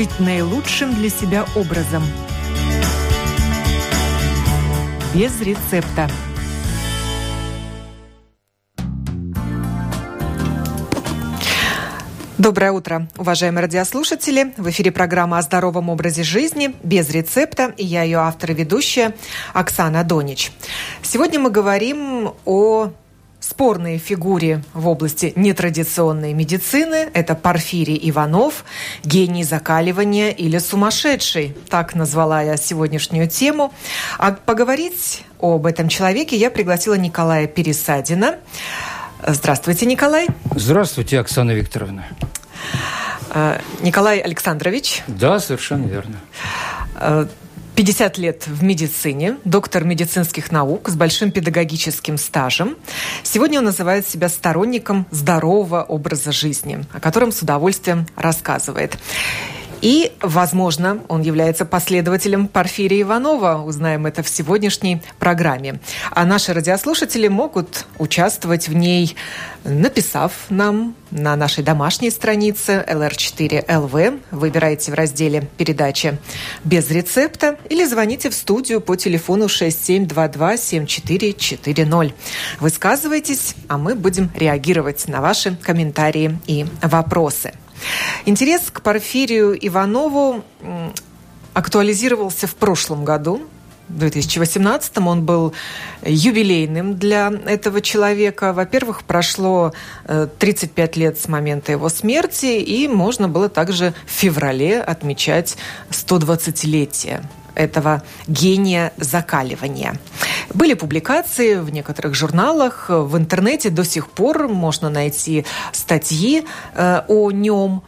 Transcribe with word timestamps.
жить 0.00 0.18
наилучшим 0.18 0.94
для 0.94 1.10
себя 1.10 1.44
образом. 1.54 2.02
Без 5.14 5.38
рецепта. 5.42 6.08
Доброе 12.38 12.72
утро, 12.72 13.08
уважаемые 13.18 13.60
радиослушатели. 13.60 14.54
В 14.56 14.70
эфире 14.70 14.90
программа 14.90 15.36
о 15.36 15.42
здоровом 15.42 15.90
образе 15.90 16.22
жизни 16.22 16.74
без 16.82 17.10
рецепта. 17.10 17.74
И 17.76 17.84
я 17.84 18.02
ее 18.02 18.20
автор 18.20 18.52
и 18.52 18.54
ведущая 18.54 19.14
Оксана 19.52 20.02
Донич. 20.02 20.50
Сегодня 21.02 21.38
мы 21.40 21.50
говорим 21.50 22.32
о 22.46 22.90
спорной 23.50 23.98
фигуре 23.98 24.62
в 24.74 24.86
области 24.86 25.32
нетрадиционной 25.34 26.32
медицины. 26.32 27.10
Это 27.12 27.34
Порфирий 27.34 27.98
Иванов, 28.10 28.64
гений 29.02 29.42
закаливания 29.42 30.30
или 30.30 30.58
сумасшедший. 30.58 31.56
Так 31.68 31.96
назвала 31.96 32.42
я 32.42 32.56
сегодняшнюю 32.56 33.28
тему. 33.28 33.72
А 34.18 34.32
поговорить 34.32 35.24
об 35.40 35.66
этом 35.66 35.88
человеке 35.88 36.36
я 36.36 36.50
пригласила 36.50 36.94
Николая 36.94 37.48
Пересадина. 37.48 38.36
Здравствуйте, 39.26 39.84
Николай. 39.86 40.28
Здравствуйте, 40.54 41.18
Оксана 41.18 41.50
Викторовна. 41.50 42.06
Э, 43.30 43.58
Николай 43.80 44.20
Александрович. 44.20 45.02
Да, 45.08 45.40
совершенно 45.40 45.86
верно. 45.86 46.16
50 47.80 48.18
э, 48.18 48.20
лет 48.20 48.46
в 48.46 48.62
медицине, 48.62 49.38
доктор 49.44 49.84
медицинских 49.84 50.52
наук 50.52 50.90
с 50.90 50.94
большим 50.94 51.32
педагогическим 51.32 52.18
стажем. 52.18 52.76
Сегодня 53.22 53.58
он 53.58 53.64
называет 53.64 54.06
себя 54.06 54.28
сторонником 54.28 55.06
здорового 55.10 55.82
образа 55.82 56.30
жизни, 56.30 56.84
о 56.92 57.00
котором 57.00 57.32
с 57.32 57.40
удовольствием 57.40 58.06
рассказывает. 58.16 58.98
И, 59.80 60.12
возможно, 60.20 61.00
он 61.08 61.22
является 61.22 61.64
последователем 61.64 62.48
Порфирия 62.48 63.00
Иванова. 63.02 63.62
Узнаем 63.64 64.06
это 64.06 64.22
в 64.22 64.28
сегодняшней 64.28 65.00
программе. 65.18 65.80
А 66.10 66.26
наши 66.26 66.52
радиослушатели 66.52 67.28
могут 67.28 67.86
участвовать 67.98 68.68
в 68.68 68.74
ней, 68.74 69.16
написав 69.64 70.32
нам 70.50 70.94
на 71.10 71.34
нашей 71.36 71.64
домашней 71.64 72.10
странице 72.10 72.84
LR4LV. 72.86 74.20
Выбирайте 74.30 74.92
в 74.92 74.94
разделе 74.94 75.48
«Передача 75.56 76.18
без 76.64 76.90
рецепта» 76.90 77.56
или 77.68 77.86
звоните 77.86 78.30
в 78.30 78.34
студию 78.34 78.80
по 78.80 78.96
телефону 78.96 79.46
6722-7440. 79.46 82.12
Высказывайтесь, 82.60 83.54
а 83.68 83.78
мы 83.78 83.94
будем 83.94 84.28
реагировать 84.34 85.06
на 85.08 85.20
ваши 85.20 85.54
комментарии 85.56 86.38
и 86.46 86.66
вопросы. 86.82 87.52
Интерес 88.26 88.70
к 88.70 88.82
Порфирию 88.82 89.56
Иванову 89.66 90.44
актуализировался 91.54 92.46
в 92.46 92.54
прошлом 92.54 93.04
году, 93.04 93.42
в 93.90 93.98
2018 93.98 94.98
он 94.98 95.24
был 95.24 95.52
юбилейным 96.04 96.96
для 96.96 97.32
этого 97.46 97.80
человека. 97.80 98.52
Во-первых, 98.52 99.02
прошло 99.02 99.72
35 100.38 100.96
э, 100.96 101.00
лет 101.00 101.18
с 101.18 101.26
момента 101.26 101.72
его 101.72 101.88
смерти, 101.88 102.60
и 102.60 102.86
можно 102.86 103.28
было 103.28 103.48
также 103.48 103.92
в 104.06 104.10
феврале 104.10 104.80
отмечать 104.80 105.56
120-летие 105.90 107.24
этого 107.54 108.02
гения 108.26 108.92
закаливания. 108.96 109.98
Были 110.54 110.74
публикации 110.74 111.56
в 111.56 111.70
некоторых 111.70 112.14
журналах, 112.14 112.86
в 112.88 113.16
интернете 113.16 113.70
до 113.70 113.84
сих 113.84 114.08
пор 114.10 114.48
можно 114.48 114.90
найти 114.90 115.44
статьи 115.72 116.44
э, 116.74 117.02
о 117.06 117.30
нем. 117.30 117.82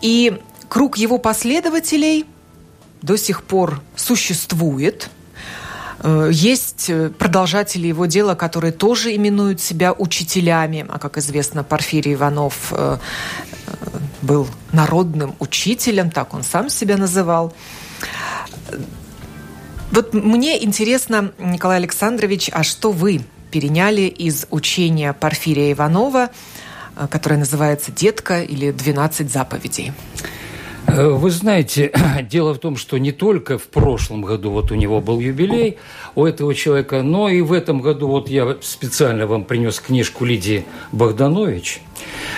И 0.00 0.40
круг 0.68 0.96
его 0.98 1.18
последователей 1.18 2.26
до 3.02 3.16
сих 3.16 3.42
пор 3.44 3.82
существует. 3.96 5.10
Э, 6.02 6.30
есть 6.32 6.90
продолжатели 7.18 7.86
его 7.86 8.06
дела, 8.06 8.34
которые 8.34 8.72
тоже 8.72 9.14
именуют 9.14 9.60
себя 9.60 9.92
учителями. 9.92 10.86
А, 10.88 10.98
как 10.98 11.18
известно, 11.18 11.62
Порфирий 11.62 12.14
Иванов 12.14 12.72
э, 12.72 12.98
был 14.22 14.48
народным 14.72 15.34
учителем, 15.38 16.10
так 16.10 16.34
он 16.34 16.42
сам 16.42 16.70
себя 16.70 16.96
называл. 16.96 17.52
Вот 19.92 20.14
мне 20.14 20.62
интересно, 20.64 21.32
Николай 21.38 21.78
Александрович, 21.78 22.48
а 22.52 22.62
что 22.62 22.92
вы 22.92 23.22
переняли 23.50 24.02
из 24.02 24.46
учения 24.50 25.12
Порфирия 25.12 25.72
Иванова, 25.72 26.30
э, 26.96 27.08
которое 27.10 27.36
называется 27.36 27.90
«Детка» 27.90 28.42
или 28.42 28.72
«12 28.72 29.28
заповедей»? 29.28 29.92
Э, 30.86 31.08
вы 31.08 31.30
знаете, 31.30 31.92
дело 32.22 32.54
в 32.54 32.58
том, 32.58 32.76
что 32.76 32.98
не 32.98 33.12
только 33.12 33.58
в 33.58 33.68
прошлом 33.68 34.22
году 34.22 34.50
вот 34.50 34.70
у 34.70 34.74
него 34.74 35.00
был 35.00 35.20
юбилей 35.20 35.78
у 36.14 36.24
этого 36.24 36.54
человека, 36.54 37.02
но 37.02 37.28
и 37.28 37.40
в 37.40 37.52
этом 37.52 37.80
году 37.80 38.08
вот 38.08 38.28
я 38.28 38.56
специально 38.60 39.26
вам 39.26 39.44
принес 39.44 39.80
книжку 39.80 40.24
Лидии 40.24 40.64
Богданович, 40.92 41.80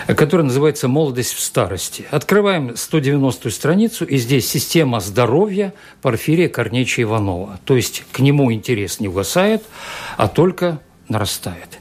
которая 0.07 0.47
называется 0.47 0.89
«Молодость 0.89 1.35
в 1.35 1.41
старости». 1.41 2.05
Открываем 2.11 2.71
190-ю 2.71 3.51
страницу, 3.51 4.05
и 4.05 4.17
здесь 4.17 4.49
система 4.49 5.01
здоровья 5.01 5.73
Порфирия 6.01 6.49
Корнеича 6.49 7.03
Иванова. 7.03 7.59
То 7.65 7.77
есть 7.77 8.05
к 8.13 8.19
нему 8.21 8.53
интерес 8.53 9.01
не 9.01 9.09
угасает, 9.09 9.63
а 10.17 10.29
только 10.29 10.81
нарастает. 11.09 11.79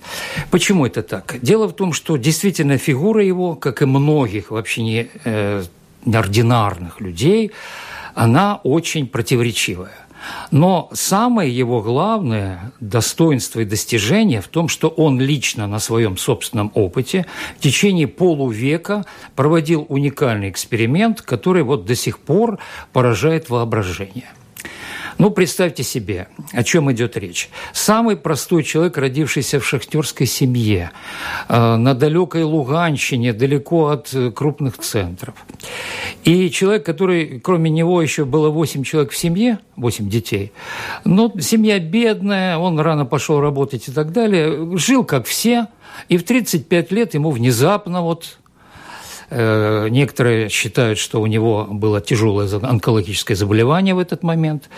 Почему 0.49 0.85
это 0.85 1.03
так? 1.03 1.37
Дело 1.41 1.67
в 1.67 1.73
том, 1.73 1.93
что 1.93 2.17
действительно 2.17 2.77
фигура 2.77 3.23
его, 3.23 3.55
как 3.55 3.81
и 3.81 3.85
многих 3.85 4.51
вообще 4.51 4.83
не 4.83 5.09
э, 5.23 5.63
неординарных 6.05 6.99
людей, 7.01 7.51
она 8.15 8.59
очень 8.63 9.07
противоречивая. 9.07 9.93
Но 10.51 10.89
самое 10.93 11.55
его 11.55 11.81
главное 11.81 12.71
достоинство 12.79 13.61
и 13.61 13.65
достижение 13.65 14.41
в 14.41 14.47
том, 14.47 14.67
что 14.67 14.87
он 14.87 15.19
лично 15.19 15.65
на 15.65 15.79
своем 15.79 16.17
собственном 16.17 16.71
опыте 16.75 17.25
в 17.57 17.61
течение 17.61 18.07
полувека 18.07 19.05
проводил 19.35 19.85
уникальный 19.89 20.49
эксперимент, 20.49 21.21
который 21.21 21.63
вот 21.63 21.85
до 21.85 21.95
сих 21.95 22.19
пор 22.19 22.59
поражает 22.93 23.49
воображение– 23.49 24.29
ну, 25.17 25.29
представьте 25.29 25.83
себе, 25.83 26.27
о 26.51 26.63
чем 26.63 26.91
идет 26.91 27.17
речь. 27.17 27.49
Самый 27.73 28.17
простой 28.17 28.63
человек, 28.63 28.97
родившийся 28.97 29.59
в 29.59 29.65
шахтерской 29.65 30.27
семье, 30.27 30.91
э, 31.47 31.75
на 31.75 31.93
далекой 31.93 32.43
Луганщине, 32.43 33.33
далеко 33.33 33.87
от 33.87 34.13
э, 34.13 34.31
крупных 34.31 34.77
центров. 34.77 35.35
И 36.23 36.49
человек, 36.49 36.85
который, 36.85 37.39
кроме 37.39 37.69
него, 37.69 38.01
еще 38.01 38.25
было 38.25 38.49
8 38.49 38.83
человек 38.83 39.11
в 39.11 39.17
семье, 39.17 39.59
8 39.75 40.09
детей. 40.09 40.51
Но 41.05 41.31
семья 41.39 41.79
бедная, 41.79 42.57
он 42.57 42.79
рано 42.79 43.05
пошел 43.05 43.39
работать 43.39 43.87
и 43.87 43.91
так 43.91 44.11
далее. 44.11 44.77
Жил, 44.77 45.03
как 45.03 45.25
все, 45.25 45.67
и 46.09 46.17
в 46.17 46.23
35 46.23 46.91
лет 46.91 47.13
ему 47.13 47.31
внезапно 47.31 48.01
вот 48.01 48.37
некоторые 49.31 50.49
считают, 50.49 50.99
что 50.99 51.21
у 51.21 51.27
него 51.27 51.65
было 51.69 52.01
тяжелое 52.01 52.49
онкологическое 52.61 53.37
заболевание 53.37 53.95
в 53.95 53.99
этот 53.99 54.23
момент. 54.23 54.69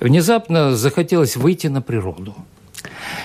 Внезапно 0.00 0.74
захотелось 0.74 1.36
выйти 1.36 1.68
на 1.68 1.80
природу. 1.80 2.34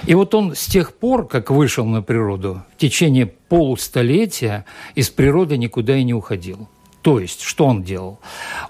И 0.06 0.13
вот 0.13 0.35
он 0.35 0.56
с 0.56 0.66
тех 0.66 0.94
пор, 0.94 1.28
как 1.28 1.50
вышел 1.50 1.85
на 1.85 2.01
природу, 2.01 2.63
в 2.75 2.79
течение 2.79 3.25
полустолетия 3.25 4.66
из 4.94 5.09
природы 5.09 5.57
никуда 5.57 5.96
и 5.96 6.03
не 6.03 6.13
уходил. 6.13 6.68
То 7.02 7.19
есть, 7.19 7.41
что 7.41 7.66
он 7.66 7.84
делал? 7.84 8.19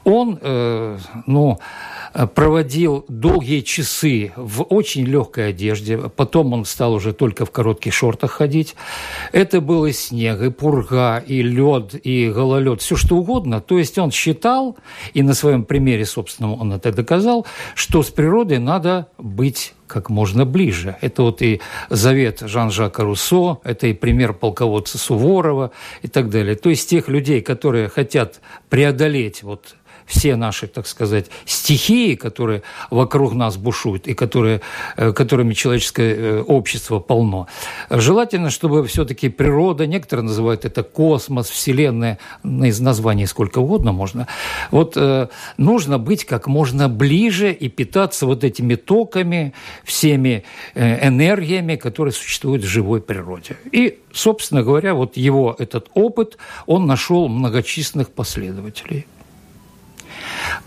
Он, 0.03 0.37
э, 0.41 0.97
ну, 1.25 1.59
проводил 2.33 3.03
долгие 3.09 3.59
часы 3.59 4.31
в 4.37 4.63
очень 4.63 5.03
легкой 5.03 5.49
одежде. 5.49 5.97
Потом 5.97 6.53
он 6.53 6.65
стал 6.65 6.93
уже 6.93 7.13
только 7.13 7.45
в 7.45 7.51
коротких 7.51 7.93
шортах 7.93 8.31
ходить. 8.31 8.75
Это 9.33 9.59
был 9.59 9.85
и 9.85 9.91
снег, 9.91 10.41
и 10.41 10.49
пурга, 10.49 11.17
и 11.17 11.41
лед, 11.41 11.95
и 12.05 12.29
гололед, 12.29 12.81
все 12.81 12.95
что 12.95 13.17
угодно. 13.17 13.59
То 13.59 13.77
есть 13.77 13.97
он 13.97 14.11
считал, 14.11 14.77
и 15.13 15.23
на 15.23 15.33
своем 15.33 15.65
примере, 15.65 16.05
собственно, 16.05 16.53
он 16.53 16.71
это 16.71 16.93
доказал, 16.93 17.45
что 17.75 18.01
с 18.01 18.09
природой 18.09 18.59
надо 18.59 19.07
быть 19.17 19.73
как 19.87 20.09
можно 20.09 20.45
ближе. 20.45 20.95
Это 21.01 21.23
вот 21.23 21.41
и 21.41 21.61
завет 21.89 22.41
Жан-Жака 22.41 23.03
Руссо, 23.03 23.59
это 23.63 23.87
и 23.87 23.93
пример 23.93 24.33
полководца 24.33 24.97
Суворова 24.97 25.71
и 26.01 26.07
так 26.07 26.29
далее. 26.29 26.55
То 26.55 26.69
есть 26.69 26.89
тех 26.89 27.07
людей, 27.07 27.41
которые 27.41 27.89
хотят 27.89 28.41
преодолеть 28.69 29.43
вот 29.43 29.75
все 30.05 30.35
наши, 30.35 30.67
так 30.67 30.87
сказать, 30.87 31.27
стихии, 31.45 32.15
которые 32.15 32.61
вокруг 32.89 33.33
нас 33.33 33.57
бушуют 33.57 34.07
и 34.07 34.13
которые, 34.13 34.61
э, 34.97 35.11
которыми 35.11 35.53
человеческое 35.53 36.15
э, 36.15 36.41
общество 36.41 36.99
полно. 36.99 37.47
Желательно, 37.89 38.49
чтобы 38.49 38.85
все-таки 38.85 39.29
природа, 39.29 39.87
некоторые 39.87 40.25
называют 40.25 40.65
это 40.65 40.83
космос, 40.83 41.49
Вселенная, 41.49 42.19
из 42.43 42.79
названий 42.79 43.25
сколько 43.25 43.59
угодно 43.59 43.91
можно. 43.91 44.27
Вот 44.71 44.93
э, 44.95 45.27
нужно 45.57 45.97
быть 45.97 46.25
как 46.25 46.47
можно 46.47 46.87
ближе 46.87 47.51
и 47.51 47.67
питаться 47.69 48.25
вот 48.25 48.43
этими 48.43 48.75
токами, 48.75 49.53
всеми 49.83 50.43
энергиями, 50.75 51.75
которые 51.75 52.13
существуют 52.13 52.63
в 52.63 52.67
живой 52.67 53.01
природе. 53.01 53.57
И, 53.71 53.99
собственно 54.13 54.63
говоря, 54.63 54.93
вот 54.93 55.17
его 55.17 55.55
этот 55.57 55.89
опыт, 55.93 56.37
он 56.65 56.85
нашел 56.85 57.27
многочисленных 57.27 58.09
последователей. 58.11 59.05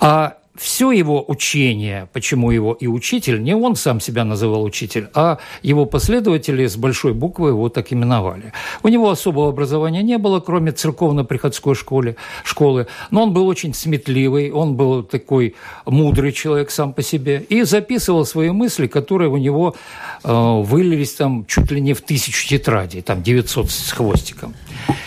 Uh, 0.00 0.30
все 0.58 0.90
его 0.90 1.24
учение, 1.26 2.08
почему 2.12 2.50
его 2.50 2.72
и 2.72 2.86
учитель, 2.86 3.42
не 3.42 3.54
он 3.54 3.76
сам 3.76 4.00
себя 4.00 4.24
называл 4.24 4.64
учитель, 4.64 5.08
а 5.14 5.38
его 5.62 5.86
последователи 5.86 6.66
с 6.66 6.76
большой 6.76 7.14
буквы 7.14 7.50
его 7.50 7.68
так 7.68 7.92
именовали. 7.92 8.52
У 8.82 8.88
него 8.88 9.10
особого 9.10 9.48
образования 9.48 10.02
не 10.02 10.18
было, 10.18 10.40
кроме 10.40 10.72
церковно-приходской 10.72 11.74
школы, 11.74 12.16
школы, 12.44 12.86
но 13.10 13.22
он 13.22 13.32
был 13.32 13.46
очень 13.46 13.72
сметливый, 13.72 14.50
он 14.50 14.74
был 14.74 15.02
такой 15.02 15.54
мудрый 15.86 16.32
человек 16.32 16.70
сам 16.70 16.92
по 16.92 17.02
себе 17.02 17.44
и 17.48 17.62
записывал 17.62 18.26
свои 18.26 18.50
мысли, 18.50 18.86
которые 18.86 19.28
у 19.30 19.36
него 19.36 19.76
э, 20.24 20.62
вылились 20.62 21.14
там 21.14 21.46
чуть 21.46 21.70
ли 21.70 21.80
не 21.80 21.94
в 21.94 22.00
тысячу 22.00 22.48
тетрадей, 22.48 23.02
там 23.02 23.22
900 23.22 23.70
с 23.70 23.92
хвостиком. 23.92 24.54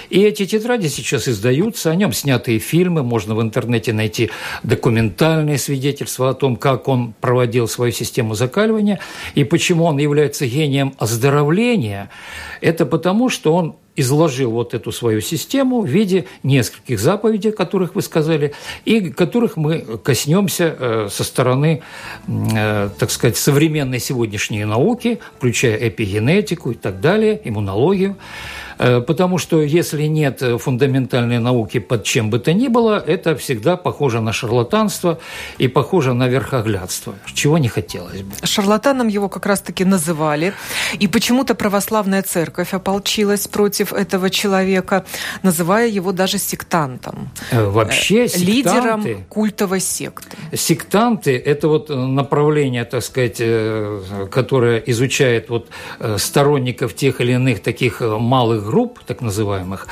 И 0.09 0.21
эти 0.21 0.45
тетради 0.45 0.87
сейчас 0.87 1.27
издаются, 1.29 1.89
о 1.89 1.95
нем 1.95 2.11
снятые 2.11 2.59
фильмы, 2.59 3.01
можно 3.01 3.33
в 3.33 3.41
интернете 3.41 3.93
найти 3.93 4.29
документальные 4.61 5.40
свидетельства 5.57 6.29
о 6.29 6.33
том, 6.33 6.55
как 6.55 6.87
он 6.87 7.13
проводил 7.19 7.67
свою 7.67 7.91
систему 7.91 8.33
закаливания 8.33 8.99
и 9.35 9.43
почему 9.43 9.85
он 9.85 9.97
является 9.97 10.45
гением 10.45 10.93
оздоровления. 10.97 12.09
Это 12.61 12.85
потому, 12.85 13.29
что 13.29 13.53
он 13.53 13.75
изложил 13.95 14.51
вот 14.51 14.73
эту 14.73 14.91
свою 14.91 15.21
систему 15.21 15.81
в 15.81 15.87
виде 15.87 16.25
нескольких 16.43 16.99
заповедей, 16.99 17.51
которых 17.51 17.95
вы 17.95 18.01
сказали, 18.01 18.53
и 18.85 19.09
которых 19.09 19.57
мы 19.57 19.79
коснемся 20.03 20.75
э, 20.77 21.07
со 21.11 21.23
стороны, 21.23 21.81
э, 22.27 22.89
так 22.97 23.11
сказать, 23.11 23.37
современной 23.37 23.99
сегодняшней 23.99 24.65
науки, 24.65 25.19
включая 25.37 25.75
эпигенетику 25.89 26.71
и 26.71 26.75
так 26.75 27.01
далее, 27.01 27.41
иммунологию. 27.43 28.15
Э, 28.79 29.01
потому 29.01 29.37
что 29.37 29.61
если 29.61 30.03
нет 30.03 30.41
фундаментальной 30.59 31.39
науки 31.39 31.79
под 31.79 32.03
чем 32.03 32.29
бы 32.29 32.39
то 32.39 32.53
ни 32.53 32.69
было, 32.69 33.03
это 33.05 33.35
всегда 33.35 33.75
похоже 33.75 34.21
на 34.21 34.31
шарлатанство 34.31 35.19
и 35.57 35.67
похоже 35.67 36.13
на 36.13 36.27
верхоглядство, 36.27 37.13
чего 37.33 37.57
не 37.57 37.67
хотелось 37.67 38.21
бы. 38.21 38.31
Шарлатаном 38.43 39.09
его 39.09 39.27
как 39.27 39.45
раз-таки 39.45 39.83
называли, 39.83 40.53
и 40.97 41.07
почему-то 41.07 41.55
православная 41.55 42.23
церковь 42.23 42.73
ополчилась 42.73 43.47
против 43.47 43.80
этого 43.83 44.29
человека, 44.29 45.03
называя 45.43 45.87
его 45.87 46.11
даже 46.11 46.37
сектантом. 46.37 47.29
Э, 47.51 47.63
вообще 47.63 48.27
сектанты, 48.27 48.51
Лидером 48.51 49.23
культовой 49.29 49.79
секты. 49.79 50.37
Сектанты– 50.53 51.37
это 51.45 51.67
вот 51.67 51.89
направление, 51.89 52.85
так 52.85 53.03
сказать, 53.03 53.37
э, 53.39 54.27
которое 54.31 54.77
изучает 54.87 55.49
вот 55.49 55.69
сторонников 56.17 56.93
тех 56.95 57.21
или 57.21 57.33
иных 57.33 57.61
таких 57.61 58.01
малых 58.01 58.65
групп, 58.65 58.99
так 59.05 59.21
называемых, 59.21 59.87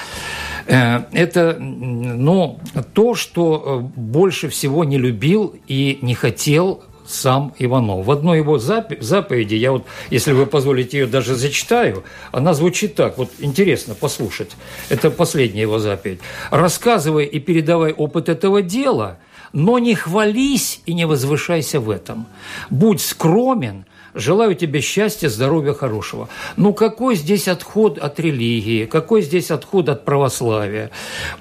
э, 0.67 1.01
это 1.11 1.57
ну, 1.59 2.59
то, 2.93 3.15
что 3.15 3.91
э, 3.95 3.99
больше 3.99 4.47
всего 4.49 4.83
не 4.83 4.97
любил 4.97 5.55
и 5.67 5.99
не 6.01 6.15
хотел 6.15 6.83
сам 7.09 7.53
Иванов. 7.57 8.05
В 8.05 8.11
одной 8.11 8.37
его 8.37 8.57
заповеди, 8.59 9.55
я 9.55 9.71
вот, 9.71 9.85
если 10.09 10.31
вы 10.31 10.45
позволите, 10.45 10.99
ее 10.99 11.07
даже 11.07 11.35
зачитаю, 11.35 12.03
она 12.31 12.53
звучит 12.53 12.95
так, 12.95 13.17
вот 13.17 13.29
интересно 13.39 13.95
послушать. 13.95 14.51
Это 14.89 15.09
последняя 15.09 15.61
его 15.61 15.79
заповедь. 15.79 16.19
«Рассказывай 16.51 17.25
и 17.25 17.39
передавай 17.39 17.93
опыт 17.93 18.29
этого 18.29 18.61
дела, 18.61 19.17
но 19.53 19.79
не 19.79 19.95
хвались 19.95 20.81
и 20.85 20.93
не 20.93 21.05
возвышайся 21.05 21.79
в 21.79 21.89
этом. 21.89 22.27
Будь 22.69 23.01
скромен, 23.01 23.85
Желаю 24.19 24.55
тебе 24.55 24.81
счастья, 24.81 25.29
здоровья, 25.29 25.73
хорошего. 25.73 26.27
Ну, 26.57 26.73
какой 26.73 27.15
здесь 27.15 27.47
отход 27.47 27.97
от 27.97 28.19
религии? 28.19 28.85
Какой 28.85 29.21
здесь 29.21 29.49
отход 29.49 29.89
от 29.89 30.05
православия? 30.05 30.91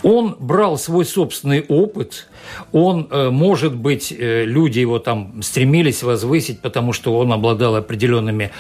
Он 0.03 0.37
брал 0.39 0.79
свой 0.79 1.05
собственный 1.05 1.65
опыт, 1.69 2.29
он, 2.73 3.09
э, 3.11 3.31
может 3.31 3.75
быть, 3.75 4.13
э, 4.17 4.45
люди 4.45 4.79
его 4.79 4.99
там 4.99 5.43
стремились 5.43 6.03
возвысить, 6.03 6.61
потому 6.61 6.93
что 6.93 7.19
он 7.19 7.33
обладал 7.33 7.77
определенными 7.77 8.51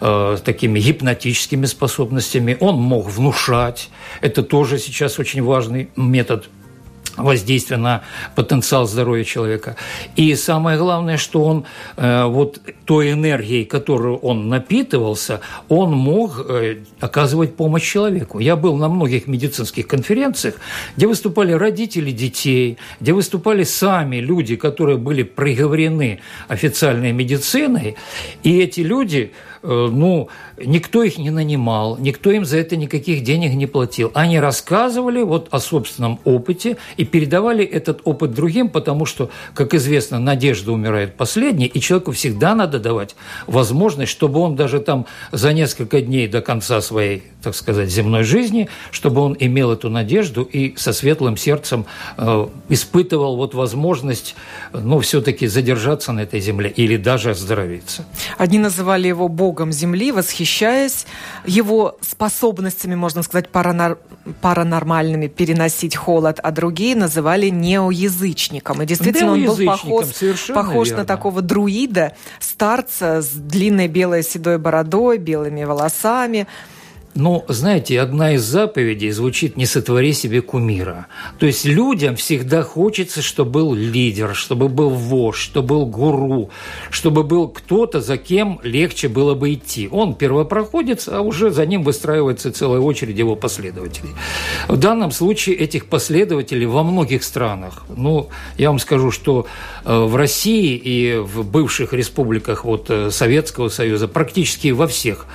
э, 0.00 0.36
такими 0.44 0.80
гипнотическими 0.80 1.66
способностями, 1.66 2.56
он 2.60 2.76
мог 2.76 3.08
внушать, 3.08 3.90
это 4.20 4.42
тоже 4.42 4.78
сейчас 4.78 5.18
очень 5.18 5.42
важный 5.42 5.88
метод 5.96 6.48
воздействия 7.18 7.76
на 7.76 8.02
потенциал 8.34 8.86
здоровья 8.86 9.24
человека. 9.24 9.76
И 10.16 10.34
самое 10.34 10.78
главное, 10.78 11.16
что 11.16 11.44
он 11.44 11.64
э, 11.96 12.24
вот 12.24 12.60
той 12.84 13.12
энергией, 13.12 13.64
которую 13.64 14.16
он 14.18 14.48
напитывался, 14.48 15.40
он 15.68 15.92
мог 15.92 16.44
э, 16.48 16.78
оказывать 17.00 17.56
помощь 17.56 17.92
человеку. 17.92 18.38
Я 18.38 18.56
был 18.56 18.76
на 18.76 18.88
многих 18.88 19.26
медицинских 19.26 19.86
конференциях, 19.86 20.54
где 20.96 21.06
выступали 21.06 21.52
родители 21.52 22.10
детей, 22.10 22.78
где 23.00 23.12
выступали 23.12 23.64
сами 23.64 24.16
люди, 24.16 24.56
которые 24.56 24.96
были 24.96 25.22
приговорены 25.22 26.20
официальной 26.48 27.12
медициной, 27.12 27.96
и 28.42 28.58
эти 28.60 28.80
люди 28.80 29.32
ну, 29.62 30.28
никто 30.56 31.02
их 31.02 31.18
не 31.18 31.30
нанимал, 31.30 31.96
никто 31.98 32.30
им 32.30 32.44
за 32.44 32.58
это 32.58 32.76
никаких 32.76 33.22
денег 33.22 33.52
не 33.54 33.66
платил. 33.66 34.10
Они 34.14 34.38
рассказывали 34.38 35.22
вот 35.22 35.48
о 35.50 35.60
собственном 35.60 36.20
опыте 36.24 36.76
и 36.96 37.04
передавали 37.04 37.64
этот 37.64 38.00
опыт 38.04 38.34
другим, 38.34 38.68
потому 38.68 39.04
что, 39.04 39.30
как 39.54 39.74
известно, 39.74 40.18
надежда 40.18 40.72
умирает 40.72 41.16
последней, 41.16 41.66
и 41.66 41.80
человеку 41.80 42.12
всегда 42.12 42.54
надо 42.54 42.78
давать 42.78 43.16
возможность, 43.46 44.12
чтобы 44.12 44.40
он 44.40 44.56
даже 44.56 44.80
там 44.80 45.06
за 45.32 45.52
несколько 45.52 46.00
дней 46.00 46.28
до 46.28 46.40
конца 46.40 46.80
своей, 46.80 47.24
так 47.42 47.54
сказать, 47.54 47.90
земной 47.90 48.24
жизни, 48.24 48.68
чтобы 48.90 49.20
он 49.20 49.36
имел 49.38 49.72
эту 49.72 49.90
надежду 49.90 50.42
и 50.42 50.76
со 50.76 50.92
светлым 50.92 51.36
сердцем 51.36 51.86
э, 52.16 52.48
испытывал 52.68 53.36
вот 53.36 53.54
возможность, 53.54 54.34
ну, 54.72 55.00
все-таки 55.00 55.46
задержаться 55.46 56.12
на 56.12 56.20
этой 56.20 56.40
земле 56.40 56.70
или 56.70 56.96
даже 56.96 57.30
оздоровиться. 57.30 58.04
Одни 58.36 58.58
называли 58.58 59.08
его 59.08 59.28
Богом 59.28 59.47
богом 59.48 59.72
Земли, 59.72 60.12
восхищаясь 60.12 61.06
его 61.46 61.96
способностями, 62.02 62.94
можно 62.94 63.22
сказать, 63.22 63.48
паранор... 63.48 63.96
паранормальными 64.42 65.26
переносить 65.28 65.96
холод, 65.96 66.38
а 66.42 66.50
другие 66.50 66.94
называли 66.94 67.48
неоязычником. 67.48 68.82
И 68.82 68.86
действительно, 68.86 69.32
он 69.32 69.44
был 69.44 69.56
похож, 69.64 70.06
похож 70.54 70.90
на 70.90 71.04
такого 71.04 71.40
друида, 71.40 72.12
старца 72.40 73.22
с 73.22 73.28
длинной 73.28 73.88
белой 73.88 74.22
седой 74.22 74.58
бородой, 74.58 75.16
белыми 75.18 75.64
волосами. 75.64 76.46
Ну, 77.20 77.44
знаете, 77.48 78.00
одна 78.00 78.34
из 78.34 78.42
заповедей 78.42 79.10
звучит 79.10 79.56
«не 79.56 79.66
сотвори 79.66 80.12
себе 80.12 80.40
кумира». 80.40 81.08
То 81.40 81.46
есть 81.46 81.64
людям 81.64 82.14
всегда 82.14 82.62
хочется, 82.62 83.22
чтобы 83.22 83.50
был 83.50 83.74
лидер, 83.74 84.36
чтобы 84.36 84.68
был 84.68 84.90
вождь, 84.90 85.40
чтобы 85.40 85.66
был 85.66 85.86
гуру, 85.86 86.50
чтобы 86.90 87.24
был 87.24 87.48
кто-то, 87.48 88.00
за 88.00 88.18
кем 88.18 88.60
легче 88.62 89.08
было 89.08 89.34
бы 89.34 89.54
идти. 89.54 89.88
Он 89.90 90.14
первопроходец, 90.14 91.08
а 91.08 91.22
уже 91.22 91.50
за 91.50 91.66
ним 91.66 91.82
выстраивается 91.82 92.52
целая 92.52 92.78
очередь 92.78 93.18
его 93.18 93.34
последователей. 93.34 94.10
В 94.68 94.76
данном 94.76 95.10
случае 95.10 95.56
этих 95.56 95.86
последователей 95.86 96.66
во 96.66 96.84
многих 96.84 97.24
странах, 97.24 97.82
ну, 97.96 98.28
я 98.58 98.68
вам 98.68 98.78
скажу, 98.78 99.10
что 99.10 99.48
э, 99.84 99.92
в 99.92 100.14
России 100.14 100.76
и 100.76 101.16
в 101.16 101.44
бывших 101.44 101.92
республиках 101.92 102.64
вот, 102.64 102.88
э, 102.90 103.10
Советского 103.10 103.70
Союза, 103.70 104.06
практически 104.06 104.68
во 104.68 104.86
всех 104.86 105.26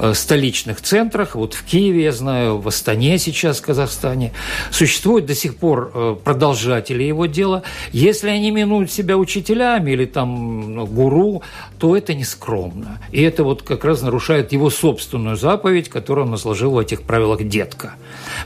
Э, 0.00 0.14
столичных 0.14 0.80
центрах, 0.80 1.27
вот 1.34 1.54
в 1.54 1.64
Киеве, 1.64 2.04
я 2.04 2.12
знаю, 2.12 2.58
в 2.58 2.68
Астане 2.68 3.18
сейчас, 3.18 3.58
в 3.58 3.62
Казахстане, 3.62 4.32
существуют 4.70 5.26
до 5.26 5.34
сих 5.34 5.56
пор 5.56 5.90
э, 5.94 6.16
продолжатели 6.22 7.02
его 7.02 7.26
дела. 7.26 7.62
Если 7.92 8.28
они 8.28 8.50
минуют 8.50 8.90
себя 8.90 9.16
учителями 9.16 9.92
или 9.92 10.04
там 10.04 10.74
ну, 10.74 10.86
гуру, 10.86 11.42
то 11.78 11.96
это 11.96 12.14
не 12.14 12.24
скромно. 12.24 13.00
И 13.12 13.22
это 13.22 13.44
вот 13.44 13.62
как 13.62 13.84
раз 13.84 14.02
нарушает 14.02 14.52
его 14.52 14.70
собственную 14.70 15.36
заповедь, 15.36 15.88
которую 15.88 16.26
он 16.26 16.34
изложил 16.34 16.72
в 16.72 16.78
этих 16.78 17.02
правилах 17.02 17.42
«детка». 17.44 17.94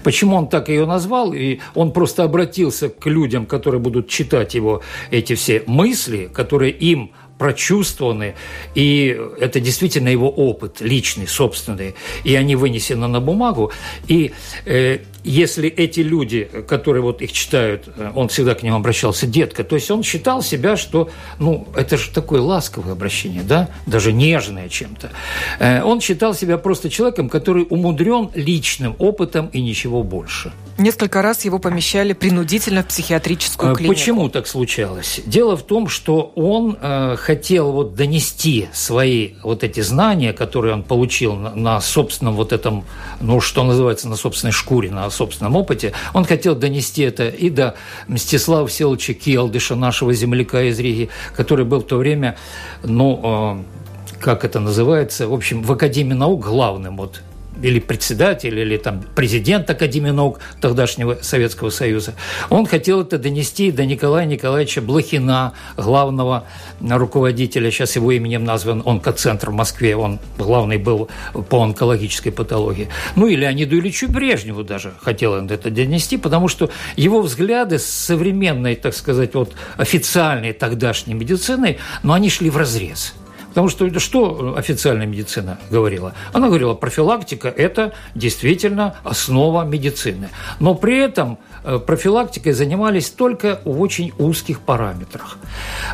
Почему 0.03 0.37
он 0.37 0.49
так 0.49 0.69
ее 0.69 0.87
назвал? 0.87 1.33
И 1.33 1.61
он 1.75 1.93
просто 1.93 2.25
обратился 2.25 2.89
к 2.89 3.07
людям, 3.07 3.47
которые 3.47 3.81
будут 3.81 4.09
читать 4.09 4.55
его 4.55 4.83
эти 5.11 5.35
все 5.35 5.63
мысли, 5.67 6.31
которые 6.33 6.73
им 6.73 7.13
прочувствованы, 7.43 8.35
и 8.77 9.21
это 9.41 9.59
действительно 9.59 10.09
его 10.09 10.31
опыт 10.31 10.81
личный, 10.81 11.27
собственный, 11.27 11.97
и 12.23 12.37
они 12.37 12.55
вынесены 12.55 13.09
на 13.09 13.21
бумагу. 13.21 13.73
И 14.07 14.31
э, 14.65 14.99
если 15.25 15.69
эти 15.69 15.99
люди, 15.99 16.49
которые 16.69 17.03
вот 17.03 17.21
их 17.21 17.33
читают, 17.33 17.89
э, 17.97 18.13
он 18.15 18.29
всегда 18.29 18.55
к 18.55 18.63
ним 18.63 18.75
обращался 18.75 19.27
детка, 19.27 19.65
то 19.65 19.75
есть 19.75 19.91
он 19.91 20.05
считал 20.05 20.41
себя, 20.43 20.77
что, 20.77 21.11
ну, 21.41 21.67
это 21.75 21.97
же 21.97 22.11
такое 22.11 22.41
ласковое 22.41 22.93
обращение, 22.93 23.43
да, 23.43 23.69
даже 23.87 24.13
нежное 24.13 24.69
чем-то. 24.69 25.11
Э, 25.59 25.83
он 25.83 26.01
считал 26.01 26.35
себя 26.35 26.59
просто 26.59 26.91
человеком, 26.91 27.29
который 27.29 27.67
умудрен 27.69 28.31
личным 28.37 28.95
опытом 29.01 29.49
и 29.53 29.61
ничего 29.61 30.05
больше. 30.05 30.53
Несколько 30.83 31.23
раз 31.23 31.45
его 31.45 31.61
помещали 31.61 32.13
принудительно 32.13 32.83
в 32.83 32.89
психиатрическую 32.89 33.73
клинику. 33.77 33.95
Почему 33.95 34.29
так 34.29 34.49
случалось? 34.49 35.21
Дело 35.25 35.57
в 35.57 35.63
том, 35.63 35.87
что 35.87 36.33
он 36.35 36.77
э, 36.81 37.15
хотел 37.17 37.71
вот 37.71 37.95
донести 37.95 38.67
свои 38.73 39.35
вот 39.45 39.63
эти 39.63 39.79
знания, 39.79 40.33
которые 40.33 40.75
он 40.75 40.83
получил 40.83 41.37
на, 41.37 41.55
на 41.55 41.81
собственном 41.81 42.35
вот 42.35 42.53
этом, 42.53 42.85
ну, 43.21 43.41
что 43.41 43.63
называется, 43.63 44.09
на 44.09 44.17
собственной 44.17 44.51
шкуре, 44.51 44.91
на 44.91 45.09
собственном 45.09 45.55
опыте. 45.55 45.93
Он 46.15 46.25
хотел 46.25 46.57
донести 46.57 47.03
это 47.03 47.29
и 47.29 47.49
до 47.49 47.77
Мстислава 48.09 48.67
Всеволодовича 48.67 49.15
Келдыша, 49.15 49.77
нашего 49.77 50.13
земляка 50.13 50.65
из 50.65 50.81
Риги, 50.81 51.11
который 51.37 51.65
был 51.65 51.83
в 51.83 51.87
то 51.87 51.97
время, 51.97 52.37
ну, 52.83 53.63
э, 53.63 54.19
как 54.21 54.45
это 54.45 54.59
называется, 54.59 55.29
в 55.29 55.33
общем, 55.33 55.63
в 55.63 55.71
Академии 55.71 56.15
наук 56.15 56.45
главным 56.45 56.97
вот 56.97 57.23
или 57.63 57.81
председатель, 57.81 58.59
или 58.59 58.77
там 58.77 59.03
президент 59.15 59.71
Академии 59.71 60.11
наук 60.11 60.41
тогдашнего 60.61 61.19
Советского 61.23 61.71
Союза. 61.71 62.15
Он 62.51 62.67
хотел 62.67 63.01
это 63.03 63.19
донести 63.19 63.71
до 63.71 63.87
Николая 63.87 64.27
Николаевича 64.27 64.83
Блохина, 64.83 65.55
главного 65.77 66.45
руководителя, 66.81 67.71
сейчас 67.71 67.97
его 67.97 68.13
именем 68.13 68.45
назван 68.45 68.83
онкоцентр 68.85 69.51
в 69.51 69.55
Москве, 69.55 69.97
он 69.97 70.19
главный 70.39 70.79
был 70.79 71.09
по 71.49 71.63
онкологической 71.63 72.33
патологии. 72.33 72.89
Ну 73.17 73.27
и 73.27 73.37
Леониду 73.37 73.79
Ильичу 73.79 74.09
Брежневу 74.09 74.65
даже 74.65 74.93
хотел 75.01 75.33
он 75.33 75.49
это 75.51 75.71
донести, 75.71 76.17
потому 76.17 76.49
что 76.49 76.71
его 76.97 77.23
взгляды 77.23 77.79
современной, 77.79 78.75
так 78.75 78.95
сказать, 78.95 79.35
вот 79.35 79.53
официальной 79.77 80.53
тогдашней 80.53 81.15
медициной, 81.15 81.79
но 82.03 82.13
они 82.13 82.29
шли 82.29 82.51
в 82.51 82.57
разрез. 82.57 83.15
Потому 83.53 83.69
что 83.69 84.01
что 84.01 84.55
официальная 84.57 85.07
медицина 85.07 85.59
говорила? 85.71 86.15
Она 86.33 86.49
говорила, 86.49 86.73
профилактика– 86.73 87.49
это 87.57 87.93
действительно 88.15 88.97
основа 89.05 89.65
медицины. 89.65 90.31
Но 90.59 90.75
при 90.75 90.99
этом 90.99 91.39
э, 91.63 91.79
профилактикой 91.79 92.53
занимались 92.55 93.11
только 93.11 93.61
в 93.67 93.79
очень 93.79 94.13
узких 94.19 94.61
параметрах. 94.61 95.37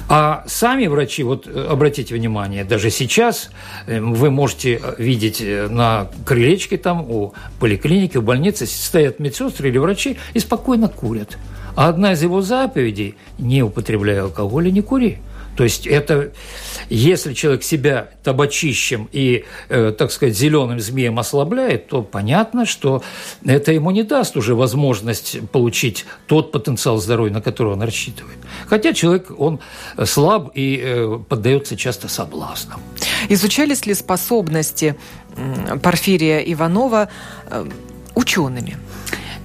А 0.09 0.45
сами 0.47 0.87
врачи, 0.87 1.25
вот 1.25 1.49
э, 1.49 1.67
обратите 1.69 2.15
внимание, 2.15 2.63
даже 2.63 2.91
сейчас 2.91 3.51
э, 3.89 4.01
вы 4.01 4.31
можете 4.31 4.81
видеть 4.97 5.43
на 5.43 6.07
крылечке 6.25 6.77
там 6.77 7.11
у 7.11 7.35
поликлиники, 7.59 8.19
у 8.19 8.23
больницы 8.23 8.67
стоят 8.67 9.19
медсестры 9.19 9.69
или 9.69 9.79
врачи 9.79 10.17
и 10.33 10.39
спокойно 10.39 10.89
курят. 10.89 11.37
А 11.75 11.89
одна 11.89 12.13
из 12.13 12.23
его 12.23 12.41
заповедей– 12.41 13.17
не 13.39 13.65
употребляй 13.65 14.21
алкоголь 14.21 14.69
и 14.69 14.73
не 14.73 14.83
кури. 14.83 15.19
То 15.59 15.65
есть 15.65 15.89
это, 15.89 16.31
если 16.89 17.35
человек 17.35 17.65
себя 17.65 18.11
табачищем 18.23 19.09
и, 19.11 19.45
э, 19.69 19.91
так 19.91 20.13
сказать, 20.13 20.39
зеленым 20.39 20.79
змеем 20.79 21.19
ослабляет, 21.19 21.89
то 21.89 22.03
понятно, 22.03 22.65
что 22.65 23.03
это 23.45 23.73
ему 23.73 23.91
не 23.91 24.05
даст 24.05 24.37
уже 24.37 24.55
возможность 24.55 25.41
получить 25.51 26.07
тот 26.29 26.53
потенциал 26.53 26.99
здоровья, 26.99 27.33
на 27.33 27.43
который 27.43 27.73
он 27.73 27.83
рассчитывает. 27.83 28.39
Хотя 28.69 28.93
человек, 28.93 29.33
он 29.37 29.59
слаб 30.05 30.53
и 30.55 30.81
э, 30.81 31.19
поддается 31.29 31.77
часто 31.77 32.07
соблазнам. 32.07 32.81
Изучались 33.29 33.85
ли 33.85 33.95
способности 33.95 34.95
Порфирия 35.83 36.39
Иванова 36.39 37.09
э, 37.51 37.67
учеными? 38.15 38.77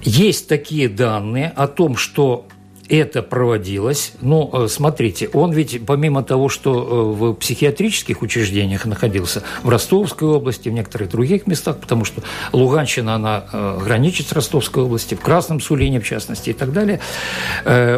Есть 0.02 0.46
такие 0.46 0.88
данные 0.88 1.52
о 1.56 1.66
том, 1.66 1.96
что 1.96 2.46
это 2.88 3.22
проводилось. 3.22 4.12
Ну, 4.20 4.50
э, 4.52 4.68
смотрите, 4.68 5.28
он 5.32 5.52
ведь 5.52 5.84
помимо 5.86 6.22
того, 6.22 6.48
что 6.48 6.72
э, 6.72 7.18
в 7.18 7.34
психиатрических 7.34 8.22
учреждениях 8.22 8.84
находился, 8.84 9.42
в 9.62 9.68
Ростовской 9.68 10.28
области, 10.28 10.68
в 10.68 10.72
некоторых 10.72 11.10
других 11.10 11.46
местах, 11.46 11.78
потому 11.78 12.04
что 12.04 12.22
Луганщина, 12.52 13.14
она 13.14 13.44
э, 13.52 13.80
граничит 13.84 14.28
с 14.28 14.32
Ростовской 14.32 14.82
областью, 14.82 15.18
в 15.18 15.22
Красном 15.22 15.60
Сулине, 15.60 16.00
в 16.00 16.04
частности, 16.04 16.50
и 16.50 16.52
так 16.52 16.72
далее, 16.72 17.00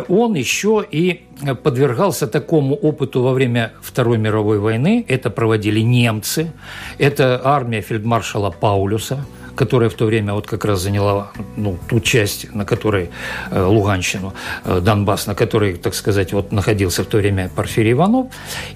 он 0.08 0.34
еще 0.34 0.84
и 0.88 1.24
подвергался 1.62 2.26
такому 2.26 2.74
опыту 2.74 3.22
во 3.22 3.32
время 3.32 3.72
Второй 3.80 4.18
мировой 4.18 4.58
войны. 4.58 5.04
Это 5.08 5.30
проводили 5.30 5.80
немцы, 5.80 6.52
это 6.98 7.40
армия 7.44 7.80
фельдмаршала 7.80 8.50
Паулюса, 8.50 9.24
которая 9.56 9.88
в 9.88 9.94
то 9.94 10.04
время 10.06 10.34
вот 10.34 10.46
как 10.46 10.64
раз 10.64 10.80
заняла 10.80 11.32
ну, 11.56 11.78
ту 11.88 12.00
часть, 12.00 12.54
на 12.54 12.64
которой 12.64 13.10
э, 13.50 13.62
Луганщину, 13.62 14.34
э, 14.64 14.80
Донбасс, 14.80 15.26
на 15.26 15.34
которой, 15.34 15.74
так 15.74 15.94
сказать, 15.94 16.32
вот 16.32 16.52
находился 16.52 17.02
в 17.02 17.06
то 17.06 17.18
время 17.18 17.50
Порфирий 17.56 17.92
Иванов. 17.92 18.26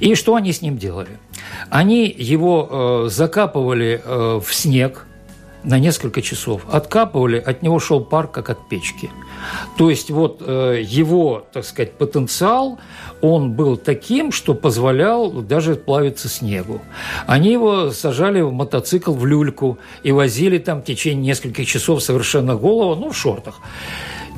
И 0.00 0.14
что 0.14 0.34
они 0.34 0.52
с 0.52 0.62
ним 0.62 0.78
делали? 0.78 1.18
Они 1.68 2.14
его 2.18 3.04
э, 3.06 3.08
закапывали 3.10 4.00
в 4.06 4.46
снег, 4.50 5.06
на 5.64 5.78
несколько 5.78 6.22
часов. 6.22 6.62
Откапывали, 6.70 7.38
от 7.38 7.62
него 7.62 7.78
шел 7.78 8.00
пар, 8.00 8.26
как 8.26 8.50
от 8.50 8.68
печки. 8.68 9.10
То 9.76 9.90
есть 9.90 10.10
вот 10.10 10.42
э, 10.44 10.82
его, 10.84 11.44
так 11.52 11.64
сказать, 11.64 11.92
потенциал, 11.92 12.78
он 13.20 13.52
был 13.52 13.76
таким, 13.76 14.32
что 14.32 14.54
позволял 14.54 15.30
даже 15.30 15.74
плавиться 15.74 16.28
снегу. 16.28 16.80
Они 17.26 17.52
его 17.52 17.90
сажали 17.90 18.40
в 18.40 18.52
мотоцикл 18.52 19.12
в 19.12 19.26
люльку 19.26 19.78
и 20.02 20.12
возили 20.12 20.58
там 20.58 20.82
в 20.82 20.84
течение 20.84 21.26
нескольких 21.26 21.66
часов 21.66 22.02
совершенно 22.02 22.54
голову, 22.54 22.94
ну, 23.00 23.10
в 23.10 23.16
шортах. 23.16 23.60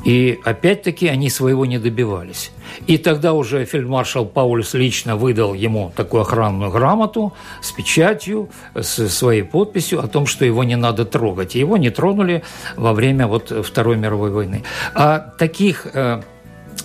И 0.05 0.39
опять-таки 0.43 1.07
они 1.07 1.29
своего 1.29 1.65
не 1.65 1.79
добивались. 1.79 2.51
И 2.87 2.97
тогда 2.97 3.33
уже 3.33 3.65
фельдмаршал 3.65 4.25
Паулюс 4.25 4.73
лично 4.73 5.15
выдал 5.15 5.53
ему 5.53 5.91
такую 5.95 6.21
охранную 6.21 6.71
грамоту 6.71 7.33
с 7.61 7.71
печатью, 7.71 8.49
с 8.75 9.07
своей 9.09 9.43
подписью 9.43 9.99
о 10.03 10.07
том, 10.07 10.25
что 10.25 10.45
его 10.45 10.63
не 10.63 10.75
надо 10.75 11.05
трогать. 11.05 11.55
И 11.55 11.59
его 11.59 11.77
не 11.77 11.89
тронули 11.89 12.43
во 12.75 12.93
время 12.93 13.27
вот 13.27 13.65
Второй 13.65 13.95
мировой 13.95 14.31
войны. 14.31 14.63
А 14.93 15.19
таких 15.37 15.87
э, 15.93 16.21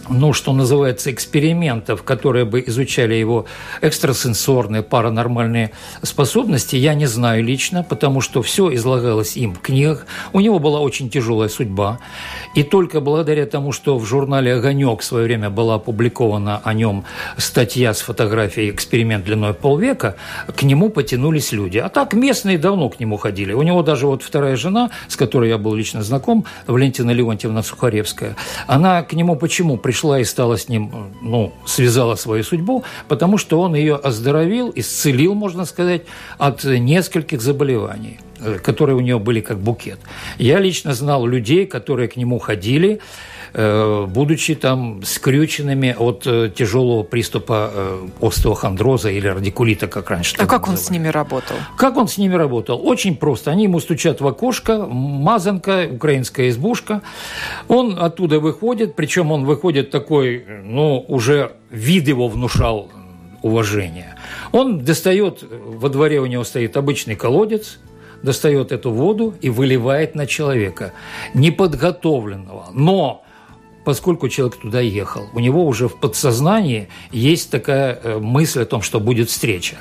ну, 0.09 0.33
что 0.33 0.53
называется, 0.53 1.11
экспериментов, 1.13 2.03
которые 2.03 2.45
бы 2.45 2.63
изучали 2.67 3.15
его 3.15 3.47
экстрасенсорные, 3.81 4.83
паранормальные 4.83 5.73
способности, 6.03 6.77
я 6.77 6.95
не 6.95 7.07
знаю 7.07 7.45
лично, 7.45 7.83
потому 7.83 8.21
что 8.21 8.43
все 8.43 8.75
излагалось 8.75 9.37
им 9.37 9.55
в 9.55 9.61
книгах. 9.61 10.07
У 10.33 10.41
него 10.41 10.59
была 10.59 10.81
очень 10.81 11.11
тяжелая 11.11 11.49
судьба. 11.49 11.99
И 12.55 12.63
только 12.63 13.01
благодаря 13.01 13.47
тому, 13.47 13.73
что 13.73 13.99
в 13.99 14.05
журнале 14.05 14.55
«Огонек» 14.55 15.01
в 15.01 15.05
свое 15.05 15.25
время 15.25 15.51
была 15.51 15.75
опубликована 15.75 16.61
о 16.65 16.75
нем 16.75 17.05
статья 17.37 17.93
с 17.93 18.01
фотографией 18.01 18.71
«Эксперимент 18.71 19.25
длиной 19.25 19.55
полвека», 19.55 20.17
к 20.55 20.63
нему 20.63 20.89
потянулись 20.89 21.53
люди. 21.53 21.79
А 21.79 21.89
так 21.89 22.15
местные 22.15 22.59
давно 22.59 22.89
к 22.89 23.01
нему 23.01 23.17
ходили. 23.17 23.53
У 23.53 23.63
него 23.63 23.83
даже 23.83 24.07
вот 24.07 24.23
вторая 24.23 24.57
жена, 24.57 24.91
с 25.09 25.17
которой 25.17 25.51
я 25.51 25.59
был 25.59 25.75
лично 25.75 26.03
знаком, 26.03 26.45
Валентина 26.67 27.11
Леонтьевна 27.11 27.63
Сухаревская, 27.63 28.37
она 28.67 29.03
к 29.03 29.13
нему 29.13 29.37
почему 29.37 29.77
пришла 29.79 30.21
и 30.21 30.25
стала 30.25 30.57
с 30.57 30.69
ним, 30.69 30.93
ну, 31.23 31.53
связала 31.67 32.17
свою 32.17 32.45
судьбу, 32.45 32.85
потому 33.09 33.39
что 33.39 33.61
он 33.61 33.75
ее 33.75 33.97
оздоровил, 33.97 34.73
исцелил, 34.75 35.35
можно 35.35 35.65
сказать, 35.65 36.03
от 36.39 36.65
нескольких 36.65 37.41
заболеваний. 37.41 38.19
Э, 38.41 38.59
которые 38.59 38.97
у 38.97 39.01
него 39.01 39.19
были 39.19 39.41
как 39.41 39.59
букет. 39.59 39.99
Я 40.39 40.61
лично 40.61 40.95
знал 40.95 41.27
людей, 41.27 41.67
которые 41.67 42.09
к 42.09 42.17
нему 42.17 42.39
ходили, 42.39 43.01
будучи 43.55 44.55
там 44.55 45.03
скрюченными 45.03 45.95
от 45.99 46.27
э, 46.27 46.51
тяжелого 46.55 47.03
приступа 47.03 47.71
остеохондроза 48.21 49.11
или 49.11 49.29
радикулита, 49.29 49.87
как 49.87 50.11
раньше. 50.11 50.35
А 50.39 50.47
как 50.47 50.67
называли. 50.67 50.71
он 50.71 50.77
с 50.85 50.91
ними 50.91 51.09
работал? 51.09 51.57
Как 51.77 51.97
он 51.97 52.09
с 52.09 52.19
ними 52.19 52.35
работал? 52.35 52.81
Очень 52.87 53.17
просто. 53.17 53.51
Они 53.51 53.65
ему 53.65 53.81
стучат 53.81 54.21
в 54.21 54.27
окошко, 54.27 54.87
мазанка, 54.87 55.89
украинская 55.91 56.49
избушка. 56.49 57.03
Он 57.69 57.99
оттуда 57.99 58.41
выходит, 58.41 58.95
причем 58.95 59.33
он 59.33 59.45
выходит 59.45 59.91
такой, 59.91 60.45
ну, 60.65 61.05
уже 61.09 61.53
вид 61.71 62.09
его 62.09 62.29
внушал 62.29 62.91
уважение. 63.43 64.17
Он 64.53 64.85
достает, 64.85 65.43
во 65.43 65.89
дворе 65.89 66.21
у 66.21 66.27
него 66.27 66.45
стоит 66.45 66.77
обычный 66.77 67.15
колодец, 67.15 67.79
достает 68.23 68.73
эту 68.73 68.91
воду 68.91 69.35
и 69.41 69.51
выливает 69.51 70.15
на 70.15 70.27
человека, 70.27 70.93
неподготовленного, 71.35 72.69
но 72.73 73.25
поскольку 73.89 74.29
человек 74.29 74.57
туда 74.57 74.81
ехал. 74.81 75.31
У 75.33 75.41
него 75.41 75.67
уже 75.67 75.89
в 75.89 75.97
подсознании 75.97 76.89
есть 77.11 77.51
такая 77.51 77.99
э, 78.03 78.19
мысль 78.19 78.61
о 78.61 78.67
том, 78.67 78.83
что 78.83 79.01
будет 79.01 79.31
встреча. 79.31 79.77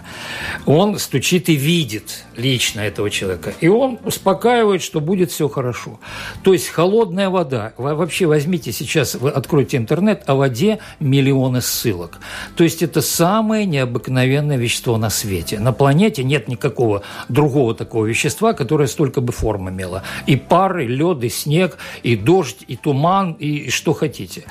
Он 0.65 0.97
стучит 0.97 1.49
и 1.49 1.55
видит 1.55 2.23
лично 2.37 2.79
этого 2.79 3.09
человека. 3.09 3.53
И 3.59 3.67
он 3.67 3.99
успокаивает, 4.05 4.81
что 4.81 5.01
будет 5.01 5.29
все 5.31 5.49
хорошо. 5.49 5.99
То 6.41 6.53
есть 6.53 6.69
холодная 6.69 7.29
вода. 7.29 7.73
Вообще 7.75 8.27
возьмите 8.27 8.71
сейчас, 8.71 9.15
вы 9.15 9.29
откройте 9.29 9.75
интернет, 9.75 10.23
о 10.25 10.35
воде 10.35 10.79
миллионы 11.01 11.59
ссылок. 11.59 12.19
То 12.55 12.63
есть 12.63 12.81
это 12.81 13.01
самое 13.01 13.65
необыкновенное 13.65 14.55
вещество 14.55 14.97
на 14.97 15.09
свете. 15.09 15.59
На 15.59 15.73
планете 15.73 16.23
нет 16.23 16.47
никакого 16.47 17.01
другого 17.27 17.75
такого 17.75 18.05
вещества, 18.05 18.53
которое 18.53 18.87
столько 18.87 19.19
бы 19.19 19.33
форм 19.33 19.69
имело. 19.69 20.03
И 20.27 20.37
пар, 20.37 20.79
и 20.79 20.87
лед, 20.87 21.25
и 21.25 21.29
снег, 21.29 21.77
и 22.03 22.15
дождь, 22.15 22.63
и 22.69 22.77
туман, 22.77 23.33
и 23.33 23.69
что 23.69 23.96
хотите. 23.97 24.43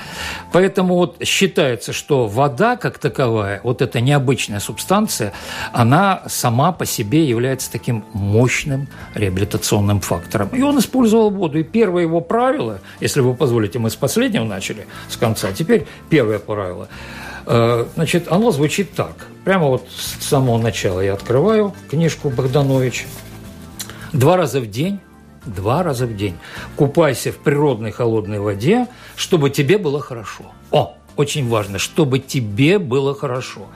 Поэтому 0.53 0.95
вот 0.95 1.17
считается, 1.25 1.93
что 1.93 2.27
вода 2.27 2.77
как 2.77 2.99
таковая, 2.99 3.61
вот 3.63 3.81
эта 3.81 4.01
необычная 4.01 4.61
субстанция, 4.61 5.33
она 5.73 6.23
сама 6.27 6.73
по 6.73 6.85
себе 6.85 7.25
является 7.25 7.73
таким 7.73 8.05
мощным 8.13 8.89
реабилитационным 9.15 10.01
фактором. 10.01 10.49
И 10.49 10.63
он 10.63 10.79
использовал 10.79 11.31
воду. 11.31 11.59
И 11.59 11.63
первое 11.63 12.03
его 12.03 12.21
правило, 12.21 12.81
если 13.01 13.21
вы 13.21 13.35
позволите, 13.35 13.79
мы 13.79 13.89
с 13.89 13.97
последнего 13.97 14.45
начали, 14.45 14.87
с 15.09 15.17
конца, 15.17 15.53
теперь 15.53 15.87
первое 16.11 16.39
правило– 16.39 16.89
Э, 17.47 17.87
значит, 17.95 18.31
оно 18.31 18.51
звучит 18.51 18.93
так. 18.93 19.29
Прямо 19.45 19.69
вот 19.69 19.87
с 19.89 20.25
самого 20.25 20.59
начала 20.59 21.01
я 21.01 21.15
открываю 21.15 21.73
книжку 21.89 22.29
Богдановича. 22.29 23.07
Два 24.13 24.37
раза 24.37 24.61
в 24.61 24.69
день 24.69 25.01
два 25.47 25.83
раза 25.83 26.07
в 26.07 26.17
день. 26.17 26.35
Купайся 26.77 27.33
в 27.33 27.39
природной 27.39 27.93
холодной 27.93 28.41
воде, 28.41 28.87
чтобы 29.17 29.51
тебе 29.51 29.79
было 29.79 30.01
хорошо. 30.01 30.45
О, 30.71 30.97
очень 31.17 31.49
важно, 31.49 31.79
чтобы 31.79 32.19
тебе 32.19 32.79
было 32.79 33.15
хорошо. 33.15 33.67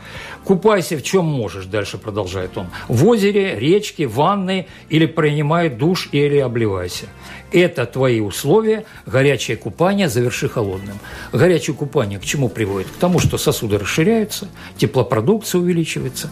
Купайся 0.45 0.97
в 0.97 1.03
чем 1.03 1.25
можешь, 1.25 1.65
дальше 1.67 1.97
продолжает 1.97 2.59
он. 2.59 2.67
В 2.89 3.07
озере, 3.07 3.59
речке, 3.59 4.07
ванной 4.07 4.69
или 4.89 5.07
принимай 5.07 5.71
душ 5.71 6.09
или 6.13 6.39
обливайся. 6.39 7.07
Это 7.53 7.87
твои 7.87 8.21
условия. 8.21 8.85
Горячее 9.07 9.57
купание 9.57 10.09
заверши 10.09 10.49
холодным. 10.49 10.99
Горячее 11.33 11.75
купание 11.75 12.19
к 12.19 12.25
чему 12.25 12.49
приводит? 12.49 12.89
К 12.89 12.97
тому, 12.97 13.19
что 13.19 13.39
сосуды 13.39 13.79
расширяются, 13.79 14.49
теплопродукция 14.77 15.61
увеличивается. 15.61 16.31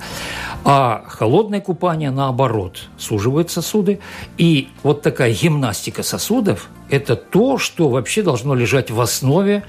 А 0.65 1.05
холодное 1.09 1.61
купание, 1.61 2.11
наоборот, 2.11 2.89
суживает 2.99 3.51
сосуды. 3.51 4.01
И 4.37 4.69
вот 4.83 5.03
такая 5.03 5.33
гимнастика 5.33 6.03
сосудов– 6.03 6.69
это 6.91 7.17
то, 7.17 7.59
что 7.59 7.89
вообще 7.89 8.23
должно 8.23 8.55
лежать 8.55 8.91
в 8.91 9.01
основе 9.01 9.65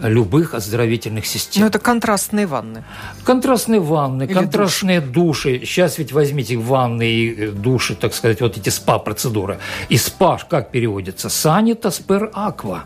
любых 0.00 0.54
оздоровительных 0.54 1.26
систем. 1.26 1.62
Но 1.62 1.68
это 1.68 1.78
контрастные 1.78 2.46
ванны. 2.46 2.84
Контрастные 3.24 3.80
ванны, 3.80 4.24
Или 4.24 4.32
контрастные 4.32 5.00
душ. 5.00 5.44
души. 5.44 5.60
Сейчас 5.64 5.98
ведь 5.98 6.12
возьмите 6.12 6.56
ванны 6.56 7.08
и 7.08 7.34
э, 7.34 7.50
души, 7.50 7.94
так 7.94 8.14
сказать, 8.14 8.40
вот 8.40 8.56
эти 8.56 8.68
спа-процедуры. 8.68 9.58
И 9.88 9.96
спа 9.96 10.38
как 10.48 10.70
переводится? 10.70 11.28
Санитас 11.28 11.98
пер 11.98 12.30
аква. 12.32 12.84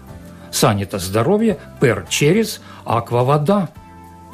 Санитас– 0.51 1.03
здоровье, 1.05 1.59
пер– 1.81 2.07
через, 2.09 2.61
аква– 2.85 3.23
вода. 3.25 3.69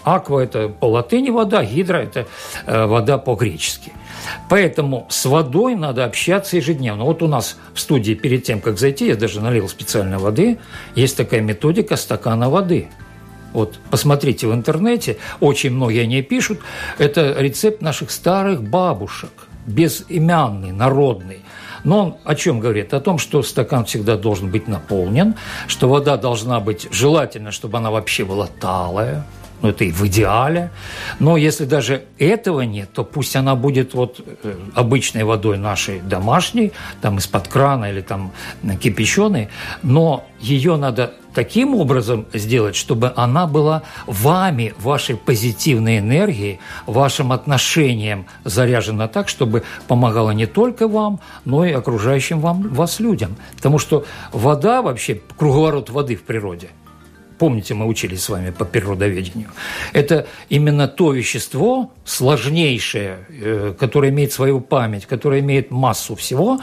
Аква– 0.04 0.40
это 0.40 0.68
по 0.68 0.86
латыни 0.86 1.30
вода, 1.30 1.64
гидра– 1.64 1.96
это 1.98 2.26
э, 2.66 2.86
вода 2.86 3.18
по-гречески– 3.18 3.92
Поэтому 4.48 5.06
с 5.08 5.24
водой 5.26 5.74
надо 5.74 6.04
общаться 6.04 6.56
ежедневно. 6.56 7.04
Вот 7.04 7.22
у 7.22 7.28
нас 7.28 7.56
в 7.72 7.80
студии 7.80 8.14
перед 8.14 8.44
тем, 8.44 8.60
как 8.60 8.78
зайти, 8.78 9.06
я 9.08 9.16
даже 9.16 9.40
налил 9.40 9.68
специально 9.68 10.18
воды, 10.18 10.58
есть 10.94 11.16
такая 11.16 11.40
методика 11.40 11.96
стакана 11.96 12.50
воды. 12.50 12.88
Вот 13.52 13.78
посмотрите 13.90 14.48
в 14.48 14.54
интернете, 14.54 15.18
очень 15.40 15.70
многие 15.70 16.02
о 16.02 16.06
ней 16.06 16.22
пишут. 16.22 16.60
Это 16.98 17.34
рецепт 17.38 17.82
наших 17.82 18.10
старых 18.10 18.62
бабушек, 18.62 19.30
безымянный, 19.66 20.72
народный. 20.72 21.40
Но 21.84 22.00
он 22.00 22.16
о 22.24 22.34
чем 22.34 22.60
говорит? 22.60 22.94
О 22.94 23.00
том, 23.00 23.18
что 23.18 23.42
стакан 23.42 23.84
всегда 23.84 24.16
должен 24.16 24.50
быть 24.50 24.66
наполнен, 24.66 25.34
что 25.68 25.88
вода 25.88 26.16
должна 26.16 26.58
быть 26.58 26.88
желательно, 26.90 27.52
чтобы 27.52 27.78
она 27.78 27.90
вообще 27.90 28.24
была 28.24 28.48
талая, 28.58 29.24
ну, 29.64 29.70
это 29.70 29.84
и 29.84 29.90
в 29.90 30.06
идеале. 30.06 30.70
Но 31.20 31.38
если 31.38 31.64
даже 31.64 32.04
этого 32.18 32.60
нет, 32.60 32.92
то 32.92 33.02
пусть 33.02 33.34
она 33.34 33.54
будет 33.54 33.94
вот 33.94 34.20
э, 34.42 34.54
обычной 34.74 35.24
водой 35.24 35.56
нашей 35.56 36.00
домашней, 36.00 36.72
там 37.00 37.16
из-под 37.16 37.48
крана 37.48 37.86
или 37.86 38.02
там 38.02 38.32
кипяченой, 38.82 39.48
но 39.82 40.26
ее 40.38 40.76
надо 40.76 41.14
таким 41.34 41.74
образом 41.74 42.26
сделать, 42.34 42.76
чтобы 42.76 43.14
она 43.16 43.46
была 43.46 43.84
вами, 44.06 44.74
вашей 44.78 45.16
позитивной 45.16 46.00
энергией, 46.00 46.60
вашим 46.86 47.32
отношением 47.32 48.26
заряжена 48.44 49.08
так, 49.08 49.30
чтобы 49.30 49.62
помогала 49.88 50.32
не 50.32 50.44
только 50.44 50.88
вам, 50.88 51.20
но 51.46 51.64
и 51.64 51.72
окружающим 51.72 52.40
вам, 52.40 52.68
вас 52.68 53.00
людям. 53.00 53.36
Потому 53.56 53.78
что 53.78 54.04
вода 54.30 54.82
вообще, 54.82 55.22
круговорот 55.38 55.88
воды 55.88 56.16
в 56.16 56.22
природе– 56.22 56.68
Помните, 57.38 57.74
мы 57.74 57.86
учились 57.86 58.22
с 58.22 58.28
вами 58.28 58.50
по 58.50 58.64
природоведению. 58.64 59.48
Это 59.92 60.26
именно 60.48 60.86
то 60.88 61.12
вещество, 61.12 61.90
сложнейшее, 62.04 63.18
э, 63.28 63.74
которое 63.78 64.10
имеет 64.10 64.32
свою 64.32 64.60
память, 64.60 65.06
которое 65.06 65.40
имеет 65.40 65.70
массу 65.70 66.14
всего, 66.14 66.60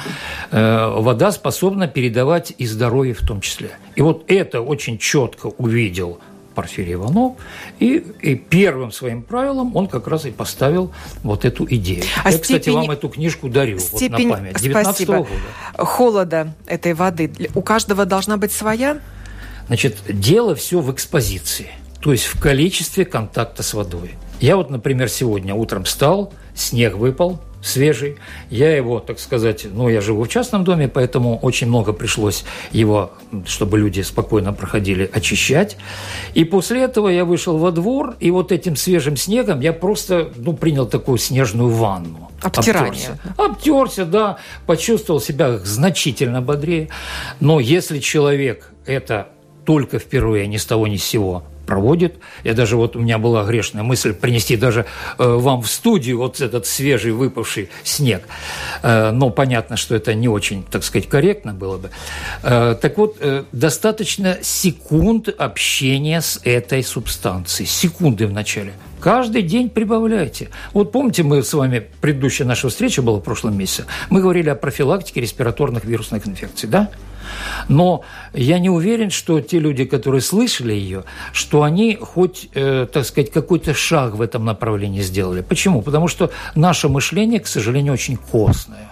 э, 0.52 0.94
вода 0.98 1.32
способна 1.32 1.88
передавать 1.88 2.54
и 2.58 2.66
здоровье 2.66 3.14
в 3.14 3.26
том 3.26 3.42
числе. 3.42 3.72
И 3.96 4.02
вот 4.02 4.24
это 4.28 4.62
очень 4.62 4.98
четко 4.98 5.48
увидел 5.48 6.20
Порфирий 6.56 6.94
Иванов, 6.94 7.34
и, 7.80 8.04
и 8.22 8.36
первым 8.36 8.92
своим 8.92 9.22
правилом 9.22 9.76
он 9.76 9.88
как 9.88 10.08
раз 10.08 10.26
и 10.26 10.32
поставил 10.32 10.92
вот 11.24 11.46
эту 11.46 11.66
идею. 11.66 12.04
А 12.24 12.32
Я, 12.32 12.38
степень... 12.38 12.42
кстати, 12.42 12.70
вам 12.70 12.92
эту 12.92 13.10
книжку 13.10 13.50
дарю 13.50 13.80
степень... 13.80 14.28
вот 14.28 14.32
на 14.32 14.36
память. 14.38 14.62
19 14.62 15.10
-го 15.10 15.18
года. 15.18 15.30
Холода 15.78 16.54
этой 16.68 16.94
воды 16.94 17.32
у 17.56 17.62
каждого 17.62 18.06
должна 18.06 18.38
быть 18.38 18.52
своя? 18.52 19.00
Значит, 19.72 20.00
дело 20.10 20.54
все 20.54 20.82
в 20.82 20.92
экспозиции, 20.92 21.70
то 22.02 22.12
есть 22.12 22.26
в 22.26 22.38
количестве 22.42 23.06
контакта 23.06 23.64
с 23.64 23.74
водой. 23.74 24.16
Я 24.42 24.58
вот, 24.58 24.70
например, 24.70 25.08
сегодня 25.08 25.56
утром 25.56 25.86
встал, 25.86 26.34
снег 26.54 26.98
выпал, 26.98 27.40
свежий. 27.64 28.18
Я 28.50 28.76
его, 28.76 29.00
так 29.00 29.18
сказать, 29.18 29.66
ну, 29.72 29.88
я 29.88 30.02
живу 30.02 30.26
в 30.26 30.28
частном 30.28 30.66
доме, 30.66 30.90
поэтому 30.90 31.38
очень 31.38 31.68
много 31.68 31.94
пришлось 31.94 32.44
его, 32.74 33.14
чтобы 33.46 33.80
люди 33.80 34.02
спокойно 34.02 34.52
проходили, 34.52 35.10
очищать. 35.14 35.78
И 36.34 36.44
после 36.44 36.82
этого 36.82 37.08
я 37.08 37.24
вышел 37.24 37.58
во 37.58 37.72
двор, 37.72 38.18
и 38.20 38.30
вот 38.30 38.52
этим 38.52 38.76
свежим 38.76 39.16
снегом 39.16 39.62
я 39.62 39.72
просто, 39.72 40.34
ну, 40.36 40.52
принял 40.52 40.86
такую 40.86 41.18
снежную 41.18 41.70
ванну. 41.70 42.30
Обтирание. 42.42 42.90
Обтерся. 42.90 43.20
Обтерся, 43.38 44.06
да, 44.06 44.38
почувствовал 44.66 45.22
себя 45.22 45.60
значительно 45.60 46.42
бодрее. 46.42 46.90
Но 47.40 47.62
если 47.62 48.00
человек 48.00 48.74
это 48.86 49.30
только 49.72 50.00
впервые, 50.00 50.48
ни 50.48 50.58
с 50.58 50.66
того 50.66 50.86
ни 50.86 50.98
с 50.98 51.04
сего 51.06 51.44
проводит. 51.66 52.16
Я 52.44 52.54
даже 52.54 52.76
вот 52.76 52.98
у 52.98 53.00
меня 53.00 53.18
была 53.18 53.46
грешная 53.46 53.84
мысль 53.84 54.14
принести 54.14 54.58
даже 54.58 54.86
э, 55.18 55.26
вам 55.26 55.62
в 55.62 55.68
студию 55.70 56.18
вот 56.18 56.42
этот 56.42 56.66
свежий 56.66 57.14
выпавший 57.14 57.70
снег. 57.82 58.24
Э, 58.84 59.12
но 59.12 59.30
понятно, 59.30 59.78
что 59.78 59.96
это 59.96 60.14
не 60.14 60.28
очень, 60.28 60.66
так 60.70 60.84
сказать, 60.84 61.08
корректно 61.08 61.54
было 61.54 61.78
бы. 61.78 61.90
Э, 62.44 62.76
так 62.82 62.98
вот, 62.98 63.16
э, 63.22 63.46
достаточно 63.54 64.40
секунд 64.42 65.30
общения 65.30 66.20
с 66.20 66.42
этой 66.44 66.84
субстанцией. 66.84 67.70
Секунды 67.70 68.28
в 68.28 68.34
начале. 68.34 68.74
Каждый 69.00 69.42
день 69.42 69.70
прибавляйте. 69.70 70.50
Вот 70.74 70.92
помните, 70.92 71.24
мы 71.24 71.44
с 71.44 71.54
вами, 71.54 71.88
предыдущая 72.02 72.46
наша 72.46 72.68
встреча 72.68 73.02
была 73.02 73.20
в 73.20 73.24
прошлом 73.24 73.58
месяце, 73.58 73.86
мы 74.10 74.20
говорили 74.20 74.50
о 74.50 74.56
профилактике 74.56 75.22
респираторных 75.22 75.86
вирусных 75.86 76.28
инфекций, 76.28 76.68
да? 76.68 76.90
Но 77.68 78.04
я 78.34 78.60
не 78.60 78.70
уверен, 78.70 79.10
что 79.10 79.42
те 79.42 79.60
люди, 79.60 79.86
которые 79.86 80.22
слышали 80.22 80.74
ее, 80.74 81.04
что 81.34 81.64
они 81.64 81.96
хоть, 81.96 82.50
э, 82.54 82.88
так 82.92 83.06
сказать, 83.06 83.32
какой-то 83.32 83.74
шаг 83.74 84.16
в 84.16 84.22
этом 84.22 84.46
направлении 84.46 85.02
сделали. 85.02 85.42
Почему? 85.42 85.82
Потому 85.82 86.08
что 86.08 86.32
наше 86.56 86.90
мышление, 86.90 87.40
к 87.40 87.48
сожалению, 87.48 87.94
очень 87.94 88.18
костное 88.18 88.92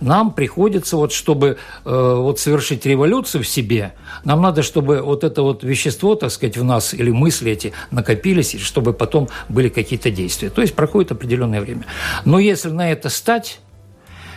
нам 0.00 0.32
приходится, 0.32 0.96
вот, 0.96 1.12
чтобы 1.12 1.58
э, 1.84 2.14
вот, 2.18 2.38
совершить 2.38 2.86
революцию 2.86 3.42
в 3.42 3.48
себе, 3.48 3.94
нам 4.24 4.42
надо, 4.42 4.62
чтобы 4.62 5.00
вот 5.02 5.24
это 5.24 5.42
вот 5.42 5.64
вещество, 5.64 6.14
так 6.14 6.30
сказать, 6.30 6.56
в 6.56 6.64
нас 6.64 6.94
или 6.94 7.10
мысли 7.10 7.52
эти 7.52 7.72
накопились, 7.90 8.54
и 8.54 8.58
чтобы 8.58 8.92
потом 8.92 9.28
были 9.48 9.68
какие-то 9.68 10.10
действия. 10.10 10.50
То 10.50 10.62
есть 10.62 10.74
проходит 10.74 11.12
определенное 11.12 11.60
время. 11.60 11.84
Но 12.24 12.38
если 12.38 12.70
на 12.70 12.90
это 12.90 13.08
стать, 13.08 13.60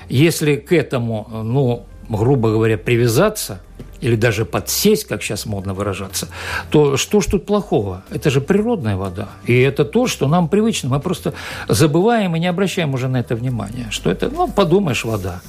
если 0.07 0.55
к 0.55 0.71
этому, 0.71 1.27
ну, 1.31 1.85
грубо 2.09 2.51
говоря, 2.51 2.77
привязаться 2.77 3.61
или 4.01 4.15
даже 4.15 4.45
подсесть, 4.45 5.05
как 5.05 5.21
сейчас 5.21 5.45
модно 5.45 5.73
выражаться, 5.73 6.29
то 6.69 6.97
что 6.97 7.21
ж 7.21 7.25
тут 7.25 7.45
плохого? 7.45 8.03
Это 8.09 8.29
же 8.29 8.41
природная 8.41 8.95
вода. 8.95 9.29
И 9.45 9.59
это 9.59 9.85
то, 9.85 10.07
что 10.07 10.27
нам 10.27 10.47
привычно. 10.47 10.89
Мы 10.89 10.99
просто 10.99 11.33
забываем 11.67 12.35
и 12.35 12.39
не 12.39 12.47
обращаем 12.47 12.93
уже 12.93 13.07
на 13.07 13.17
это 13.17 13.35
внимания. 13.35 13.87
Что 13.91 14.09
это, 14.09 14.29
ну, 14.29 14.47
подумаешь, 14.47 15.03
вода. 15.03 15.41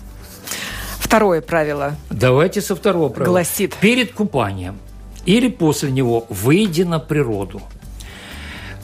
Второе 0.98 1.40
правило. 1.40 1.94
Давайте 2.10 2.60
со 2.60 2.74
второго 2.74 3.08
правила. 3.08 3.32
Гласит. 3.32 3.74
Перед 3.76 4.12
купанием 4.12 4.78
или 5.26 5.48
после 5.48 5.90
него 5.90 6.26
выйди 6.28 6.82
на 6.82 6.98
природу. 6.98 7.62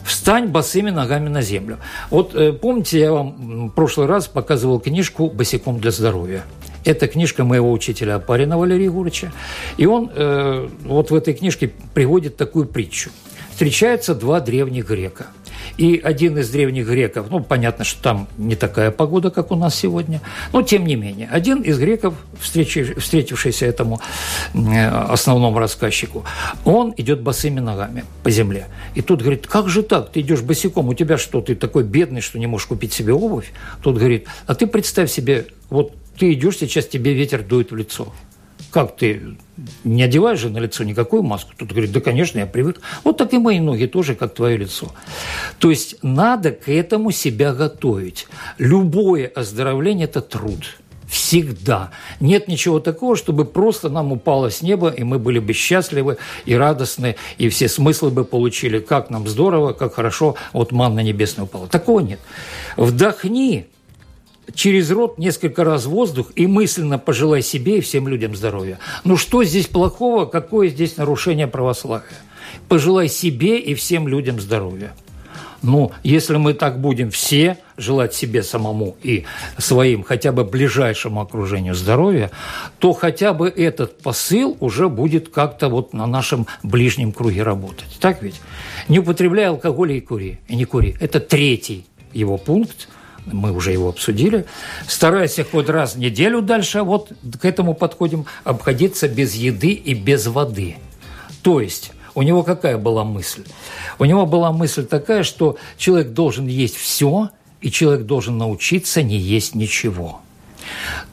Встань 0.03 0.47
босыми 0.47 0.89
ногами 0.89 1.27
на 1.27 1.41
землю. 1.41 1.79
Вот 2.09 2.33
э, 2.33 2.53
помните, 2.53 2.99
я 2.99 3.11
вам 3.11 3.67
в 3.67 3.71
прошлый 3.71 4.07
раз 4.07 4.27
показывал 4.27 4.79
книжку 4.79 5.29
«Босиком 5.29 5.79
для 5.79 5.91
здоровья». 5.91 6.43
Это 6.87 7.09
книжка 7.09 7.43
моего 7.43 7.69
учителя 7.69 8.15
Апарина 8.15 8.57
Валерия 8.57 8.85
Егоровича. 8.85 9.33
И 9.75 9.85
он 9.85 10.09
э, 10.15 10.69
вот 10.85 11.11
в 11.11 11.15
этой 11.15 11.33
книжке 11.33 11.69
приводит 11.93 12.37
такую 12.37 12.65
притчу. 12.65 13.09
Встречаются 13.51 14.15
два 14.15 14.39
древних 14.39 14.87
грека. 14.87 15.27
И 15.75 15.99
один 16.01 16.37
из 16.37 16.49
древних 16.49 16.87
греков, 16.87 17.27
ну, 17.29 17.41
понятно, 17.41 17.83
что 17.83 18.01
там 18.01 18.27
не 18.37 18.55
такая 18.55 18.89
погода, 18.89 19.31
как 19.31 19.51
у 19.51 19.55
нас 19.55 19.75
сегодня, 19.75 20.21
но 20.53 20.61
тем 20.61 20.85
не 20.85 20.95
менее, 20.95 21.27
один 21.29 21.61
из 21.61 21.77
греков, 21.77 22.13
встретившийся 22.39 23.65
этому 23.65 23.99
основному 24.53 25.59
рассказчику, 25.59 26.23
он 26.63 26.93
идет 26.95 27.21
босыми 27.21 27.59
ногами 27.59 28.05
по 28.23 28.31
земле. 28.31 28.67
И 28.95 29.01
тут 29.01 29.21
говорит, 29.21 29.45
как 29.45 29.67
же 29.67 29.83
так, 29.83 30.11
ты 30.11 30.21
идешь 30.21 30.41
босиком, 30.41 30.87
у 30.87 30.93
тебя 30.93 31.17
что, 31.17 31.41
ты 31.41 31.53
такой 31.53 31.83
бедный, 31.83 32.21
что 32.21 32.39
не 32.39 32.47
можешь 32.47 32.67
купить 32.67 32.93
себе 32.93 33.11
обувь? 33.11 33.51
Тут 33.83 33.97
говорит, 33.97 34.27
а 34.45 34.55
ты 34.55 34.67
представь 34.67 35.11
себе, 35.11 35.47
вот 35.69 35.93
ты 36.17 36.33
идешь 36.33 36.57
сейчас, 36.57 36.87
тебе 36.87 37.13
ветер 37.13 37.43
дует 37.43 37.71
в 37.71 37.75
лицо 37.75 38.13
как 38.71 38.95
ты 38.95 39.35
не 39.83 40.03
одеваешь 40.03 40.39
же 40.39 40.49
на 40.49 40.59
лицо 40.59 40.83
никакую 40.83 41.23
маску? 41.23 41.51
Тут 41.57 41.71
говорит, 41.71 41.91
да, 41.91 41.99
конечно, 41.99 42.39
я 42.39 42.45
привык. 42.45 42.79
Вот 43.03 43.17
так 43.17 43.33
и 43.33 43.37
мои 43.37 43.59
ноги 43.59 43.85
тоже, 43.85 44.15
как 44.15 44.33
твое 44.33 44.57
лицо. 44.57 44.91
То 45.59 45.69
есть 45.69 45.95
надо 46.03 46.51
к 46.51 46.69
этому 46.69 47.11
себя 47.11 47.53
готовить. 47.53 48.27
Любое 48.57 49.27
оздоровление– 49.27 50.05
это 50.07 50.21
труд. 50.21 50.77
Всегда. 51.07 51.91
Нет 52.19 52.49
ничего 52.49 52.79
такого, 52.81 53.15
чтобы 53.15 53.45
просто 53.45 53.87
нам 53.89 54.11
упало 54.11 54.51
с 54.51 54.61
неба, 54.61 54.89
и 54.89 55.03
мы 55.03 55.19
были 55.19 55.39
бы 55.39 55.53
счастливы 55.53 56.17
и 56.45 56.53
радостны, 56.53 57.15
и 57.37 57.47
все 57.47 57.69
смыслы 57.69 58.11
бы 58.11 58.25
получили, 58.25 58.79
как 58.79 59.09
нам 59.09 59.25
здорово, 59.25 59.71
как 59.71 59.95
хорошо, 59.95 60.35
вот 60.51 60.73
манна 60.73 60.99
небесная 60.99 61.45
упала. 61.45 61.67
Такого 61.67 62.01
нет. 62.01 62.19
Вдохни 62.75 63.67
через 64.53 64.91
рот 64.91 65.17
несколько 65.17 65.63
раз 65.63 65.85
воздух 65.85 66.31
и 66.35 66.47
мысленно 66.47 66.99
пожелай 66.99 67.41
себе 67.41 67.77
и 67.77 67.81
всем 67.81 68.07
людям 68.07 68.35
здоровья. 68.35 68.79
Ну 69.03 69.17
что 69.17 69.43
здесь 69.43 69.67
плохого, 69.67 70.25
какое 70.25 70.69
здесь 70.69 70.97
нарушение 70.97 71.47
православия? 71.47 72.07
Пожелай 72.67 73.07
себе 73.07 73.59
и 73.59 73.73
всем 73.75 74.07
людям 74.07 74.39
здоровья. 74.39 74.93
Ну, 75.63 75.91
если 76.03 76.37
мы 76.37 76.53
так 76.53 76.79
будем 76.79 77.09
все 77.09 77.57
желать 77.77 78.13
себе 78.13 78.43
самому 78.43 78.95
и 79.01 79.25
своим 79.57 80.03
хотя 80.03 80.31
бы 80.31 80.43
ближайшему 80.43 81.19
окружению 81.19 81.73
здоровья, 81.73 82.29
то 82.77 82.93
хотя 82.93 83.33
бы 83.33 83.49
этот 83.49 83.99
посыл 83.99 84.55
уже 84.59 84.87
будет 84.87 85.29
как-то 85.29 85.69
вот 85.69 85.93
на 85.93 86.05
нашем 86.05 86.45
ближнем 86.61 87.11
круге 87.11 87.41
работать. 87.41 87.97
Так 87.99 88.21
ведь? 88.21 88.39
Не 88.87 88.99
употребляй 88.99 89.47
алкоголь 89.47 89.93
и 89.93 90.01
кури. 90.01 90.39
И 90.47 90.55
не 90.55 90.65
кури. 90.65 90.95
Это 90.99 91.19
третий 91.19 91.87
его 92.13 92.37
пункт– 92.37 92.87
мы 93.31 93.51
уже 93.51 93.71
его 93.71 93.89
обсудили. 93.89 94.45
Старайся 94.87 95.43
хоть 95.43 95.69
раз 95.69 95.95
в 95.95 95.99
неделю 95.99 96.41
дальше, 96.41 96.81
вот 96.81 97.11
к 97.39 97.45
этому 97.45 97.73
подходим, 97.73 98.25
обходиться 98.43 99.07
без 99.07 99.35
еды 99.35 99.71
и 99.71 99.93
без 99.93 100.27
воды. 100.27 100.77
То 101.43 101.61
есть 101.61 101.91
у 102.15 102.23
него 102.23 102.43
какая 102.43 102.77
была 102.77 103.03
мысль? 103.03 103.43
У 103.99 104.05
него 104.05 104.25
была 104.25 104.51
мысль 104.51 104.85
такая, 104.85 105.23
что 105.23 105.57
человек 105.77 106.09
должен 106.09 106.47
есть 106.47 106.75
все, 106.75 107.29
и 107.61 107.71
человек 107.71 108.05
должен 108.05 108.37
научиться 108.37 109.01
не 109.01 109.17
есть 109.17 109.55
ничего. 109.55 110.21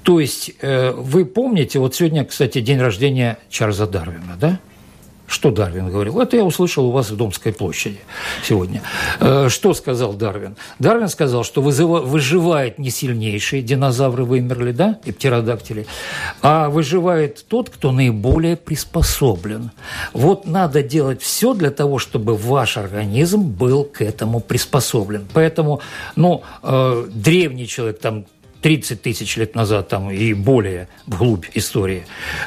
То 0.02 0.20
есть 0.20 0.52
э, 0.60 0.92
вы 0.92 1.24
помните, 1.24 1.78
вот 1.78 1.94
сегодня, 1.94 2.24
кстати, 2.24 2.60
день 2.60 2.80
рождения 2.80 3.38
Чарльза 3.50 3.86
Дарвина, 3.86 4.36
да? 4.38 4.58
Что 5.34 5.50
Дарвин 5.50 5.90
говорил? 5.90 6.20
Это 6.20 6.36
я 6.36 6.44
услышал 6.44 6.86
у 6.86 6.92
вас 6.92 7.10
в 7.10 7.16
Домской 7.16 7.52
площади 7.52 7.98
сегодня. 8.44 8.82
Э, 9.18 9.48
что 9.48 9.74
сказал 9.74 10.12
Дарвин? 10.12 10.54
Дарвин 10.78 11.08
сказал, 11.08 11.42
что 11.42 11.60
выживает 11.60 12.78
не 12.78 12.90
сильнейшие, 12.90 13.60
динозавры 13.60 14.24
вымерли, 14.24 14.70
да, 14.70 15.00
и 15.04 15.10
птеродактили, 15.10 15.86
а 16.40 16.68
выживает 16.68 17.44
тот, 17.48 17.68
кто 17.68 17.90
наиболее 17.90 18.56
приспособлен. 18.56 19.72
Вот 20.12 20.46
надо 20.46 20.84
делать 20.84 21.20
все 21.20 21.52
для 21.52 21.72
того, 21.72 21.98
чтобы 21.98 22.36
ваш 22.36 22.76
организм 22.76 23.42
был 23.42 23.82
к 23.82 24.02
этому 24.02 24.38
приспособлен. 24.38 25.26
Поэтому, 25.32 25.80
ну, 26.14 26.44
э, 26.62 27.06
древний 27.12 27.66
человек, 27.66 27.98
там, 27.98 28.26
30 28.64 29.02
тысяч 29.02 29.36
лет 29.36 29.54
назад 29.54 29.88
там, 29.88 30.10
и 30.10 30.32
более 30.32 30.88
вглубь 31.06 31.44
истории, 31.52 32.06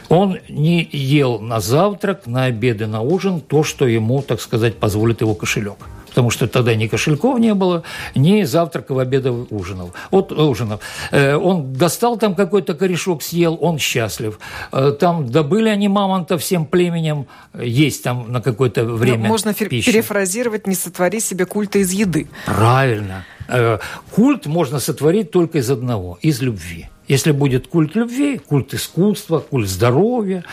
он 0.10 0.40
не 0.50 0.84
ел 0.92 1.40
на 1.40 1.60
завтрак, 1.60 2.26
на 2.26 2.46
обед 2.46 2.82
и 2.82 2.86
на 2.86 3.02
ужин 3.02 3.40
то, 3.40 3.64
что 3.64 3.86
ему, 3.86 4.24
так 4.24 4.42
сказать, 4.42 4.78
позволит 4.78 5.22
его 5.22 5.36
кошелек 5.36 5.78
потому 6.18 6.32
что 6.32 6.48
тогда 6.48 6.74
ни 6.74 6.88
кошельков 6.88 7.38
не 7.40 7.54
было, 7.54 7.84
ни 8.16 8.42
завтраков, 8.42 8.98
обедов, 8.98 9.52
ужинов. 9.52 9.92
Вот 10.10 10.32
ужинов. 10.32 10.80
Э, 11.12 11.36
он 11.36 11.74
достал 11.74 12.18
там 12.18 12.34
какой-то 12.34 12.74
корешок, 12.74 13.22
съел, 13.22 13.56
он 13.62 13.78
счастлив. 13.78 14.40
Э, 14.72 14.94
там 15.00 15.30
добыли 15.30 15.70
они 15.70 15.88
мамонта 15.88 16.40
всем 16.40 16.66
племенем, 16.66 17.28
есть 17.54 18.04
там 18.04 18.32
на 18.32 18.42
какое-то 18.42 18.84
ну, 18.84 18.96
время 18.96 19.24
Но 19.24 19.28
Можно 19.28 19.54
пищи. 19.54 19.92
перефразировать 19.92 20.66
«не 20.66 20.74
сотвори 20.74 21.20
себе 21.20 21.46
культа 21.46 21.78
из 21.78 21.92
еды». 21.92 22.28
Правильно. 22.48 23.24
Э, 23.48 23.78
культ 24.10 24.48
можно 24.48 24.80
сотворить 24.80 25.30
только 25.30 25.60
из 25.60 25.70
одного– 25.70 26.18
из 26.24 26.42
любви. 26.42 26.90
Если 27.08 27.32
будет 27.32 27.68
культ 27.68 27.96
любви, 27.96 28.38
культ 28.38 28.74
искусства, 28.74 29.40
культ 29.40 29.70
здоровья, 29.70 30.44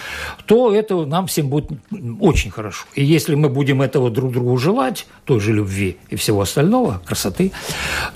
то 0.46 0.72
это 0.72 1.04
нам 1.04 1.26
всем 1.26 1.48
будет 1.48 1.70
очень 2.20 2.50
хорошо. 2.50 2.86
И 2.94 3.04
если 3.04 3.34
мы 3.34 3.48
будем 3.48 3.82
этого 3.82 4.10
друг 4.10 4.32
другу 4.32 4.56
желать, 4.56 5.06
той 5.24 5.40
же 5.40 5.52
любви 5.52 5.96
и 6.10 6.16
всего 6.16 6.42
остального, 6.42 7.02
красоты, 7.04 7.50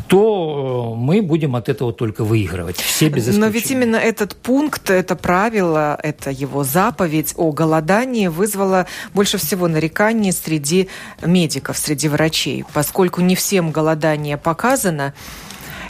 то 0.07 0.95
э, 0.95 0.99
мы 0.99 1.21
будем 1.23 1.57
от 1.57 1.69
этого 1.69 1.93
только 1.93 2.23
выигрывать. 2.23 2.77
Все 2.77 3.09
без 3.09 3.25
исключения. 3.25 3.41
Но 3.41 3.49
ведь 3.49 3.71
именно 3.71 3.97
этот 3.97 4.37
пункт, 4.37 4.89
это 4.91 5.17
правило, 5.17 5.99
это 6.03 6.31
его 6.31 6.63
заповедь 6.63 7.35
о 7.37 7.51
голодании 7.51 8.29
вызвало 8.29 8.87
больше 9.15 9.39
всего 9.39 9.67
нареканий 9.67 10.33
среди 10.33 10.89
медиков, 11.23 11.77
среди 11.77 12.09
врачей, 12.09 12.65
поскольку 12.73 13.21
не 13.21 13.35
всем 13.35 13.73
голодание 13.73 14.37
показано, 14.37 15.13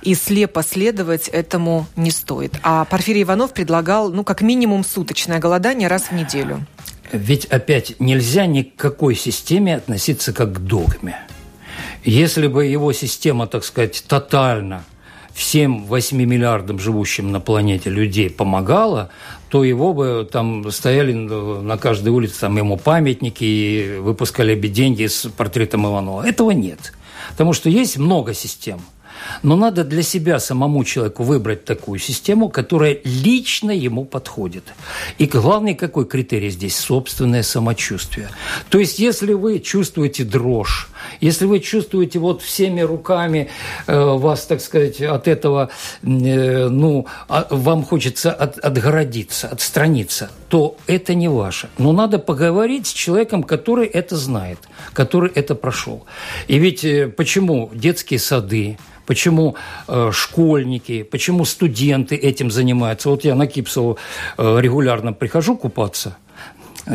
и 0.09 0.15
слепо 0.15 0.63
следовать 0.63 1.29
этому 1.29 1.87
не 1.95 2.11
стоит. 2.11 2.55
А 2.63 2.87
Порфирий 2.87 3.25
Иванов 3.25 3.53
предлагал, 3.53 4.11
ну, 4.11 4.25
как 4.25 4.41
минимум, 4.41 4.83
суточное 4.83 5.39
голодание 5.39 5.87
раз 5.87 6.05
в 6.05 6.13
неделю. 6.13 6.65
Ведь 7.13 7.45
опять 7.45 8.01
нельзя 8.01 8.47
ни 8.47 8.63
к 8.63 8.75
какой 8.75 9.15
системе 9.15 9.77
относиться 9.77 10.33
как 10.33 10.55
к 10.55 10.59
догме. 10.61 11.19
Если 12.05 12.47
бы 12.47 12.65
его 12.65 12.95
система, 12.95 13.47
так 13.47 13.65
сказать, 13.65 14.03
тотально 14.09 14.83
всем 15.35 15.85
8 15.85 16.17
миллиардам 16.17 16.79
живущим 16.79 17.31
на 17.31 17.41
планете 17.41 17.91
людей 17.91 18.31
помогала, 18.31 19.11
то 19.51 19.63
его 19.63 19.93
бы 19.93 20.27
там 20.33 20.71
стояли 20.71 21.13
на 21.13 21.77
каждой 21.77 22.09
улице 22.09 22.41
там 22.41 22.57
ему 22.57 22.79
памятники 22.79 23.45
и 23.45 23.99
выпускали 23.99 24.55
бы 24.55 24.69
деньги 24.69 25.07
с 25.07 25.29
портретом 25.29 25.87
Иванова. 25.87 26.27
Этого 26.27 26.53
нет. 26.53 26.95
Потому 27.33 27.53
что 27.53 27.69
есть 27.69 27.99
много 27.99 28.33
систем– 28.33 28.81
но 29.43 29.57
надо 29.57 29.85
для 29.85 30.03
себя 30.03 30.39
самому 30.39 30.85
человеку 30.85 31.23
выбрать 31.23 31.65
такую 31.65 31.99
систему, 31.99 32.49
которая 32.49 32.99
лично 33.05 33.71
ему 33.71 34.05
подходит. 34.05 34.65
И 35.19 35.27
главный 35.27 35.75
какой 35.75 36.07
критерий 36.07 36.51
здесь? 36.51 36.77
Собственное 36.77 37.43
самочувствие. 37.43 38.29
То 38.69 38.79
есть, 38.79 38.99
если 38.99 39.33
вы 39.33 39.61
чувствуете 39.61 40.25
дрожь, 40.25 40.89
если 41.21 41.47
вы 41.47 41.61
чувствуете 41.61 42.19
вот 42.19 42.43
всеми 42.43 42.81
руками 42.81 43.49
э, 43.87 43.99
вас, 43.99 44.47
так 44.47 44.61
сказать, 44.61 45.01
от 45.01 45.29
этого, 45.29 45.71
э, 46.03 46.69
ну, 46.69 47.07
а, 47.29 47.47
вам 47.51 47.85
хочется 47.85 48.33
от, 48.33 48.59
отгородиться, 48.59 49.49
отстраниться, 49.49 50.31
то 50.49 50.77
это 50.87 51.15
не 51.15 51.29
ваше. 51.29 51.69
Но 51.79 51.93
надо 51.93 52.19
поговорить 52.19 52.87
с 52.87 52.93
человеком, 52.93 53.43
который 53.43 53.87
это 53.87 54.17
знает, 54.17 54.59
который 54.93 55.31
это 55.35 55.55
прошел. 55.55 56.07
И 56.47 56.59
ведь 56.59 56.85
э, 56.85 57.09
почему 57.09 57.71
детские 57.75 58.19
сады, 58.19 58.79
почему 59.09 59.57
э, 59.89 60.11
школьники, 60.13 61.03
почему 61.03 61.45
студенты 61.45 62.15
этим 62.15 62.51
занимаются. 62.51 63.09
Вот 63.09 63.25
я 63.25 63.35
на 63.35 63.47
Кипсову 63.47 63.99
э, 64.37 64.61
регулярно 64.61 65.13
прихожу 65.13 65.57
купаться– 65.57 66.17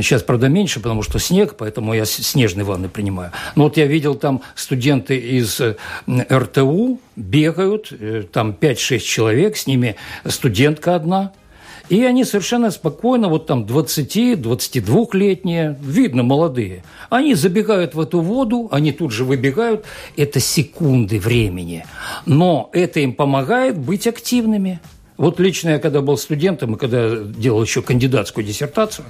Сейчас, 0.02 0.24
правда, 0.24 0.48
меньше, 0.48 0.80
потому 0.80 1.04
что 1.04 1.20
снег, 1.20 1.56
поэтому 1.58 1.94
я 1.94 2.06
снежные 2.06 2.64
ванны 2.64 2.90
принимаю. 2.90 3.32
Но 3.56 3.66
вот 3.66 3.78
я 3.78 3.86
видел 3.86 4.16
там 4.16 4.42
студенты 4.56 5.18
из 5.18 5.62
РТУ 6.08 7.00
бегают, 7.16 7.92
э, 7.92 8.24
там 8.32 8.56
5-6 8.60 9.00
человек, 9.00 9.56
с 9.56 9.68
ними 9.68 9.96
студентка 10.26 10.96
одна– 10.96 11.32
и 11.90 12.04
они 12.04 12.24
совершенно 12.24 12.72
спокойно, 12.72 13.30
вот 13.30 13.46
там 13.46 13.66
20-22-летние, 13.66 15.78
видно, 15.82 16.24
молодые, 16.24 16.84
они 17.10 17.36
забегают 17.36 17.94
в 17.94 18.00
эту 18.00 18.22
воду, 18.22 18.70
они 18.72 18.94
тут 18.94 19.12
же 19.12 19.26
выбегают. 19.26 19.84
Это 20.16 20.40
секунды 20.40 21.20
времени. 21.20 21.86
Но 22.26 22.70
это 22.74 23.02
им 23.02 23.14
помогает 23.14 23.78
быть 23.78 24.08
активными. 24.08 24.80
Вот 25.18 25.40
лично 25.40 25.70
я, 25.70 25.80
когда 25.80 26.02
был 26.02 26.18
студентом 26.18 26.74
и 26.74 26.78
когда 26.78 27.18
делал 27.18 27.62
еще 27.62 27.84
кандидатскую 27.84 28.44
диссертацию, 28.46 29.06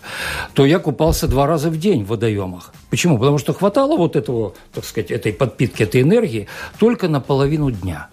то 0.53 0.65
я 0.65 0.79
купался 0.79 1.27
два 1.27 1.47
раза 1.47 1.69
в 1.69 1.79
день 1.79 2.03
в 2.03 2.07
водоемах. 2.07 2.73
Почему? 2.89 3.17
Потому 3.17 3.37
что 3.37 3.53
хватало 3.53 3.95
вот 3.95 4.17
этого, 4.17 4.53
так 4.73 4.83
сказать, 4.83 5.11
этой 5.11 5.31
подпитки, 5.31 5.83
этой 5.83 6.01
энергии 6.01 6.49
только 6.77 7.07
на 7.07 7.21
половину 7.21 7.71
дня 7.71 8.09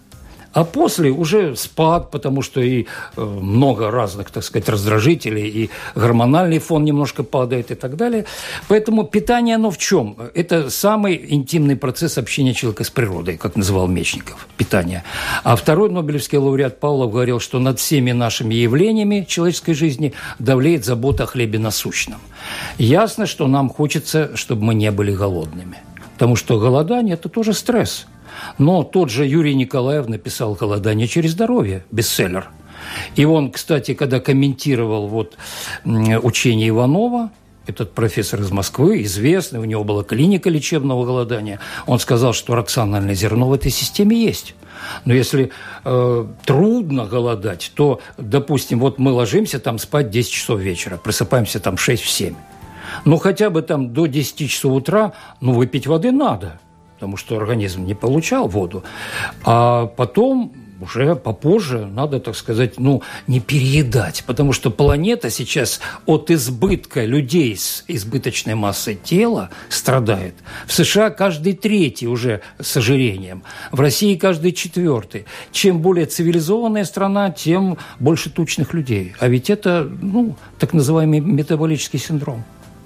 А 0.53 0.65
после 0.65 1.11
уже 1.11 1.55
спад, 1.55 2.11
потому 2.11 2.41
что 2.41 2.59
и 2.59 2.85
э, 3.15 3.21
много 3.23 3.89
разных, 3.89 4.31
так 4.31 4.43
сказать, 4.43 4.67
раздражителей, 4.67 5.47
и 5.47 5.69
гормональный 5.95 6.59
фон 6.59 6.83
немножко 6.83 7.23
падает 7.23 7.71
и 7.71 7.75
так 7.75 7.95
далее. 7.95 8.25
Поэтому 8.67 9.05
питание, 9.05 9.55
оно 9.55 9.71
в 9.71 9.77
чем? 9.77 10.17
Это 10.33 10.69
самый 10.69 11.25
интимный 11.29 11.77
процесс 11.77 12.17
общения 12.17 12.53
человека 12.53 12.83
с 12.83 12.89
природой, 12.89 13.37
как 13.37 13.55
называл 13.55 13.87
Мечников, 13.87 14.47
питание. 14.57 15.03
А 15.43 15.55
второй 15.55 15.89
Нобелевский 15.89 16.37
лауреат 16.37 16.79
Павлов 16.79 17.11
говорил, 17.11 17.39
что 17.39 17.59
над 17.59 17.79
всеми 17.79 18.11
нашими 18.11 18.53
явлениями 18.55 19.25
человеческой 19.27 19.73
жизни 19.73 20.13
давлеет 20.39 20.83
забота 20.83 21.23
о 21.23 21.27
хлебе 21.27 21.59
насущном. 21.59 22.19
Ясно, 22.77 23.25
что 23.25 23.47
нам 23.47 23.69
хочется, 23.69 24.35
чтобы 24.35 24.63
мы 24.63 24.73
не 24.73 24.91
были 24.91 25.13
голодными. 25.13 25.77
Потому 26.13 26.35
что 26.35 26.59
голодание– 26.59 27.13
это 27.15 27.29
тоже 27.29 27.53
стресс. 27.53 28.05
Но 28.57 28.83
тот 28.83 29.09
же 29.09 29.25
Юрий 29.25 29.55
Николаев 29.55 30.07
написал 30.07 30.55
«Голодание 30.55 31.07
через 31.07 31.31
здоровье»– 31.31 31.83
бестселлер. 31.91 32.49
И 33.15 33.25
он, 33.25 33.51
кстати, 33.51 33.93
когда 33.93 34.19
комментировал 34.19 35.07
вот 35.07 35.37
учение 35.85 36.69
Иванова, 36.69 37.31
этот 37.67 37.93
профессор 37.93 38.41
из 38.41 38.51
Москвы, 38.51 39.03
известный, 39.03 39.59
у 39.59 39.65
него 39.65 39.83
была 39.83 40.03
клиника 40.03 40.49
лечебного 40.49 41.05
голодания, 41.05 41.59
он 41.85 41.99
сказал, 41.99 42.33
что 42.33 42.55
рациональное 42.55 43.13
зерно 43.13 43.47
в 43.47 43.53
этой 43.53 43.71
системе 43.71 44.17
есть. 44.17 44.55
Но 45.05 45.13
если 45.13 45.51
э, 45.85 46.27
трудно 46.45 47.05
голодать, 47.05 47.71
то, 47.75 48.01
допустим, 48.17 48.79
вот 48.79 48.97
мы 48.97 49.11
ложимся 49.11 49.59
там 49.59 49.77
спать 49.77 50.09
10 50.09 50.31
часов 50.31 50.59
вечера, 50.59 50.97
просыпаемся 50.97 51.59
там 51.59 51.75
6-7. 51.75 52.35
Ну, 53.05 53.17
хотя 53.17 53.49
бы 53.51 53.61
там 53.61 53.93
до 53.93 54.07
10 54.07 54.49
часов 54.49 54.73
утра, 54.73 55.13
ну, 55.39 55.53
выпить 55.53 55.87
воды 55.87 56.11
надо– 56.11 56.59
потому 57.01 57.17
что 57.17 57.35
организм 57.35 57.83
не 57.83 57.95
получал 57.95 58.47
воду. 58.47 58.83
А 59.43 59.87
потом 59.87 60.53
уже 60.79 61.15
попозже 61.15 61.87
надо, 61.87 62.19
так 62.19 62.35
сказать, 62.35 62.79
ну, 62.79 63.01
не 63.25 63.39
переедать, 63.39 64.23
потому 64.27 64.53
что 64.53 64.69
планета 64.69 65.31
сейчас 65.31 65.81
от 66.05 66.29
избытка 66.29 67.05
людей 67.05 67.57
с 67.57 67.83
избыточной 67.87 68.53
массой 68.53 68.99
тела 69.03 69.49
страдает. 69.69 70.35
В 70.67 70.73
США 70.73 71.09
каждый 71.09 71.53
третий 71.53 72.07
уже 72.07 72.41
с 72.59 72.77
ожирением, 72.77 73.41
в 73.71 73.79
России 73.79 74.15
каждый 74.15 74.51
четвертый. 74.51 75.25
Чем 75.51 75.79
более 75.79 76.05
цивилизованная 76.05 76.85
страна, 76.85 77.31
тем 77.31 77.79
больше 77.99 78.29
тучных 78.29 78.75
людей. 78.75 79.15
А 79.19 79.27
ведь 79.27 79.49
это, 79.49 79.89
ну, 80.01 80.35
так 80.59 80.73
называемый 80.73 81.19
метаболический 81.19 81.97
синдром. 81.97 82.43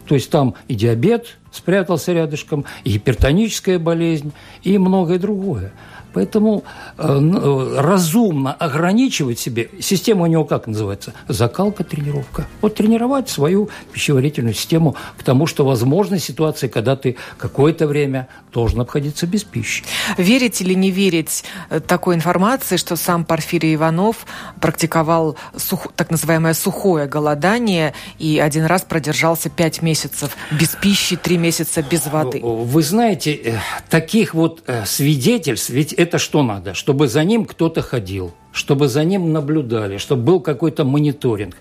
То 0.07 0.15
есть 0.15 0.29
там 0.29 0.55
и 0.67 0.75
диабет 0.75 1.37
спрятался 1.51 2.13
рядышком, 2.13 2.65
и 2.83 2.91
гипертоническая 2.93 3.79
болезнь, 3.79 4.33
и 4.63 4.77
многое 4.77 5.19
другое. 5.19 5.71
Поэтому 6.15 6.63
э, 6.97 7.03
э, 7.07 7.81
разумно 7.81 8.53
ограничивать 8.53 9.37
себе, 9.37 9.69
система 9.81 10.23
у 10.23 10.27
него 10.27 10.45
как 10.45 10.65
называется? 10.65 11.13
Закалка, 11.27 11.83
тренировка. 11.83 12.47
Вот 12.61 12.75
тренировать 12.75 13.27
свою 13.27 13.69
пищеварительную 13.91 14.53
систему 14.53 14.95
к 15.17 15.23
тому, 15.23 15.45
что 15.45 15.65
возможны 15.65 16.17
ситуации, 16.19 16.69
когда 16.69 16.95
ты 16.95 17.17
какое-то 17.37 17.85
время 17.85 18.29
должен 18.53 18.79
обходиться 18.79 19.27
без 19.27 19.43
пищи. 19.43 19.83
Верить 20.17 20.61
или 20.61 20.73
не 20.73 20.89
верить 20.89 21.43
э, 21.69 21.81
такой 21.81 22.15
информации, 22.15 22.77
что 22.77 22.95
сам 22.95 23.25
Порфирий 23.25 23.75
Иванов 23.75 24.25
практиковал 24.61 25.35
сух, 25.57 25.87
так 25.97 26.11
называемое 26.11 26.53
сухое 26.53 27.07
голодание 27.07 27.93
и 28.19 28.39
один 28.39 28.63
раз 28.63 28.83
продержался 28.83 29.49
пять 29.49 29.81
месяцев 29.81 30.37
без 30.49 30.69
пищи, 30.69 31.17
три 31.17 31.37
месяца 31.37 31.81
без 31.81 32.05
воды? 32.07 32.39
Вы 32.41 32.81
знаете, 32.83 33.59
таких 33.89 34.33
вот 34.33 34.63
свидетельств, 34.85 35.69
ведь 35.69 35.93
это 36.05 36.17
что 36.17 36.43
надо? 36.43 36.73
Чтобы 36.73 37.07
за 37.07 37.23
ним 37.23 37.45
кто-то 37.45 37.81
ходил, 37.81 38.33
чтобы 38.51 38.87
за 38.87 39.03
ним 39.03 39.33
наблюдали, 39.33 39.97
чтобы 39.97 40.23
был 40.23 40.39
какой-то 40.39 40.85
мониторинг. 40.85 41.55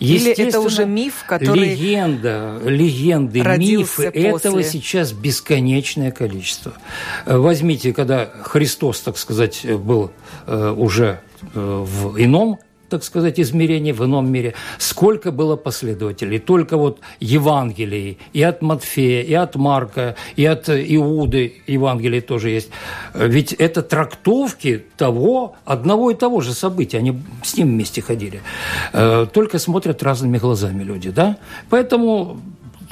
Или 0.00 0.32
это 0.32 0.60
уже 0.60 0.84
миф, 0.84 1.24
который 1.28 1.60
легенда, 1.60 2.58
легенды, 2.64 3.40
мифы 3.58 4.10
после. 4.10 4.30
этого 4.30 4.62
сейчас 4.64 5.12
бесконечное 5.12 6.10
количество. 6.10 6.72
Э, 7.24 7.36
возьмите, 7.36 7.92
когда 7.92 8.26
Христос, 8.26 9.00
так 9.00 9.16
сказать, 9.16 9.64
был 9.64 10.10
э, 10.46 10.74
уже 10.76 11.20
э, 11.54 11.84
в 11.86 12.20
ином 12.20 12.58
так 12.92 13.04
сказать, 13.04 13.40
измерений 13.40 13.92
в 13.92 14.04
ином 14.04 14.30
мире. 14.30 14.52
Сколько 14.76 15.32
было 15.32 15.56
последователей. 15.56 16.38
Только 16.38 16.76
вот 16.76 17.00
Евангелии 17.20 18.18
и 18.34 18.42
от 18.42 18.60
Матфея, 18.60 19.22
и 19.22 19.32
от 19.32 19.56
Марка, 19.56 20.14
и 20.36 20.44
от 20.44 20.68
Иуды 20.68 21.62
Евангелие 21.66 22.20
тоже 22.20 22.50
есть. 22.50 22.68
Ведь 23.14 23.54
это 23.54 23.80
трактовки 23.82 24.84
того, 24.98 25.54
одного 25.64 26.10
и 26.10 26.14
того 26.14 26.42
же 26.42 26.52
события. 26.52 26.98
Они 26.98 27.18
с 27.42 27.56
ним 27.56 27.68
вместе 27.68 28.02
ходили. 28.02 28.42
Э, 28.92 29.26
только 29.32 29.58
смотрят 29.58 30.02
разными 30.02 30.36
глазами 30.36 30.82
люди, 30.82 31.10
да? 31.10 31.38
Поэтому 31.70 32.42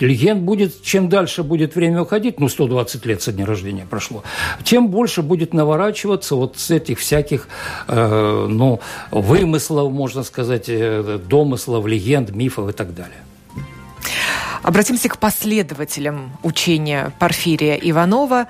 легенд 0.03 0.43
будет, 0.43 0.83
чем 0.83 1.09
дальше 1.09 1.43
будет 1.43 1.75
время 1.75 2.03
уходить, 2.03 2.41
ну, 2.41 2.49
120 2.49 3.07
лет 3.07 3.23
со 3.23 3.33
дня 3.33 3.47
рождения 3.47 3.87
прошло, 3.89 4.23
тем 4.65 4.89
больше 4.89 5.23
будет 5.23 5.55
наворачиваться 5.55 6.37
вот 6.37 6.59
с 6.59 6.71
этих 6.71 6.99
всяких, 6.99 7.49
э, 7.89 8.47
ну, 8.49 8.81
вымыслов, 9.11 9.93
можно 9.93 10.23
сказать, 10.23 10.65
э, 10.69 11.19
домыслов, 11.29 11.87
легенд, 11.87 12.31
мифов 12.31 12.69
и 12.69 12.73
так 12.73 12.95
далее. 12.95 13.19
Обратимся 14.63 15.09
к 15.09 15.19
последователям 15.19 16.33
учения 16.43 17.13
Порфирия 17.19 17.77
Иванова. 17.77 18.47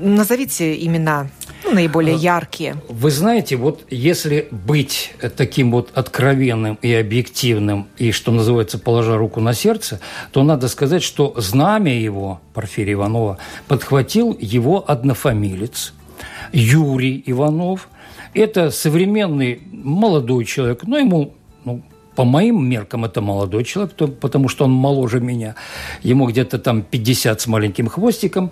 Назовите 0.00 0.74
имена 0.86 1.28
наиболее 1.72 2.16
яркие? 2.16 2.76
Вы 2.88 3.10
знаете, 3.10 3.56
вот 3.56 3.84
если 3.90 4.48
быть 4.50 5.14
таким 5.36 5.70
вот 5.70 5.90
откровенным 5.94 6.78
и 6.82 6.92
объективным, 6.92 7.88
и, 7.98 8.12
что 8.12 8.32
называется, 8.32 8.78
положа 8.78 9.16
руку 9.16 9.40
на 9.40 9.54
сердце, 9.54 10.00
то 10.32 10.42
надо 10.42 10.68
сказать, 10.68 11.02
что 11.02 11.34
знамя 11.36 11.98
его, 11.98 12.40
Порфирия 12.54 12.94
Иванова, 12.94 13.38
подхватил 13.68 14.36
его 14.40 14.84
однофамилец 14.86 15.94
Юрий 16.52 17.22
Иванов. 17.26 17.88
Это 18.34 18.70
современный 18.70 19.60
молодой 19.70 20.44
человек, 20.44 20.84
но 20.84 20.98
ему 20.98 21.34
по 22.14 22.24
моим 22.24 22.68
меркам 22.68 23.04
это 23.04 23.20
молодой 23.20 23.64
человек, 23.64 23.94
потому 24.20 24.48
что 24.48 24.64
он 24.64 24.72
моложе 24.72 25.20
меня. 25.20 25.54
Ему 26.02 26.26
где-то 26.26 26.58
там 26.58 26.82
50 26.82 27.40
с 27.40 27.46
маленьким 27.46 27.88
хвостиком. 27.88 28.50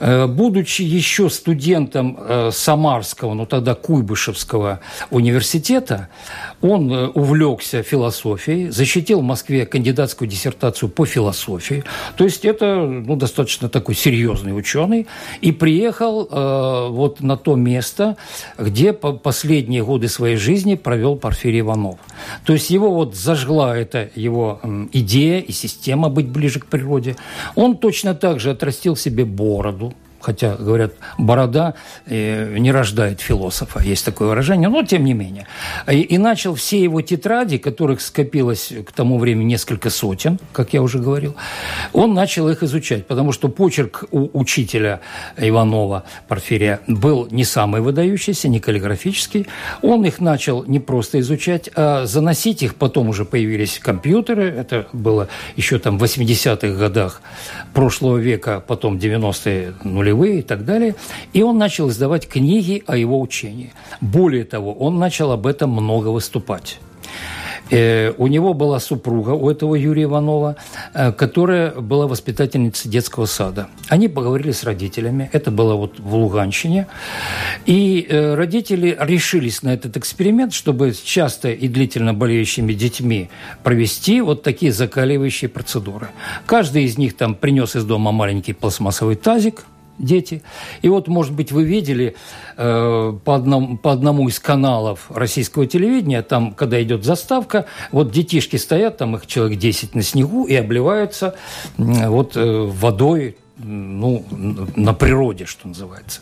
Э, 0.00 0.26
будучи 0.26 0.82
еще 0.82 1.30
студентом 1.30 2.18
э, 2.20 2.50
Самарского, 2.52 3.34
ну 3.34 3.46
тогда 3.46 3.74
Куйбышевского 3.74 4.80
университета, 5.10 6.08
он 6.60 6.92
э, 6.92 7.06
увлекся 7.08 7.82
философией, 7.82 8.68
защитил 8.68 9.20
в 9.20 9.24
Москве 9.24 9.64
кандидатскую 9.64 10.28
диссертацию 10.28 10.90
по 10.90 11.06
философии. 11.06 11.84
То 12.16 12.24
есть 12.24 12.44
это 12.44 12.76
ну, 12.76 13.16
достаточно 13.16 13.68
такой 13.68 13.94
серьезный 13.94 14.56
ученый. 14.56 15.06
И 15.40 15.52
приехал 15.52 16.28
вот 16.90 17.20
на 17.20 17.36
то 17.36 17.54
место, 17.54 18.16
где 18.58 18.92
по 18.92 19.12
последние 19.12 19.84
годы 19.84 20.08
своей 20.08 20.36
жизни 20.36 20.74
провел 20.74 21.16
Порфирий 21.16 21.60
Иванов. 21.60 21.98
То 22.44 22.52
есть 22.52 22.70
его 22.70 22.97
вот 22.98 23.14
зажгла 23.14 23.76
эта 23.76 24.10
его 24.14 24.60
идея 24.92 25.40
и 25.40 25.52
система 25.52 26.08
быть 26.08 26.28
ближе 26.28 26.60
к 26.60 26.66
природе. 26.66 27.16
Он 27.54 27.76
точно 27.76 28.14
так 28.14 28.40
же 28.40 28.50
отрастил 28.50 28.96
себе 28.96 29.24
бороду, 29.24 29.94
хотя, 30.28 30.56
говорят, 30.56 30.92
борода 31.16 31.72
э, 32.04 32.58
не 32.58 32.70
рождает 32.70 33.22
философа, 33.22 33.80
есть 33.80 34.04
такое 34.04 34.28
выражение, 34.28 34.68
но 34.68 34.82
тем 34.82 35.04
не 35.04 35.14
менее. 35.14 35.46
И, 35.90 36.02
и 36.02 36.18
начал 36.18 36.54
все 36.54 36.82
его 36.82 37.00
тетради, 37.00 37.56
которых 37.56 38.02
скопилось 38.02 38.74
к 38.86 38.92
тому 38.92 39.18
времени 39.18 39.52
несколько 39.52 39.88
сотен, 39.88 40.38
как 40.52 40.74
я 40.74 40.82
уже 40.82 40.98
говорил, 40.98 41.34
он 41.94 42.12
начал 42.12 42.50
их 42.50 42.62
изучать, 42.62 43.06
потому 43.06 43.32
что 43.32 43.48
почерк 43.48 44.04
у 44.10 44.28
учителя 44.38 45.00
Иванова 45.38 46.04
Порфирия 46.28 46.80
был 46.86 47.26
не 47.30 47.44
самый 47.44 47.80
выдающийся, 47.80 48.48
не 48.48 48.60
каллиграфический. 48.60 49.46
Он 49.80 50.04
их 50.04 50.20
начал 50.20 50.62
не 50.64 50.78
просто 50.78 51.20
изучать, 51.20 51.70
а 51.74 52.04
заносить 52.04 52.62
их, 52.62 52.74
потом 52.74 53.08
уже 53.08 53.24
появились 53.24 53.78
компьютеры, 53.78 54.44
это 54.44 54.88
было 54.92 55.28
еще 55.56 55.78
там 55.78 55.98
в 55.98 56.04
80-х 56.04 56.78
годах 56.78 57.22
прошлого 57.72 58.18
века, 58.18 58.62
потом 58.66 58.98
90-е 58.98 59.72
нулевые 59.84 60.17
нулевые 60.18 60.40
и 60.40 60.42
так 60.42 60.64
далее. 60.64 60.94
И 61.32 61.42
он 61.42 61.58
начал 61.58 61.88
издавать 61.88 62.28
книги 62.28 62.82
о 62.86 62.96
его 62.96 63.20
учении. 63.20 63.72
Более 64.00 64.44
того, 64.44 64.72
он 64.72 64.98
начал 64.98 65.32
об 65.32 65.46
этом 65.46 65.70
много 65.70 66.08
выступать. 66.08 66.78
Э, 67.70 68.12
у 68.16 68.28
него 68.28 68.54
была 68.54 68.80
супруга, 68.80 69.30
у 69.30 69.50
этого 69.50 69.74
Юрия 69.74 70.04
Иванова, 70.04 70.56
э, 70.94 71.12
которая 71.12 71.72
была 71.72 72.06
воспитательницей 72.06 72.90
детского 72.90 73.26
сада. 73.26 73.68
Они 73.90 74.08
поговорили 74.08 74.52
с 74.52 74.64
родителями, 74.64 75.28
это 75.32 75.50
было 75.50 75.74
вот 75.74 76.00
в 76.00 76.14
Луганщине, 76.14 76.86
и 77.66 78.06
э, 78.08 78.34
родители 78.34 78.96
решились 78.98 79.62
на 79.62 79.74
этот 79.74 79.98
эксперимент, 79.98 80.54
чтобы 80.54 80.94
с 80.94 81.00
часто 81.02 81.50
и 81.50 81.68
длительно 81.68 82.14
болеющими 82.14 82.72
детьми 82.72 83.28
провести 83.62 84.22
вот 84.22 84.42
такие 84.42 84.72
закаливающие 84.72 85.50
процедуры. 85.50 86.08
Каждый 86.46 86.84
из 86.84 86.96
них 86.96 87.16
там 87.16 87.34
принес 87.34 87.76
из 87.76 87.84
дома 87.84 88.12
маленький 88.12 88.54
пластмассовый 88.54 89.16
тазик– 89.16 89.64
дети. 89.98 90.42
И 90.82 90.88
вот, 90.88 91.08
может 91.08 91.32
быть, 91.32 91.52
вы 91.52 91.64
видели 91.64 92.14
э, 92.56 93.18
по, 93.24 93.34
одному, 93.34 93.76
по 93.76 93.92
одному 93.92 94.28
из 94.28 94.38
каналов 94.38 95.10
российского 95.10 95.66
телевидения, 95.66 96.22
там, 96.22 96.52
когда 96.52 96.82
идет 96.82 97.04
заставка, 97.04 97.66
вот 97.92 98.10
детишки 98.10 98.56
стоят, 98.56 98.98
там 98.98 99.16
их 99.16 99.26
человек 99.26 99.58
10 99.58 99.94
на 99.94 100.02
снегу 100.02 100.44
и 100.44 100.54
обливаются 100.54 101.34
э, 101.76 102.08
вот 102.08 102.36
э, 102.36 102.64
водой 102.66 103.36
ну, 103.58 104.24
на 104.76 104.94
природе, 104.94 105.44
что 105.44 105.68
называется. 105.68 106.20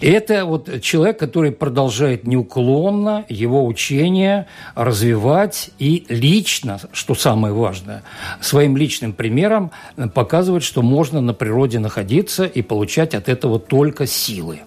И 0.00 0.08
это 0.08 0.44
вот 0.44 0.82
человек, 0.82 1.18
который 1.18 1.50
продолжает 1.52 2.26
неуклонно 2.26 3.24
его 3.28 3.66
учение 3.66 4.46
развивать 4.74 5.70
и 5.78 6.04
лично, 6.08 6.78
что 6.92 7.14
самое 7.14 7.54
важное, 7.54 8.02
своим 8.40 8.76
личным 8.76 9.12
примером 9.12 9.70
показывать, 10.14 10.62
что 10.62 10.82
можно 10.82 11.20
на 11.20 11.32
природе 11.32 11.78
находиться 11.78 12.44
и 12.44 12.62
получать 12.62 13.14
от 13.14 13.28
этого 13.28 13.58
только 13.58 14.06
силы. 14.06 14.60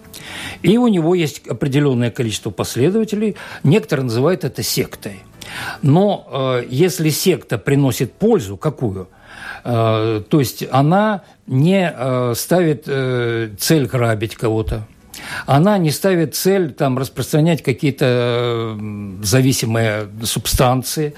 И 0.62 0.76
у 0.78 0.88
него 0.88 1.14
есть 1.14 1.46
определенное 1.46 2.10
количество 2.10 2.50
последователей. 2.50 3.36
Некоторые 3.62 4.04
называют 4.04 4.44
это 4.44 4.62
сектой. 4.62 5.20
Но 5.82 6.28
э, 6.30 6.66
если 6.68 7.08
секта 7.08 7.58
приносит 7.58 8.12
пользу, 8.12 8.56
какую– 8.56 9.08
то 9.62 10.24
есть 10.32 10.64
она 10.70 11.22
не 11.46 11.92
э, 11.94 12.34
ставит 12.36 12.84
э, 12.86 13.50
цель 13.58 13.86
грабить 13.86 14.36
кого-то. 14.36 14.86
Она 15.46 15.76
не 15.78 15.90
ставит 15.90 16.34
цель 16.34 16.72
там, 16.72 16.96
распространять 16.96 17.62
какие-то 17.62 18.78
зависимые 19.22 20.08
субстанции. 20.22 21.12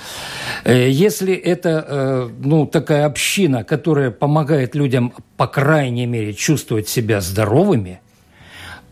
Если 0.64 1.34
это 1.34 2.28
ну, 2.38 2.66
такая 2.66 3.06
община, 3.06 3.62
которая 3.62 4.10
помогает 4.10 4.74
людям, 4.74 5.12
по 5.36 5.46
крайней 5.46 6.06
мере, 6.06 6.34
чувствовать 6.34 6.88
себя 6.88 7.20
здоровыми– 7.20 8.00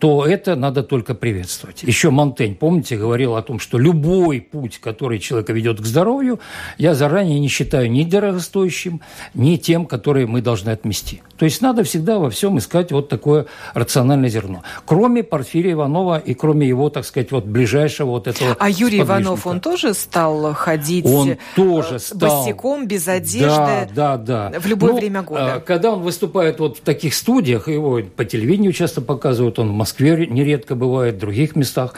то 0.01 0.25
это 0.25 0.55
надо 0.55 0.81
только 0.81 1.13
приветствовать. 1.13 1.83
Еще 1.83 2.09
Монтень, 2.09 2.55
помните, 2.55 2.97
говорил 2.97 3.35
о 3.35 3.43
том, 3.43 3.59
что 3.59 3.77
любой 3.77 4.41
путь, 4.41 4.79
который 4.79 5.19
человека 5.19 5.53
ведет 5.53 5.79
к 5.79 5.85
здоровью, 5.85 6.39
я 6.79 6.95
заранее 6.95 7.39
не 7.39 7.47
считаю 7.47 7.89
ни 7.91 8.03
дорогостоящим, 8.03 9.01
ни 9.35 9.57
тем, 9.57 9.85
который 9.85 10.25
мы 10.25 10.41
должны 10.41 10.71
отмести. 10.71 11.21
То 11.37 11.45
есть 11.45 11.61
надо 11.61 11.83
всегда 11.83 12.17
во 12.17 12.31
всем 12.31 12.57
искать 12.57 12.91
вот 12.91 13.09
такое 13.09 13.45
рациональное 13.75 14.29
зерно. 14.29 14.63
Кроме 14.85 15.21
Порфирия 15.21 15.73
Иванова 15.73 16.17
и 16.17 16.33
кроме 16.33 16.67
его, 16.67 16.89
так 16.89 17.05
сказать, 17.05 17.31
вот 17.31 17.45
ближайшего 17.45 18.09
вот 18.09 18.27
этого 18.27 18.57
А 18.59 18.71
Юрий 18.71 19.01
Иванов, 19.01 19.45
он 19.45 19.59
тоже 19.59 19.93
стал 19.93 20.55
ходить 20.55 21.05
он 21.05 21.37
тоже 21.55 21.97
э, 21.97 21.99
стал... 21.99 22.43
босиком, 22.43 22.87
без 22.87 23.07
одежды? 23.07 23.87
Да, 23.93 24.17
да, 24.17 24.49
да. 24.49 24.59
В 24.59 24.65
любое 24.65 24.93
ну, 24.93 24.97
время 24.97 25.21
года? 25.21 25.53
А, 25.55 25.59
когда 25.59 25.91
он 25.91 26.01
выступает 26.01 26.59
вот 26.59 26.77
в 26.77 26.81
таких 26.81 27.13
студиях, 27.13 27.67
его 27.67 28.01
по 28.15 28.25
телевидению 28.25 28.73
часто 28.73 29.01
показывают, 29.01 29.59
он 29.59 29.69
в 29.69 29.73
Москве 29.73 29.90
Москве 29.91 30.25
нередко 30.25 30.75
бывает, 30.75 31.15
в 31.15 31.17
других 31.17 31.55
местах, 31.57 31.95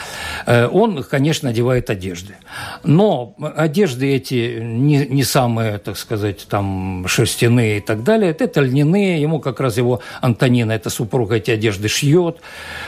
э, 0.47 0.67
он, 0.67 1.03
конечно, 1.03 1.49
одевает 1.49 1.91
одежды. 1.91 2.37
Но 2.83 3.35
одежды 3.55 4.15
эти 4.15 4.59
не, 4.59 5.05
не 5.05 5.23
самые, 5.23 5.77
так 5.77 5.95
сказать, 5.97 6.47
там, 6.49 7.05
шерстяные 7.07 7.77
и 7.77 7.81
так 7.81 8.03
далее. 8.03 8.35
Это 8.39 8.61
льняные, 8.61 9.21
ему 9.21 9.39
как 9.39 9.59
раз 9.59 9.77
его 9.77 9.99
Антонина, 10.21 10.71
эта 10.71 10.89
супруга, 10.89 11.35
эти 11.35 11.51
одежды 11.51 11.87
шьет. 11.87 12.37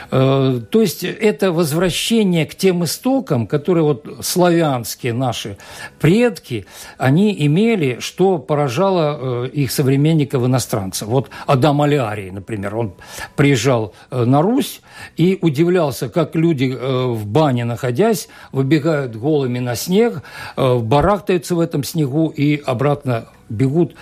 Э, 0.09 0.59
то 0.71 0.81
есть 0.81 1.03
это 1.03 1.51
возвращение 1.51 2.47
к 2.47 2.55
тем 2.55 2.83
истокам, 2.83 3.45
которые 3.45 3.83
вот 3.83 4.07
славянские 4.21 5.13
наши 5.13 5.57
предки, 5.99 6.65
они 6.97 7.45
имели, 7.45 7.99
что 7.99 8.39
поражало 8.39 9.45
э, 9.45 9.49
их 9.49 9.71
современников 9.71 10.43
иностранцев. 10.43 11.07
Вот 11.07 11.29
Адам 11.45 11.83
Алиарий, 11.83 12.31
например, 12.31 12.75
он 12.75 12.93
приезжал 13.35 13.93
на 14.09 14.41
Русь, 14.41 14.81
и 15.17 15.37
удивлялся, 15.41 16.09
как 16.09 16.35
люди 16.35 16.75
э, 16.75 17.05
в 17.07 17.25
бане 17.25 17.65
находясь, 17.65 18.27
выбегают 18.51 19.15
голыми 19.15 19.59
на 19.59 19.75
снег, 19.75 20.21
э, 20.57 20.77
барахтаются 20.79 21.55
в 21.55 21.59
этом 21.59 21.83
снегу 21.83 22.29
и 22.29 22.57
обратно 22.57 23.27
бегут. 23.49 23.95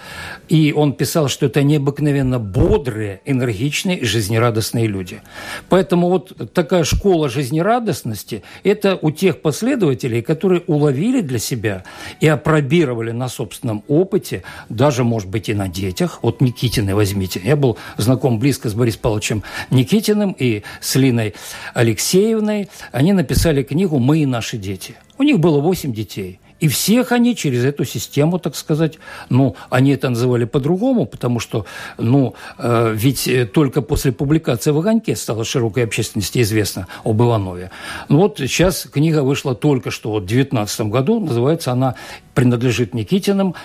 И 0.49 0.73
он 0.75 0.93
писал, 0.93 1.27
что 1.27 1.45
это 1.47 1.63
необыкновенно 1.63 2.39
бодрые, 2.39 3.21
энергичные 3.25 4.03
жизнерадостные 4.03 4.87
люди. 4.87 5.21
Поэтому 5.69 6.09
вот 6.09 6.53
такая 6.53 6.83
школа 6.83 7.29
жизнерадостности– 7.29 8.43
это 8.63 8.97
у 9.01 9.11
тех 9.11 9.41
последователей, 9.41 10.21
которые 10.21 10.61
уловили 10.67 11.21
для 11.21 11.39
себя 11.39 11.83
и 12.19 12.27
опробировали 12.27 13.11
на 13.11 13.29
собственном 13.29 13.83
опыте, 13.87 14.43
даже, 14.69 15.03
может 15.03 15.29
быть, 15.29 15.49
и 15.49 15.53
на 15.53 15.67
детях. 15.67 16.19
Вот 16.21 16.41
Никитины 16.41 16.95
возьмите. 16.95 17.41
Я 17.43 17.55
был 17.55 17.77
знаком 17.97 18.39
близко 18.39 18.69
с 18.69 18.73
Борисом 18.73 19.01
Павловичем 19.01 19.43
Никитиным 19.69 20.35
и 20.37 20.63
с 20.79 20.95
Линой 20.95 21.33
Алексеевной. 21.73 22.69
Они 22.91 23.13
написали 23.13 23.63
книгу 23.63 23.99
«Мы 23.99 24.19
и 24.19 24.25
наши 24.25 24.57
дети». 24.57 24.95
У 25.17 25.23
них 25.23 25.39
было 25.39 25.59
восемь 25.59 25.93
детей. 25.93 26.39
И 26.63 26.69
всех 26.69 27.11
они 27.11 27.35
через 27.35 27.65
эту 27.65 27.83
систему, 27.83 28.39
так 28.39 28.55
сказать, 28.55 28.97
ну, 29.27 29.57
они 29.69 29.91
это 29.91 30.07
называли 30.07 30.45
по-другому, 30.45 31.05
потому 31.05 31.41
что, 31.41 31.65
ну, 31.97 32.35
э, 32.57 32.93
ведь 32.95 33.51
только 33.51 33.81
после 33.81 34.13
публикации 34.13 34.71
в 34.71 34.77
«Огоньке» 34.77 35.17
стало 35.17 35.43
широкой 35.43 35.83
общественности 35.83 36.41
известно 36.41 36.87
об 37.03 37.21
Иванове. 37.21 37.69
Ну, 38.07 38.19
вот 38.19 38.37
сейчас 38.37 38.83
книга 38.85 39.23
вышла 39.23 39.55
только 39.55 39.91
что 39.91 40.11
вот 40.11 40.23
в 40.23 40.27
2019 40.27 40.81
году, 40.87 41.19
называется 41.19 41.73
она, 41.73 41.95
принадлежит 42.33 42.93
Никитиным 42.93 43.55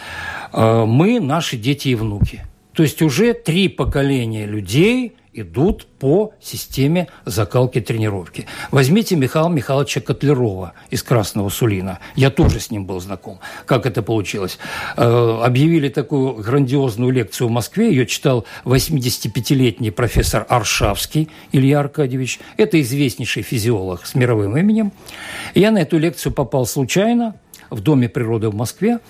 э, 0.53 0.85
«Мы, 0.85 1.21
наши 1.21 1.57
дети 1.57 1.91
и 1.91 1.95
внуки». 1.95 2.43
То 2.73 2.83
есть 2.83 3.01
уже 3.01 3.33
три 3.33 3.69
поколения 3.69 4.45
людей 4.45 5.15
идут 5.41 5.87
по 5.99 6.33
системе 6.41 7.09
закалки 7.25 7.81
тренировки. 7.81 8.47
Возьмите 8.71 9.17
Михаила 9.17 9.49
Михайловича 9.49 10.01
Котлерова 10.01 10.75
из 10.91 11.03
Красного 11.03 11.49
Сулина. 11.49 11.99
Я 12.15 12.31
тоже 12.31 12.61
с 12.61 12.71
ним 12.71 12.87
был 12.87 13.01
знаком. 13.01 13.41
Как 13.67 13.87
это 13.87 14.03
получилось? 14.03 14.59
Э, 14.97 15.41
объявили 15.43 15.89
такую 15.89 16.35
грандиозную 16.35 17.13
лекцию 17.13 17.49
в 17.49 17.51
Москве. 17.51 17.89
Ее 17.91 18.07
читал 18.07 18.45
85-летний 18.65 19.91
профессор 19.91 20.47
Аршавский 20.49 21.29
Илья 21.53 21.81
Аркадьевич. 21.81 22.41
Это 22.57 22.81
известнейший 22.81 23.43
физиолог 23.43 24.07
с 24.07 24.15
мировым 24.15 24.57
именем. 24.57 24.93
Я 25.55 25.71
на 25.71 25.79
эту 25.79 25.99
лекцию 25.99 26.33
попал 26.33 26.67
случайно 26.67 27.35
в 27.71 27.81
Доме 27.81 28.09
природы 28.09 28.49
в 28.49 28.55
Москве. 28.55 29.01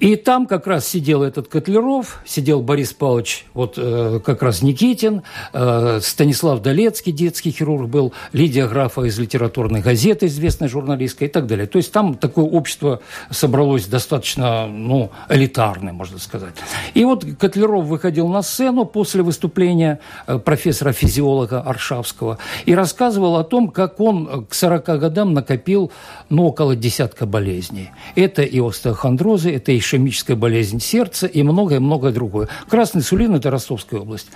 И 0.00 0.16
там 0.16 0.46
как 0.46 0.66
раз 0.66 0.88
сидел 0.88 1.22
этот 1.22 1.48
Котлеров, 1.48 2.22
сидел 2.24 2.62
Борис 2.62 2.94
Павлович, 2.94 3.44
вот 3.52 3.74
э, 3.76 4.20
как 4.24 4.42
раз 4.42 4.62
Никитин, 4.62 5.22
э, 5.52 6.00
Станислав 6.02 6.62
Долецкий, 6.62 7.12
детский 7.12 7.50
хирург 7.50 7.86
был, 7.86 8.14
Лидия 8.32 8.66
Графа 8.66 9.02
из 9.02 9.18
литературной 9.18 9.82
газеты, 9.82 10.26
известной 10.26 10.68
журналистской 10.68 11.28
и 11.28 11.30
так 11.30 11.46
далее. 11.46 11.66
То 11.66 11.76
есть 11.76 11.92
там 11.92 12.14
такое 12.14 12.46
общество 12.46 13.00
собралось 13.28 13.86
достаточно, 13.86 14.66
ну, 14.66 15.10
элитарное, 15.28 15.92
можно 15.92 16.18
сказать. 16.18 16.54
И 16.94 17.04
вот 17.04 17.26
Котлеров 17.38 17.84
выходил 17.84 18.26
на 18.28 18.40
сцену 18.40 18.86
после 18.86 19.22
выступления 19.22 20.00
э, 20.26 20.38
профессора-физиолога 20.38 21.60
Аршавского 21.60 22.38
и 22.64 22.74
рассказывал 22.74 23.36
о 23.36 23.44
том, 23.44 23.68
как 23.68 24.00
он 24.00 24.46
к 24.46 24.54
40 24.54 24.98
годам 24.98 25.34
накопил, 25.34 25.92
ну, 26.30 26.46
около 26.46 26.74
десятка 26.74 27.26
болезней. 27.26 27.90
Это 28.14 28.40
и 28.40 28.60
остеохондрозы, 28.60 29.54
это 29.54 29.72
и 29.72 29.80
ишемическая 29.90 30.36
болезнь 30.36 30.80
сердца 30.80 31.26
и 31.26 31.42
многое-многое 31.42 32.12
другое. 32.12 32.48
Красный 32.68 33.02
Сулин– 33.02 33.34
это 33.36 33.50
Ростовская 33.50 34.00
область. 34.00 34.28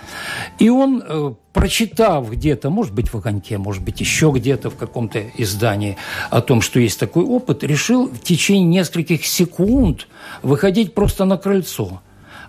И 0.59 0.69
он, 0.69 1.03
э, 1.07 1.35
прочитав 1.53 2.31
где-то, 2.31 2.71
может 2.71 2.93
быть, 2.93 3.13
в 3.13 3.17
«Огоньке», 3.17 3.59
может 3.59 3.83
быть, 3.83 4.01
еще 4.01 4.33
где-то 4.35 4.71
в 4.71 4.77
каком-то 4.77 5.23
издании 5.37 5.97
о 6.31 6.41
том, 6.41 6.61
что 6.61 6.81
есть 6.81 6.99
такой 6.99 7.25
опыт, 7.25 7.63
решил 7.63 8.09
в 8.09 8.21
течение 8.21 8.65
нескольких 8.65 9.25
секунд 9.25 10.09
выходить 10.43 10.95
просто 10.95 11.25
на 11.25 11.37
крыльцо. 11.37 12.01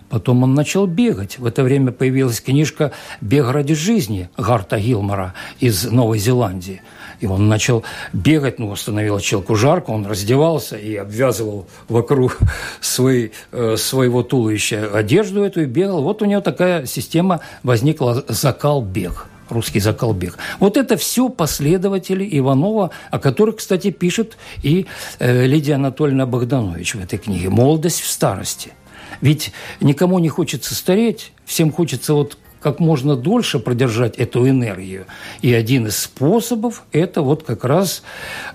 Потом 0.08 0.44
он 0.44 0.54
начал 0.54 0.86
бегать. 0.86 1.38
В 1.38 1.46
это 1.46 1.64
время 1.64 1.90
появилась 1.90 2.40
книжка 2.40 2.92
«Бег 3.20 3.50
ради 3.50 3.74
жизни» 3.74 4.28
Гарта 4.36 4.78
Гилмора 4.78 5.34
из 5.60 5.84
Новой 5.84 6.18
Зеландии– 6.18 6.82
и 7.20 7.26
он 7.26 7.48
начал 7.48 7.84
бегать, 8.12 8.58
ну, 8.58 8.74
становилось 8.76 9.22
человеку 9.22 9.54
жарко, 9.54 9.90
он 9.90 10.06
раздевался 10.06 10.76
и 10.76 10.96
обвязывал 10.96 11.66
вокруг 11.88 12.38
своей, 12.80 13.32
э, 13.52 13.76
своего 13.76 14.22
туловища 14.22 14.90
одежду 14.92 15.42
эту 15.42 15.62
и 15.62 15.66
бегал. 15.66 16.02
Вот 16.02 16.22
у 16.22 16.24
него 16.24 16.40
такая 16.40 16.86
система 16.86 17.40
возникла 17.62 18.24
закал-бег 18.28 19.26
русский 19.48 19.80
закалбег. 19.80 20.38
Вот 20.58 20.76
это 20.76 20.96
все 20.96 21.28
последователи 21.28 22.28
Иванова, 22.38 22.90
о 23.10 23.18
которых, 23.18 23.56
кстати, 23.56 23.90
пишет 23.90 24.36
и 24.62 24.86
э, 25.18 25.46
Лидия 25.46 25.74
Анатольевна 25.74 26.26
Богданович 26.26 26.96
в 26.96 27.00
этой 27.00 27.18
книге 27.18 27.48
«Молодость 27.48 28.00
в 28.00 28.10
старости». 28.10 28.72
Ведь 29.20 29.52
никому 29.80 30.18
не 30.18 30.28
хочется 30.28 30.74
стареть, 30.74 31.32
всем 31.44 31.72
хочется 31.72 32.14
вот 32.14 32.36
как 32.66 32.80
можно 32.80 33.14
дольше 33.14 33.60
продержать 33.60 34.16
эту 34.16 34.48
энергию. 34.48 35.06
И 35.40 35.54
один 35.54 35.86
из 35.86 35.98
способов– 35.98 36.82
это 36.90 37.22
вот 37.22 37.44
как 37.44 37.64
раз 37.64 38.02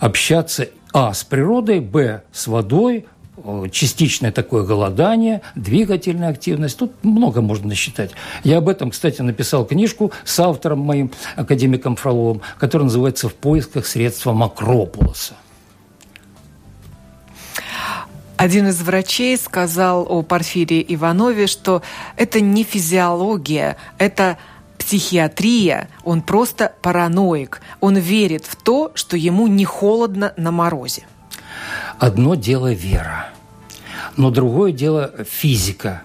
общаться, 0.01 0.67
а, 0.91 1.13
с 1.13 1.23
природой, 1.23 1.79
б, 1.79 2.21
с 2.33 2.47
водой, 2.47 3.05
частичное 3.71 4.33
такое 4.33 4.63
голодание, 4.63 5.43
двигательная 5.55 6.27
активность. 6.27 6.77
Тут 6.77 6.91
много 7.03 7.39
можно 7.39 7.69
насчитать. 7.69 8.11
Я 8.43 8.57
об 8.57 8.67
этом, 8.67 8.91
кстати, 8.91 9.21
написал 9.21 9.63
книжку 9.63 10.11
с 10.25 10.37
автором 10.41 10.79
моим, 10.79 11.09
академиком 11.37 11.95
Фроловым, 11.95 12.41
которая 12.59 12.87
называется 12.87 13.29
«В 13.29 13.33
поисках 13.33 13.85
средства 13.85 14.33
Макропулоса». 14.33 15.35
Один 18.41 18.69
из 18.69 18.81
врачей 18.81 19.37
сказал 19.37 20.03
о 20.09 20.23
Порфирии 20.23 20.83
Иванове, 20.95 21.45
что 21.45 21.83
это 22.17 22.41
не 22.41 22.63
физиология, 22.63 23.77
это 23.99 24.39
психиатрия, 24.79 25.89
он 26.03 26.23
просто 26.23 26.73
параноик. 26.81 27.61
Он 27.81 27.97
верит 27.97 28.47
в 28.47 28.55
то, 28.55 28.93
что 28.95 29.15
ему 29.15 29.45
не 29.45 29.63
холодно 29.63 30.33
на 30.37 30.49
морозе. 30.49 31.03
Одно 31.99 32.33
дело 32.33 32.73
вера, 32.73 33.27
но 34.17 34.31
другое 34.31 34.71
дело 34.71 35.13
физика. 35.29 36.01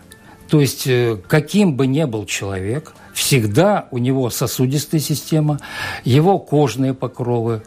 То 0.50 0.60
есть, 0.60 0.86
э, 0.86 1.18
каким 1.26 1.72
бы 1.72 1.86
ни 1.86 2.04
был 2.04 2.26
человек– 2.26 2.92
всегда 3.16 3.88
у 3.90 3.98
него 3.98 4.28
сосудистая 4.28 5.00
система, 5.00 5.58
его 6.04 6.38
кожные 6.38 6.92
покровы, 6.92 7.62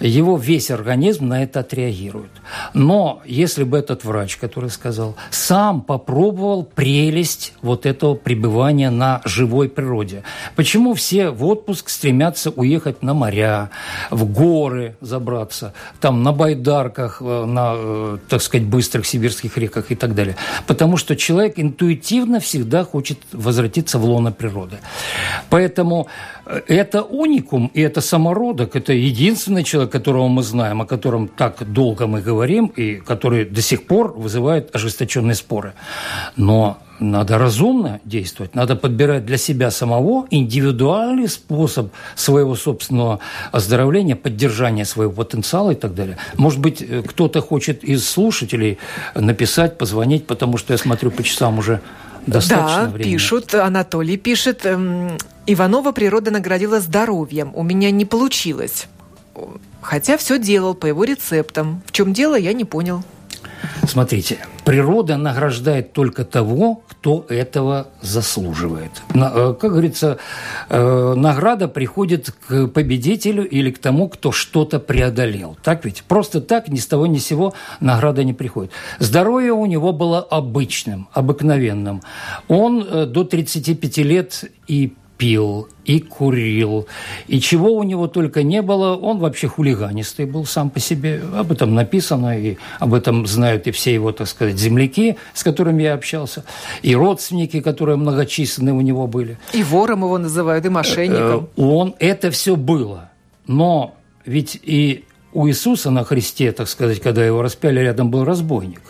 его 0.00 0.38
весь 0.38 0.70
организм 0.70 1.28
на 1.28 1.42
это 1.42 1.60
отреагирует. 1.60 2.30
Но 2.72 3.20
если 3.26 3.64
бы 3.64 3.76
этот 3.76 4.02
врач, 4.04 4.38
который 4.38 4.70
сказал, 4.70 5.14
сам 5.30 5.82
попробовал 5.82 6.64
прелесть 6.64 7.52
вот 7.60 7.84
этого 7.84 8.14
пребывания 8.14 8.88
на 8.88 9.20
живой 9.26 9.68
природе. 9.68 10.22
Почему 10.56 10.94
все 10.94 11.28
в 11.28 11.44
отпуск 11.44 11.90
стремятся 11.90 12.50
уехать 12.50 13.02
на 13.02 13.12
моря, 13.12 13.70
в 14.10 14.24
горы 14.24 14.96
забраться, 15.02 15.74
там 16.00 16.22
на 16.22 16.32
байдарках, 16.32 17.18
э, 17.20 17.44
на, 17.44 17.74
э, 17.76 18.18
так 18.30 18.40
сказать, 18.40 18.66
быстрых 18.66 19.04
сибирских 19.04 19.58
реках 19.58 19.90
и 19.90 19.96
так 19.96 20.14
далее? 20.14 20.36
Потому 20.66 20.96
что 20.96 21.14
человек 21.14 21.54
интуитивно 21.58 22.40
всегда 22.40 22.84
хочет 22.84 23.18
возвратиться 23.32 23.98
в 23.98 24.04
лоно 24.06 24.32
природы. 24.32 24.78
Поэтому 25.50 26.08
э, 26.46 26.60
это 26.68 27.02
уникум, 27.02 27.70
и 27.74 27.80
это 27.80 28.00
самородок, 28.00 28.76
это 28.76 28.92
единственный 28.92 29.64
человек, 29.64 29.92
которого 29.92 30.28
мы 30.28 30.42
знаем, 30.42 30.82
о 30.82 30.86
котором 30.86 31.28
так 31.28 31.72
долго 31.72 32.06
мы 32.06 32.20
говорим, 32.20 32.66
и 32.66 32.96
который 32.96 33.44
до 33.44 33.62
сих 33.62 33.86
пор 33.86 34.12
вызывает 34.12 34.74
ожесточенные 34.74 35.34
споры. 35.34 35.72
Но 36.36 36.78
надо 37.00 37.38
разумно 37.38 38.00
действовать, 38.04 38.54
надо 38.54 38.76
подбирать 38.76 39.26
для 39.26 39.36
себя 39.36 39.70
самого 39.70 40.26
индивидуальный 40.30 41.28
способ 41.28 41.92
своего 42.14 42.54
собственного 42.54 43.18
оздоровления, 43.52 44.16
поддержания 44.16 44.84
своего 44.84 45.12
потенциала 45.12 45.72
и 45.72 45.74
так 45.74 45.94
далее. 45.94 46.18
Может 46.36 46.60
быть, 46.60 46.82
э, 46.82 47.02
кто-то 47.02 47.40
хочет 47.40 47.82
из 47.84 48.08
слушателей 48.08 48.78
написать, 49.14 49.76
позвонить, 49.76 50.26
потому 50.26 50.56
что 50.56 50.72
я 50.72 50.78
смотрю 50.78 51.10
по 51.10 51.22
часам 51.22 51.58
уже 51.58 51.80
достаточно 52.26 52.82
да, 52.82 52.88
времени. 52.88 53.12
пишут, 53.12 53.54
Анатолий 53.54 54.16
пишет, 54.16 54.64
эм, 54.64 55.18
Иванова 55.46 55.92
природа 55.92 56.30
наградила 56.30 56.80
здоровьем, 56.80 57.52
у 57.54 57.62
меня 57.62 57.90
не 57.90 58.04
получилось. 58.04 58.86
Хотя 59.80 60.16
все 60.16 60.38
делал 60.38 60.74
по 60.74 60.86
его 60.86 61.04
рецептам. 61.04 61.82
В 61.86 61.92
чем 61.92 62.12
дело, 62.12 62.36
я 62.36 62.52
не 62.52 62.64
понял. 62.64 63.02
Смотрите, 63.86 64.38
природа 64.64 65.16
награждает 65.16 65.92
только 65.92 66.24
того, 66.24 66.82
кто 66.88 67.26
этого 67.28 67.88
заслуживает. 68.00 68.90
Э, 69.14 69.54
как 69.60 69.70
говорится, 69.72 70.18
э, 70.68 71.14
награда 71.16 71.68
приходит 71.68 72.30
к 72.48 72.68
победителю 72.68 73.46
или 73.46 73.70
к 73.70 73.78
тому, 73.78 74.08
кто 74.08 74.32
что-то 74.32 74.80
преодолел. 74.80 75.56
Так 75.62 75.84
ведь? 75.84 76.02
Просто 76.04 76.40
так 76.40 76.68
ни 76.68 76.78
с 76.78 76.86
того 76.86 77.06
ни 77.06 77.18
с 77.18 77.26
сего 77.26 77.54
награда 77.80 78.24
не 78.24 78.32
приходит. 78.32 78.72
Здоровье 78.98 79.52
у 79.52 79.66
него 79.66 79.92
было 79.92 80.20
обычным, 80.20 81.08
обыкновенным. 81.12 82.02
Он 82.48 82.82
э, 82.82 83.06
до 83.06 83.24
35 83.24 83.98
лет 83.98 84.44
и 84.66 84.94
пил, 85.16 85.68
и 85.84 86.00
курил, 86.00 86.86
и 87.26 87.40
чего 87.40 87.72
у 87.72 87.82
него 87.82 88.06
только 88.08 88.42
не 88.42 88.62
было. 88.62 88.96
Он 88.96 89.18
вообще 89.18 89.48
хулиганистый 89.48 90.26
был 90.26 90.46
сам 90.46 90.70
по 90.70 90.80
себе. 90.80 91.22
Об 91.34 91.52
этом 91.52 91.74
написано, 91.74 92.38
и 92.38 92.56
об 92.80 92.94
этом 92.94 93.26
знают 93.26 93.66
и 93.66 93.70
все 93.70 93.94
его, 93.94 94.12
так 94.12 94.28
сказать, 94.28 94.58
земляки, 94.58 95.16
с 95.34 95.42
которыми 95.42 95.82
я 95.82 95.94
общался, 95.94 96.44
и 96.82 96.94
родственники, 96.94 97.60
которые 97.60 97.96
многочисленные 97.96 98.74
у 98.74 98.80
него 98.80 99.06
были. 99.06 99.38
И 99.52 99.62
вором 99.62 100.00
его 100.00 100.18
называют, 100.18 100.64
и 100.66 100.68
мошенником. 100.68 101.48
Э, 101.56 101.60
он, 101.60 101.94
это 101.98 102.30
все 102.30 102.56
было. 102.56 103.10
Но 103.46 103.94
ведь 104.24 104.58
и 104.62 105.04
у 105.32 105.48
Иисуса 105.48 105.90
на 105.90 106.04
Христе, 106.04 106.52
так 106.52 106.68
сказать, 106.68 107.00
когда 107.00 107.24
его 107.24 107.42
распяли, 107.42 107.80
рядом 107.80 108.10
был 108.10 108.24
разбойник. 108.24 108.80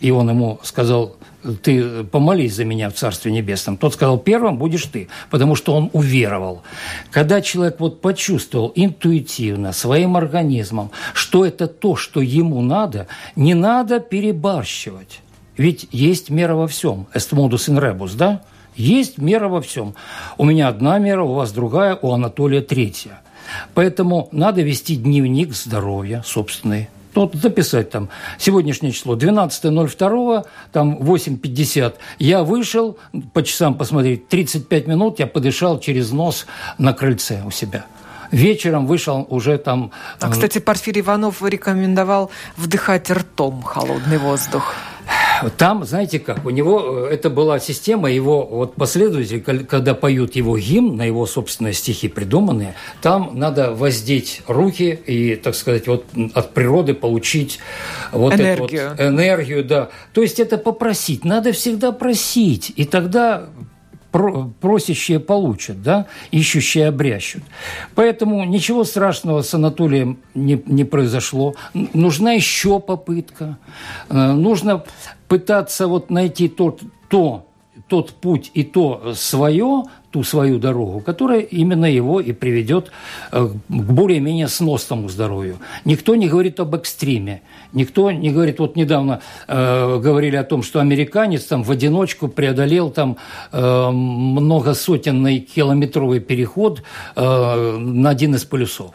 И 0.00 0.10
он 0.10 0.28
ему 0.28 0.58
сказал, 0.62 1.16
ты 1.62 2.04
помолись 2.04 2.54
за 2.54 2.64
меня 2.64 2.90
в 2.90 2.94
Царстве 2.94 3.32
Небесном. 3.32 3.76
Тот 3.76 3.94
сказал, 3.94 4.18
первым 4.18 4.56
будешь 4.56 4.86
ты, 4.86 5.08
потому 5.30 5.54
что 5.54 5.74
он 5.74 5.90
уверовал. 5.92 6.62
Когда 7.10 7.40
человек 7.40 7.80
вот 7.80 8.00
почувствовал 8.00 8.72
интуитивно, 8.74 9.72
своим 9.72 10.16
организмом, 10.16 10.90
что 11.12 11.44
это 11.44 11.66
то, 11.66 11.96
что 11.96 12.20
ему 12.20 12.62
надо, 12.62 13.06
не 13.36 13.54
надо 13.54 14.00
перебарщивать. 14.00 15.20
Ведь 15.56 15.86
есть 15.92 16.30
мера 16.30 16.54
во 16.54 16.66
всем. 16.66 17.06
Est 17.14 17.32
modus 17.32 17.68
in 17.68 17.78
rebus, 17.78 18.16
да? 18.16 18.42
Есть 18.74 19.18
мера 19.18 19.48
во 19.48 19.60
всем. 19.60 19.94
У 20.36 20.44
меня 20.44 20.68
одна 20.68 20.98
мера, 20.98 21.22
у 21.22 21.34
вас 21.34 21.52
другая, 21.52 21.96
у 22.00 22.12
Анатолия 22.12 22.60
третья. 22.60 23.20
Поэтому 23.74 24.28
надо 24.32 24.62
вести 24.62 24.96
дневник 24.96 25.54
здоровья 25.54 26.22
собственный, 26.24 26.88
ну, 27.14 27.22
вот 27.22 27.34
записать 27.34 27.90
там 27.90 28.08
сегодняшнее 28.38 28.92
число 28.92 29.16
12.02, 29.16 30.46
там 30.72 30.98
8.50. 30.98 31.94
Я 32.18 32.42
вышел, 32.42 32.98
по 33.32 33.42
часам 33.42 33.74
посмотреть, 33.74 34.28
35 34.28 34.86
минут 34.86 35.18
я 35.18 35.26
подышал 35.26 35.78
через 35.80 36.10
нос 36.10 36.46
на 36.78 36.92
крыльце 36.92 37.42
у 37.44 37.50
себя 37.50 37.86
вечером 38.34 38.86
вышел 38.86 39.26
уже 39.30 39.58
там... 39.58 39.92
А, 40.20 40.30
кстати, 40.30 40.58
Порфирий 40.58 41.00
Иванов 41.00 41.42
рекомендовал 41.42 42.30
вдыхать 42.56 43.10
ртом 43.10 43.62
холодный 43.62 44.18
воздух. 44.18 44.74
Там, 45.56 45.84
знаете 45.84 46.18
как, 46.20 46.44
у 46.46 46.50
него 46.50 47.06
э, 47.08 47.14
это 47.14 47.30
была 47.30 47.58
система, 47.58 48.10
его 48.10 48.44
вот 48.46 48.74
последователи, 48.74 49.40
когда 49.40 49.94
поют 49.94 50.36
его 50.36 50.56
гимн, 50.56 50.96
на 50.96 51.02
его 51.02 51.26
собственные 51.26 51.74
стихи 51.74 52.08
придуманные, 52.08 52.74
там 53.02 53.32
надо 53.34 53.72
воздеть 53.72 54.42
руки 54.46 54.98
и, 55.06 55.36
так 55.36 55.54
сказать, 55.54 55.86
вот 55.86 56.04
от 56.34 56.54
природы 56.54 56.94
получить 56.94 57.58
вот 58.12 58.34
энергию. 58.34 58.80
эту 58.80 58.90
вот 58.90 59.00
энергию, 59.00 59.64
да. 59.64 59.90
То 60.12 60.22
есть 60.22 60.40
это 60.40 60.56
попросить, 60.58 61.24
надо 61.24 61.52
всегда 61.52 61.92
просить, 61.92 62.72
и 62.76 62.84
тогда 62.84 63.48
просящие 64.60 65.18
получат, 65.18 65.82
да, 65.82 66.06
ищущие 66.30 66.88
обрящут. 66.88 67.42
Поэтому 67.94 68.44
ничего 68.44 68.84
страшного 68.84 69.42
с 69.42 69.52
Анатолием 69.54 70.18
не, 70.34 70.62
не 70.66 70.84
произошло. 70.84 71.54
Нужна 71.72 72.32
еще 72.32 72.78
попытка. 72.80 73.58
Э, 74.08 74.32
нужно 74.32 74.84
пытаться 75.28 75.88
вот 75.88 76.10
найти 76.10 76.48
тот, 76.48 76.82
то, 77.08 77.46
тот 77.94 78.10
путь 78.10 78.50
и 78.54 78.64
то 78.64 79.12
свое, 79.14 79.84
ту 80.10 80.24
свою 80.24 80.58
дорогу, 80.58 81.00
которая 81.00 81.38
именно 81.38 81.86
его 81.86 82.20
и 82.20 82.32
приведет 82.32 82.90
э, 83.30 83.46
к 83.46 83.92
более-менее 83.92 84.48
сносному 84.48 85.08
здоровью. 85.08 85.58
Никто 85.84 86.16
не 86.16 86.28
говорит 86.28 86.58
об 86.58 86.74
экстриме. 86.74 87.42
Никто 87.72 88.10
не 88.10 88.30
говорит, 88.30 88.58
вот 88.58 88.74
недавно 88.74 89.20
э, 89.46 90.00
говорили 90.02 90.34
о 90.34 90.42
том, 90.42 90.64
что 90.64 90.80
американец 90.80 91.44
там 91.44 91.62
в 91.62 91.70
одиночку 91.70 92.26
преодолел 92.26 92.90
там 92.90 93.16
э, 93.52 93.90
многосотенный 93.92 95.38
километровый 95.38 96.18
переход 96.18 96.82
э, 97.14 97.76
на 97.78 98.10
один 98.10 98.34
из 98.34 98.42
полюсов. 98.42 98.90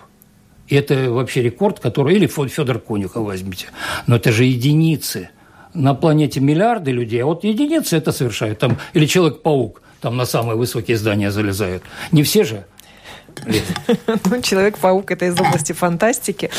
И 0.68 0.76
это 0.76 1.10
вообще 1.10 1.42
рекорд, 1.42 1.80
который... 1.80 2.16
Или 2.16 2.28
Федор 2.28 2.80
Конюхов 2.80 3.26
возьмите. 3.26 3.68
Но 4.08 4.18
это 4.18 4.34
же 4.34 4.44
единицы. 4.44 5.30
На 5.74 5.94
планете 5.94 6.40
миллиарды 6.40 6.92
людей, 6.92 7.22
а 7.22 7.26
вот 7.26 7.44
единицы 7.44 7.98
это 7.98 8.12
совершают. 8.12 8.60
Там, 8.60 8.78
или 8.94 9.06
Человек-паук– 9.06 9.82
там 10.02 10.18
на 10.18 10.26
самые 10.26 10.56
высокие 10.56 10.98
здания 10.98 11.32
залезают. 11.32 11.84
Не 12.12 12.24
все 12.24 12.44
же 12.44 12.66
ну, 14.26 14.42
Человек-паук 14.42 15.12
это 15.12 15.26
из 15.26 15.40
области 15.40 15.74
фантастики. 15.74 16.50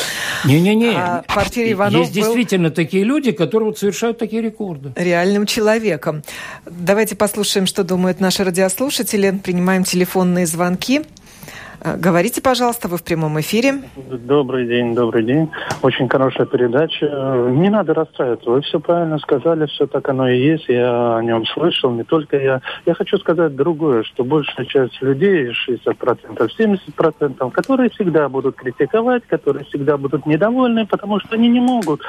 Не-не-не. 0.45 0.95
А 0.95 1.23
Иванов 1.55 2.01
Есть 2.01 2.13
действительно 2.13 2.71
такие 2.71 3.03
люди, 3.03 3.31
которые 3.31 3.69
вот 3.69 3.79
совершают 3.79 4.17
такие 4.17 4.41
рекорды. 4.41 4.91
Реальным 4.95 5.45
человеком. 5.45 6.23
Давайте 6.65 7.15
послушаем, 7.15 7.67
что 7.67 7.83
думают 7.83 8.19
наши 8.19 8.43
радиослушатели. 8.43 9.31
Принимаем 9.43 9.83
телефонные 9.83 10.47
звонки. 10.47 11.01
Э, 11.83 11.97
говорите, 11.97 12.41
пожалуйста, 12.41 12.87
вы 12.87 12.97
в 12.97 13.03
прямом 13.03 13.39
эфире. 13.39 13.81
Добрый 13.95 14.67
день, 14.67 14.93
добрый 14.93 15.23
день. 15.23 15.49
Очень 15.81 16.07
хорошая 16.07 16.45
передача. 16.45 17.05
Не 17.49 17.69
надо 17.69 17.93
расстраиваться. 17.93 18.49
Вы 18.49 18.61
все 18.61 18.79
правильно 18.79 19.17
сказали, 19.17 19.65
все 19.65 19.87
так 19.87 20.07
оно 20.09 20.29
и 20.29 20.39
есть. 20.39 20.65
Я 20.67 21.17
о 21.17 21.23
нем 21.23 21.45
слышал, 21.47 21.91
не 21.91 22.03
только 22.03 22.37
я. 22.37 22.61
Я 22.85 22.93
хочу 22.93 23.17
сказать 23.17 23.55
другое, 23.55 24.03
что 24.03 24.23
большая 24.23 24.65
часть 24.65 25.01
людей, 25.01 25.51
60%, 25.67 26.49
70%, 26.59 27.51
которые 27.51 27.89
всегда 27.89 28.29
будут 28.29 28.55
критиковать, 28.55 29.25
которые 29.27 29.65
всегда 29.65 29.97
будут 29.97 30.25
недовольны, 30.25 30.85
потому 30.85 31.19
что 31.19 31.35
они 31.35 31.49
не 31.49 31.59
могут 31.59 32.01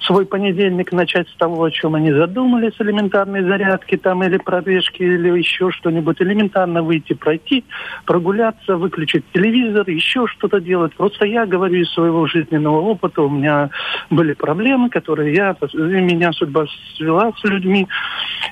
свой 0.00 0.26
понедельник 0.26 0.92
начать 0.92 1.28
с 1.28 1.36
того, 1.36 1.64
о 1.64 1.70
чем 1.70 1.94
они 1.94 2.12
задумали, 2.12 2.70
с 2.70 2.80
элементарной 2.80 3.42
зарядки 3.42 3.96
там 3.96 4.22
или 4.22 4.36
пробежки, 4.36 5.02
или 5.02 5.38
еще 5.38 5.70
что-нибудь. 5.70 6.20
Элементарно 6.20 6.82
выйти, 6.82 7.14
пройти, 7.14 7.64
прогуляться, 8.04 8.76
выключить 8.76 9.13
телевизор, 9.32 9.88
еще 9.88 10.26
что-то 10.26 10.60
делать. 10.60 10.94
Просто 10.94 11.26
я 11.26 11.46
говорю 11.46 11.80
из 11.80 11.92
своего 11.92 12.26
жизненного 12.26 12.80
опыта, 12.80 13.22
у 13.22 13.30
меня 13.30 13.70
были 14.10 14.32
проблемы, 14.32 14.90
которые 14.90 15.34
я, 15.34 15.56
меня 15.72 16.32
судьба 16.32 16.66
свела 16.96 17.32
с 17.36 17.44
людьми. 17.44 17.86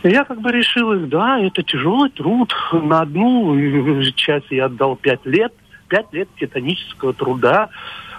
И 0.03 0.09
я 0.09 0.25
как 0.25 0.41
бы 0.41 0.51
решил 0.53 0.93
их, 0.93 1.09
да, 1.09 1.39
это 1.41 1.63
тяжелый 1.63 2.11
труд. 2.11 2.55
На 2.73 3.01
одну 3.01 3.57
часть 4.15 4.51
я 4.51 4.67
отдал 4.67 4.97
пять 4.97 5.25
лет, 5.25 5.53
пять 5.89 6.13
лет 6.13 6.29
титанического 6.39 7.13
труда 7.13 7.71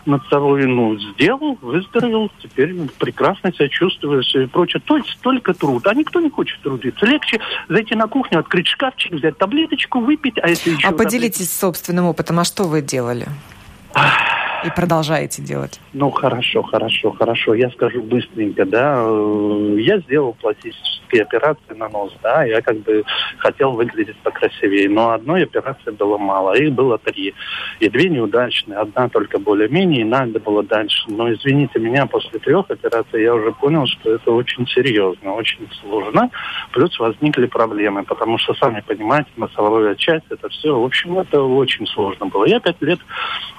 над 0.06 0.26
собой, 0.28 0.66
ну, 0.66 0.98
сделал, 0.98 1.58
выздоровел, 1.62 2.32
теперь 2.42 2.74
прекрасно 2.98 3.54
себя 3.54 3.70
чувствую 3.70 4.22
и 4.22 4.46
прочее. 4.48 4.82
То 4.86 4.98
есть 4.98 5.18
только 5.22 5.54
труд, 5.54 5.86
а 5.88 5.94
никто 5.94 6.20
не 6.20 6.30
хочет 6.30 6.62
трудиться. 6.62 7.06
Легче 7.06 7.40
зайти 7.70 7.96
на 7.96 8.08
кухню, 8.08 8.40
открыть 8.40 8.68
шкафчик, 8.68 9.14
взять 9.14 9.38
таблеточку, 9.38 10.00
выпить, 10.00 10.36
а 10.42 10.50
если 10.50 10.72
еще... 10.72 10.88
А 10.88 10.92
поделитесь 10.92 11.52
собственным 11.52 12.06
опытом, 12.06 12.40
а 12.40 12.44
что 12.44 12.64
вы 12.66 12.82
делали? 12.82 13.28
И 14.66 14.70
продолжаете 14.70 15.42
делать? 15.42 15.80
Ну, 15.92 16.10
хорошо, 16.10 16.64
хорошо, 16.64 17.12
хорошо. 17.12 17.54
Я 17.54 17.70
скажу 17.72 18.02
быстренько, 18.02 18.66
да. 18.66 19.04
Э, 19.06 19.76
я 19.80 20.00
сделал 20.00 20.34
пластические 21.14 21.24
операции 21.24 21.74
на 21.76 21.90
нос, 21.90 22.12
да. 22.22 22.44
Я 22.44 22.62
как 22.62 22.78
бы 22.80 23.04
хотел 23.38 23.72
выглядеть 23.72 24.18
покрасивее. 24.24 24.90
Но 24.90 25.12
одной 25.12 25.44
операции 25.44 25.92
было 25.92 26.18
мало. 26.18 26.54
Их 26.54 26.74
было 26.74 26.98
три. 26.98 27.34
И 27.80 27.90
две 27.90 28.10
неудачные. 28.10 28.80
Одна 28.80 29.10
только 29.10 29.40
более-менее, 29.40 30.02
и 30.02 30.06
надо 30.06 30.40
было 30.40 30.64
дальше. 30.64 31.04
Но, 31.08 31.32
извините 31.32 31.80
меня, 31.80 32.06
после 32.06 32.40
трех 32.40 32.70
операций 32.70 33.22
я 33.22 33.34
уже 33.34 33.52
понял, 33.52 33.86
что 33.88 34.14
это 34.14 34.32
очень 34.32 34.68
серьезно, 34.68 35.34
очень 35.34 35.68
сложно. 35.82 36.30
Плюс 36.72 37.00
возникли 37.00 37.46
проблемы, 37.46 38.04
потому 38.04 38.38
что, 38.38 38.54
сами 38.56 38.84
понимаете, 38.86 39.30
носовая 39.38 39.96
часть, 39.96 40.26
это 40.30 40.50
все, 40.50 40.80
в 40.80 40.84
общем, 40.84 41.20
это 41.20 41.42
очень 41.42 41.88
сложно 41.88 42.26
было. 42.28 42.46
Я 42.46 42.60
пять 42.60 42.82
лет 42.82 43.00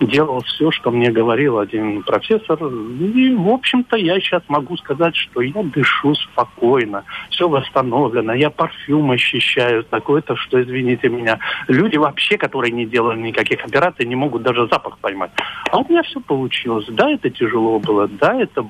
делал 0.01 0.41
все, 0.43 0.71
что 0.71 0.91
мне 0.91 1.11
говорил 1.11 1.59
один 1.59 2.03
профессор. 2.03 2.59
И, 2.65 3.35
в 3.35 3.49
общем-то, 3.49 3.97
я 3.97 4.19
сейчас 4.21 4.43
могу 4.49 4.77
сказать, 4.77 5.15
что 5.17 5.41
я 5.41 5.63
дышу 5.63 6.15
спокойно, 6.15 7.05
все 7.31 7.44
восстановлено, 7.49 8.35
я 8.35 8.51
парфюм 8.51 9.11
ощущаю 9.11 9.85
такой-то, 9.85 10.37
что, 10.37 10.63
извините 10.63 11.09
меня, 11.09 11.39
люди 11.69 11.97
вообще, 11.97 12.37
которые 12.37 12.73
не 12.73 12.87
делали 12.87 13.21
никаких 13.21 13.65
операций, 13.65 14.07
не 14.07 14.17
могут 14.17 14.43
даже 14.43 14.69
запах 14.69 14.99
поймать. 14.99 15.31
А 15.71 15.79
у 15.79 15.89
меня 15.89 16.03
все 16.03 16.21
получилось. 16.21 16.87
Да, 16.89 17.11
это 17.11 17.31
тяжело 17.31 17.79
было, 17.79 18.09
да, 18.09 18.35
это, 18.41 18.67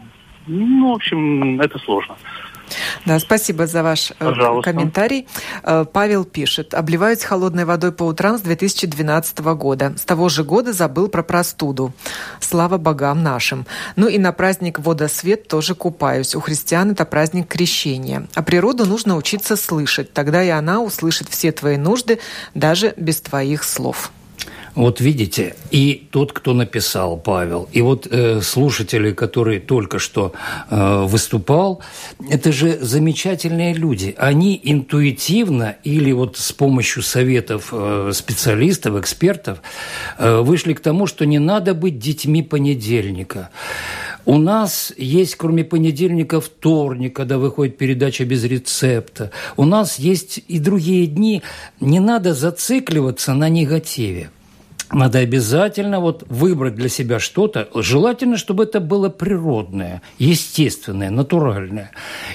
ну, 0.47 0.93
в 0.93 0.97
общем, 0.97 1.61
это 1.61 1.79
сложно. 1.79 2.17
Да, 3.07 3.19
спасибо 3.19 3.67
за 3.67 3.83
ваш 3.83 4.11
э, 4.11 4.15
Пожалуйста. 4.19 4.73
комментарий. 4.73 5.29
Э, 5.63 5.85
Павел 5.91 6.25
пишет. 6.25 6.75
Обливаюсь 6.75 7.23
холодной 7.23 7.65
водой 7.65 7.93
по 7.93 8.05
утрам 8.05 8.39
с 8.39 8.41
2012 8.41 9.39
года. 9.39 9.95
С 9.97 10.05
того 10.05 10.29
же 10.29 10.45
года 10.45 10.73
забыл 10.73 11.09
про 11.09 11.23
простуду. 11.23 11.93
Слава 12.41 12.79
богам 12.79 13.23
нашим. 13.23 13.67
Ну 13.97 14.09
и 14.09 14.19
на 14.19 14.33
праздник 14.33 14.79
водосвет 14.79 15.49
тоже 15.49 15.75
купаюсь. 15.75 16.35
У 16.35 16.41
христиан 16.41 16.93
это 16.93 17.05
праздник 17.05 17.49
крещения. 17.49 18.27
А 18.35 18.43
природу 18.43 18.87
нужно 18.87 19.17
учиться 19.17 19.57
слышать. 19.57 20.13
Тогда 20.13 20.43
и 20.43 20.49
она 20.49 20.81
услышит 20.81 21.29
все 21.29 21.53
твои 21.53 21.77
нужды, 21.77 22.19
даже 22.55 22.95
без 22.97 23.21
твоих 23.21 23.65
слов. 23.65 24.11
Вот 24.75 25.01
видите, 25.01 25.55
и 25.71 26.09
тот, 26.11 26.33
кто 26.33 26.53
написал, 26.53 27.17
Павел, 27.17 27.69
и 27.71 27.81
вот 27.81 28.09
э, 28.11 28.41
слушатели, 28.41 29.13
который 29.13 29.61
только 29.61 30.01
что 30.01 30.33
э, 30.69 31.05
выступал, 31.07 31.81
это 32.29 32.51
же 32.51 32.79
замечательные 32.81 33.73
люди. 33.73 34.17
Они 34.19 34.61
интуитивно 34.61 35.77
или 35.85 36.11
вот 36.11 36.37
с 36.39 36.53
помощью 36.53 37.05
советов 37.05 37.69
э, 37.71 38.11
специалистов, 38.13 38.97
экспертов 38.97 39.63
э, 40.19 40.41
вышли 40.41 40.73
к 40.73 40.81
тому, 40.81 41.07
что 41.07 41.25
не 41.25 41.39
надо 41.39 41.73
быть 41.75 42.01
детьми 42.01 42.43
понедельника. 42.43 43.51
У 44.27 44.39
нас 44.39 44.93
есть, 44.97 45.37
кроме 45.37 45.63
понедельника, 45.63 46.41
вторник, 46.41 47.15
когда 47.15 47.39
выходит 47.39 47.79
передача 47.79 48.25
без 48.25 48.43
рецепта. 48.43 49.31
У 49.57 49.67
нас 49.67 50.01
есть 50.01 50.41
и 50.49 50.59
другие 50.59 51.07
дни. 51.07 51.43
Не 51.79 52.01
надо 52.01 52.35
зацикливаться 52.35 53.35
на 53.35 53.49
негативе 53.49 54.31
надо 54.93 55.19
обязательно 55.19 56.01
вот 56.01 56.25
выбрать 56.29 56.75
для 56.75 56.89
себя 56.89 57.19
что-то. 57.19 57.69
Желательно, 57.75 58.37
чтобы 58.37 58.65
это 58.65 58.81
было 58.81 59.09
природное, 59.09 60.03
естественное, 60.19 61.11
натуральное. 61.11 61.91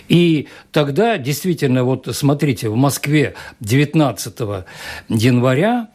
И 0.08 0.48
тогда 0.72 1.18
действительно, 1.18 1.84
вот 1.84 2.08
смотрите, 2.12 2.70
в 2.70 2.76
Москве 2.76 3.36
19 3.60 4.40
января 5.10 5.90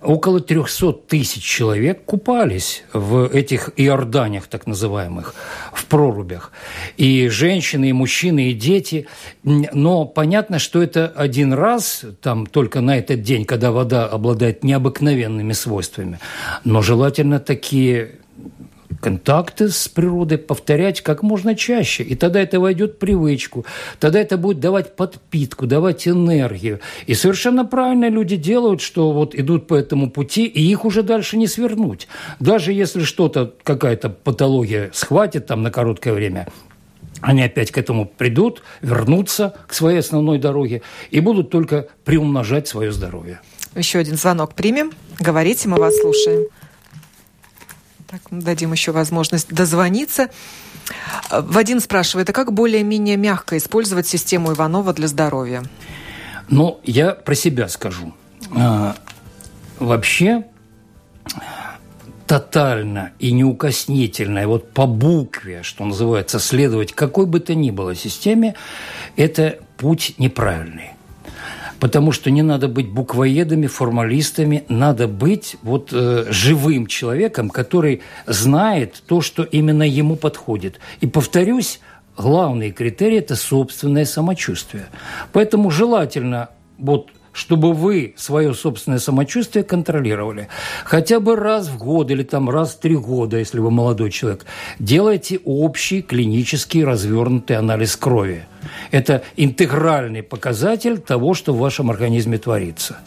около 0.00 0.40
300 0.40 0.92
тысяч 0.92 1.42
человек 1.42 2.04
купались 2.04 2.84
в 2.92 3.28
этих 3.32 3.70
иорданиях, 3.76 4.46
так 4.46 4.66
называемых, 4.66 5.34
в 5.72 5.86
прорубях. 5.86 6.52
И 6.96 7.28
женщины, 7.28 7.90
и 7.90 7.92
мужчины, 7.92 8.50
и 8.50 8.52
дети. 8.54 9.06
Но 9.42 10.04
понятно, 10.04 10.58
что 10.58 10.82
это 10.82 11.06
один 11.06 11.52
раз, 11.52 12.04
там 12.22 12.46
только 12.46 12.80
на 12.80 12.98
этот 12.98 13.22
день, 13.22 13.44
когда 13.44 13.72
вода 13.72 14.06
обладает 14.06 14.62
необыкновенными 14.64 15.52
свойствами. 15.52 16.18
Но 16.64 16.82
желательно 16.82 17.40
такие 17.40 18.12
контакты 19.00 19.68
с 19.68 19.88
природой 19.88 20.38
повторять 20.38 21.00
как 21.02 21.22
можно 21.22 21.54
чаще. 21.54 22.02
И 22.02 22.14
тогда 22.14 22.40
это 22.40 22.60
войдет 22.60 22.94
в 22.94 22.98
привычку. 22.98 23.64
Тогда 24.00 24.20
это 24.20 24.36
будет 24.36 24.60
давать 24.60 24.96
подпитку, 24.96 25.66
давать 25.66 26.08
энергию. 26.08 26.80
И 27.06 27.14
совершенно 27.14 27.64
правильно 27.64 28.08
люди 28.08 28.36
делают, 28.36 28.80
что 28.80 29.12
вот 29.12 29.34
идут 29.34 29.66
по 29.66 29.74
этому 29.74 30.10
пути, 30.10 30.46
и 30.46 30.62
их 30.62 30.84
уже 30.84 31.02
дальше 31.02 31.36
не 31.36 31.46
свернуть. 31.46 32.08
Даже 32.40 32.72
если 32.72 33.02
что-то, 33.02 33.54
какая-то 33.62 34.08
патология 34.10 34.90
схватит 34.92 35.46
там 35.46 35.62
на 35.62 35.70
короткое 35.70 36.14
время, 36.14 36.48
они 37.20 37.42
опять 37.42 37.70
к 37.70 37.78
этому 37.78 38.06
придут, 38.06 38.62
вернутся 38.80 39.54
к 39.66 39.74
своей 39.74 39.98
основной 39.98 40.38
дороге 40.38 40.82
и 41.10 41.20
будут 41.20 41.50
только 41.50 41.88
приумножать 42.04 42.68
свое 42.68 42.92
здоровье. 42.92 43.40
Еще 43.74 43.98
один 43.98 44.16
звонок 44.16 44.54
примем. 44.54 44.92
Говорите, 45.18 45.68
мы 45.68 45.76
вас 45.76 45.96
слушаем. 45.96 46.48
Так, 48.10 48.22
дадим 48.30 48.72
еще 48.72 48.92
возможность 48.92 49.48
дозвониться. 49.48 50.30
Вадим 51.30 51.78
спрашивает, 51.78 52.30
а 52.30 52.32
как 52.32 52.54
более-менее 52.54 53.18
мягко 53.18 53.58
использовать 53.58 54.06
систему 54.06 54.52
Иванова 54.52 54.94
для 54.94 55.08
здоровья? 55.08 55.62
Ну, 56.48 56.80
я 56.84 57.10
про 57.10 57.34
себя 57.34 57.68
скажу. 57.68 58.14
А, 58.56 58.96
вообще, 59.78 60.46
тотально 62.26 63.12
и 63.18 63.30
неукоснительно, 63.30 64.48
вот 64.48 64.72
по 64.72 64.86
букве, 64.86 65.62
что 65.62 65.84
называется, 65.84 66.38
следовать 66.38 66.94
какой 66.94 67.26
бы 67.26 67.40
то 67.40 67.54
ни 67.54 67.70
было 67.70 67.94
системе, 67.94 68.54
это 69.16 69.58
путь 69.76 70.14
неправильный 70.16 70.92
потому 71.80 72.12
что 72.12 72.30
не 72.30 72.42
надо 72.42 72.68
быть 72.68 72.88
буквоедами, 72.88 73.66
формалистами, 73.66 74.64
надо 74.68 75.08
быть 75.08 75.56
вот 75.62 75.90
э, 75.92 76.26
живым 76.30 76.86
человеком, 76.86 77.50
который 77.50 78.02
знает 78.26 79.02
то, 79.06 79.20
что 79.20 79.42
именно 79.42 79.82
ему 79.82 80.16
подходит. 80.16 80.78
И 81.00 81.06
повторюсь, 81.06 81.80
главный 82.16 82.72
критерий– 82.72 83.16
это 83.18 83.36
собственное 83.36 84.04
самочувствие. 84.04 84.86
Поэтому 85.32 85.70
желательно 85.70 86.48
вот 86.78 87.10
чтобы 87.32 87.72
вы 87.72 88.14
свое 88.16 88.54
собственное 88.54 88.98
самочувствие 88.98 89.64
контролировали. 89.64 90.48
Хотя 90.84 91.20
бы 91.20 91.36
раз 91.36 91.68
в 91.68 91.78
год 91.78 92.10
или 92.10 92.22
там 92.22 92.50
раз 92.50 92.74
в 92.74 92.80
три 92.80 92.96
года, 92.96 93.38
если 93.38 93.60
вы 93.60 93.70
молодой 93.70 94.10
человек, 94.10 94.46
делайте 94.78 95.40
общий 95.44 96.02
клинический 96.02 96.84
развернутый 96.84 97.56
анализ 97.56 97.96
крови. 97.96 98.46
Это 98.90 99.22
интегральный 99.36 100.22
показатель 100.22 100.98
того, 100.98 101.34
что 101.34 101.52
в 101.52 101.58
вашем 101.58 101.90
организме 101.90 102.38
творится. 102.38 102.98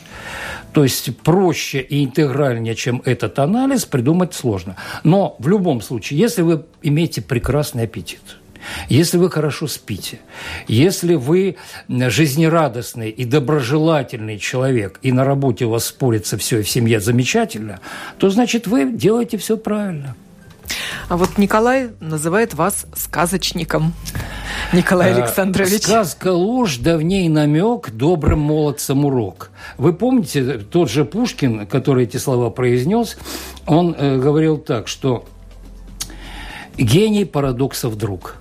То 0.74 0.84
есть 0.84 1.18
проще 1.18 1.82
и 1.82 2.06
интегральнее, 2.06 2.76
чем 2.76 3.02
этот 3.04 3.40
анализ, 3.40 3.86
придумать 3.86 4.34
сложно. 4.34 4.78
Но 5.04 5.36
в 5.40 5.48
любом 5.48 5.82
случае, 5.82 6.20
если 6.20 6.44
вы 6.44 6.66
имеете 6.82 7.22
прекрасный 7.22 7.84
аппетит– 7.84 8.22
если 8.90 9.18
вы 9.18 9.30
хорошо 9.30 9.68
спите, 9.68 10.20
если 10.68 11.16
вы 11.16 11.58
жизнерадостный 11.88 13.10
и 13.10 13.26
доброжелательный 13.26 14.38
человек, 14.38 15.00
и 15.02 15.12
на 15.12 15.24
работе 15.24 15.66
у 15.66 15.70
вас 15.70 15.86
спорится 15.86 16.38
все, 16.38 16.60
и 16.60 16.64
в 16.64 16.70
семье 16.70 17.00
замечательно, 17.00 17.80
то 18.18 18.30
значит 18.30 18.68
вы 18.68 18.92
делаете 18.92 19.38
все 19.38 19.58
правильно. 19.58 20.16
А 21.10 21.18
вот 21.18 21.38
Николай 21.38 21.90
называет 22.00 22.54
вас 22.54 22.86
сказочником. 22.96 23.94
Николай 24.72 25.12
а, 25.12 25.16
Александрович. 25.18 25.84
Сказка 25.84 26.32
ложь, 26.32 26.78
давней 26.78 27.28
намек, 27.28 27.90
добрым 27.92 28.40
молодцам 28.40 29.06
урок. 29.06 29.52
Вы 29.78 29.94
помните, 29.94 30.60
тот 30.60 30.90
же 30.90 31.04
Пушкин, 31.04 31.68
который 31.68 32.06
эти 32.06 32.18
слова 32.18 32.50
произнес, 32.50 33.18
он 33.66 33.94
э, 33.98 34.18
говорил 34.18 34.58
так, 34.58 34.88
что 34.88 35.26
гений 36.78 37.26
парадоксов 37.26 37.98
друг– 37.98 38.38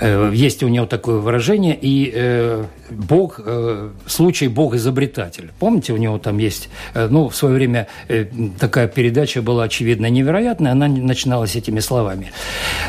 есть 0.00 0.62
у 0.62 0.68
него 0.68 0.86
такое 0.86 1.16
выражение, 1.16 1.76
и 1.80 2.12
э, 2.14 2.64
Бог, 2.90 3.40
э, 3.44 3.90
случай 4.06 4.48
Бог-изобретатель. 4.48 5.50
Помните, 5.58 5.92
у 5.92 5.96
него 5.96 6.18
там 6.18 6.38
есть, 6.38 6.68
ну, 6.94 7.28
в 7.28 7.36
свое 7.36 7.54
время 7.54 7.88
такая 8.58 8.88
передача 8.88 9.42
была, 9.42 9.64
очевидно, 9.64 10.06
невероятная, 10.06 10.72
она 10.72 10.88
начиналась 10.88 11.56
этими 11.56 11.80
словами. 11.80 12.32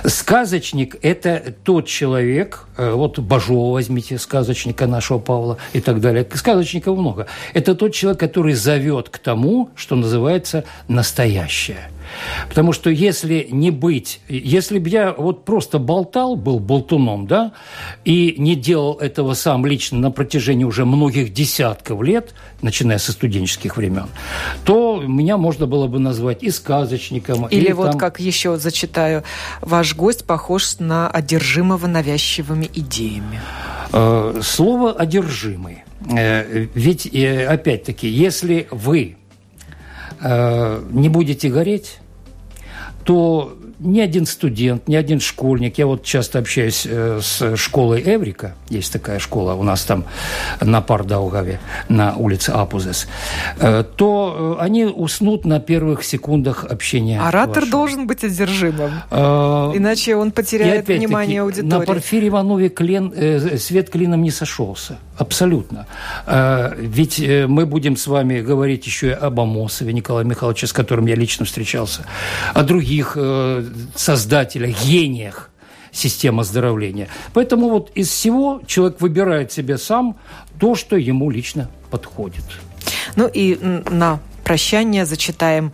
Сказочник– 0.05 0.97
это 1.01 1.55
тот 1.63 1.87
человек, 1.87 2.67
вот 2.77 3.19
Бажова 3.19 3.73
возьмите, 3.73 4.17
сказочника 4.17 4.87
нашего 4.87 5.19
Павла 5.19 5.57
и 5.73 5.81
так 5.81 6.01
далее. 6.01 6.27
Сказочников 6.33 6.97
много. 6.97 7.27
Это 7.53 7.75
тот 7.75 7.93
человек, 7.93 8.19
который 8.19 8.53
зовет 8.53 9.09
к 9.09 9.17
тому, 9.17 9.69
что 9.75 9.95
называется 9.95 10.63
настоящее– 10.87 11.89
Потому 12.47 12.73
что 12.73 12.89
если 12.89 13.47
не 13.51 13.71
быть, 13.71 14.21
если 14.27 14.79
бы 14.79 14.89
я 14.89 15.13
вот 15.13 15.45
просто 15.45 15.79
болтал, 15.79 16.35
был 16.35 16.59
болтуном, 16.59 17.27
да, 17.27 17.53
и 18.05 18.35
не 18.37 18.55
делал 18.55 18.95
этого 18.95 19.33
сам 19.33 19.65
лично 19.65 19.99
на 19.99 20.11
протяжении 20.11 20.63
уже 20.63 20.85
многих 20.85 21.33
десятков 21.33 22.01
лет, 22.01 22.33
начиная 22.61 22.97
со 22.97 23.11
студенческих 23.11 23.77
времен, 23.77 24.07
то 24.65 25.01
меня 25.05 25.37
можно 25.37 25.67
было 25.67 25.87
бы 25.87 25.99
назвать 25.99 26.43
и 26.43 26.49
сказочником. 26.51 27.47
Или, 27.47 27.65
или 27.65 27.71
вот 27.71 27.91
там... 27.91 27.99
как 27.99 28.19
еще 28.19 28.57
зачитаю, 28.57 29.23
ваш 29.61 29.95
гость 29.95 30.25
похож 30.25 30.79
на 30.79 31.09
одержимого 31.09 31.87
навязчивыми 31.87 32.69
идеями. 32.73 33.39
Э, 33.91 34.39
слово 34.43 34.91
«одержимый». 34.91 35.83
Э, 36.11 36.67
ведь, 36.73 37.07
э, 37.13 37.45
опять-таки, 37.45 38.07
если 38.07 38.67
вы 38.71 39.17
не 40.21 41.09
будете 41.09 41.49
гореть, 41.49 41.99
то 43.03 43.57
ни 43.79 44.01
один 44.01 44.25
студент, 44.25 44.87
ни 44.87 44.95
один 44.95 45.19
школьник, 45.19 45.77
я 45.77 45.87
вот 45.87 46.03
часто 46.03 46.39
общаюсь 46.39 46.85
э, 46.85 47.19
с 47.21 47.55
школой 47.55 48.03
Эврика, 48.05 48.55
есть 48.69 48.91
такая 48.91 49.19
школа 49.19 49.53
у 49.53 49.63
нас 49.63 49.83
там 49.83 50.05
на 50.59 50.81
Пардаугаве, 50.81 51.59
на 51.87 52.15
улице 52.15 52.49
Апузес, 52.49 53.07
э, 53.59 53.83
то 53.95 54.57
э, 54.59 54.63
они 54.63 54.85
уснут 54.85 55.45
на 55.45 55.59
первых 55.59 56.03
секундах 56.03 56.65
общения. 56.65 57.21
Оратор 57.21 57.63
вашего. 57.63 57.71
должен 57.71 58.07
быть 58.07 58.23
одержимым, 58.23 58.91
иначе 59.11 60.15
он 60.15 60.31
потеряет 60.31 60.87
внимание 60.87 61.41
аудитории. 61.41 61.69
На 61.69 61.79
Порфире 61.79 62.27
Иванове 62.27 62.69
клен, 62.69 63.13
свет 63.57 63.89
клином 63.89 64.23
не 64.23 64.31
сошелся, 64.31 64.97
абсолютно. 65.17 65.87
Ведь 66.77 67.19
мы 67.47 67.65
будем 67.65 67.95
с 67.95 68.07
вами 68.07 68.41
говорить 68.41 68.85
еще 68.85 69.07
и 69.09 69.11
об 69.11 69.39
Амосове 69.39 69.93
Николае 69.93 70.25
Михайловиче, 70.25 70.67
с 70.67 70.73
которым 70.73 71.05
я 71.05 71.15
лично 71.15 71.45
встречался, 71.45 72.05
о 72.53 72.63
других 72.63 73.17
создателях, 73.95 74.83
гениях 74.83 75.49
системы 75.91 76.41
оздоровления. 76.41 77.07
Поэтому 77.33 77.69
вот 77.69 77.91
из 77.95 78.09
всего 78.09 78.61
человек 78.67 79.01
выбирает 79.01 79.51
себе 79.51 79.77
сам 79.77 80.17
то, 80.59 80.75
что 80.75 80.95
ему 80.95 81.29
лично 81.29 81.69
подходит. 81.89 82.43
Ну 83.15 83.27
и 83.27 83.57
на 83.89 84.19
прощание 84.43 85.05
зачитаем 85.05 85.73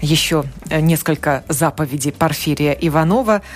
еще 0.00 0.44
несколько 0.70 1.44
заповедей 1.48 2.12
Порфирия 2.12 2.72
Иванова– 2.72 3.42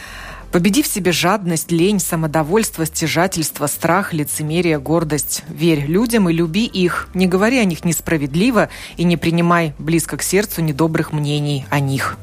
Победи 0.52 0.82
в 0.82 0.86
себе 0.86 1.12
жадность, 1.12 1.70
лень, 1.70 2.00
самодовольство, 2.00 2.86
стяжательство, 2.86 3.66
страх, 3.66 4.14
лицемерие, 4.14 4.78
гордость. 4.78 5.44
Верь 5.50 5.84
людям 5.84 6.30
и 6.30 6.32
люби 6.32 6.64
их. 6.64 7.08
Не 7.12 7.26
говори 7.26 7.58
о 7.58 7.66
них 7.66 7.84
несправедливо 7.84 8.70
и 8.96 9.04
не 9.04 9.18
принимай 9.18 9.74
близко 9.78 10.16
к 10.16 10.22
сердцу 10.22 10.62
недобрых 10.62 11.12
мнений 11.12 11.66
о 11.68 11.80
них. 11.80 12.16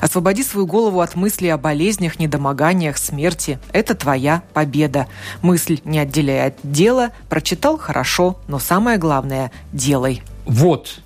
Освободи 0.00 0.44
свою 0.44 0.64
голову 0.64 1.00
от 1.00 1.16
мыслей 1.16 1.48
о 1.48 1.58
болезнях, 1.58 2.20
недомоганиях, 2.20 2.98
смерти. 2.98 3.58
Это 3.72 3.96
твоя 3.96 4.44
победа. 4.52 5.08
Мысль 5.42 5.80
не 5.84 5.98
отделяй 5.98 6.46
от 6.46 6.54
дела. 6.62 7.10
Прочитал– 7.28 7.78
хорошо, 7.78 8.38
но 8.46 8.60
самое 8.60 8.96
главное– 8.96 9.50
делай. 9.72 10.22
Вот. 10.46 11.00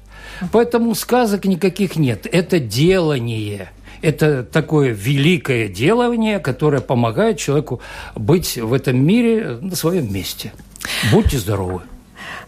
Поэтому 0.52 0.94
сказок 0.94 1.46
никаких 1.46 1.96
нет. 1.96 2.26
Это 2.30 2.60
делание– 2.60 3.70
это 4.06 4.44
такое 4.44 4.90
великое 4.92 5.68
делание, 5.68 6.38
которое 6.38 6.80
помогает 6.80 7.38
человеку 7.38 7.80
быть 8.14 8.56
в 8.56 8.72
этом 8.72 9.04
мире 9.04 9.58
на 9.60 9.74
своем 9.74 10.12
месте. 10.12 10.52
Будьте 11.10 11.38
здоровы. 11.38 11.82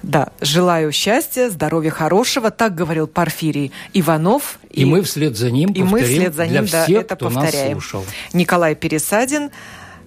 Да, 0.02 0.28
желаю 0.40 0.92
счастья, 0.92 1.50
здоровья 1.50 1.90
хорошего, 1.90 2.52
так 2.52 2.76
говорил 2.76 3.08
Порфирий 3.08 3.72
Иванов. 3.92 4.60
И, 4.70 4.82
и 4.82 4.84
мы 4.84 5.02
вслед 5.02 5.36
за 5.36 5.50
ним 5.50 5.72
и 5.72 5.82
мы 5.82 6.02
вслед 6.04 6.34
за 6.34 6.46
ним, 6.46 6.66
для 6.66 6.86
да, 6.86 7.00
это 7.00 7.16
кто 7.16 7.30
повторяем. 7.30 7.74
Нас 7.74 7.84
слушал. 7.84 8.04
Николай 8.32 8.76
Пересадин, 8.76 9.50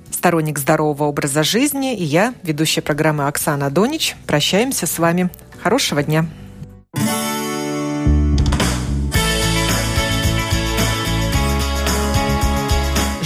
сторонник 0.10 0.58
здорового 0.58 1.04
образа 1.04 1.44
жизни, 1.44 1.98
и 1.98 2.04
я, 2.06 2.34
ведущая 2.44 2.82
программы 2.82 3.28
Оксана 3.28 3.70
Донич. 3.70 4.16
Прощаемся 4.26 4.88
с 4.88 4.98
вами. 4.98 5.30
Хорошего 5.62 6.02
дня. 6.02 6.26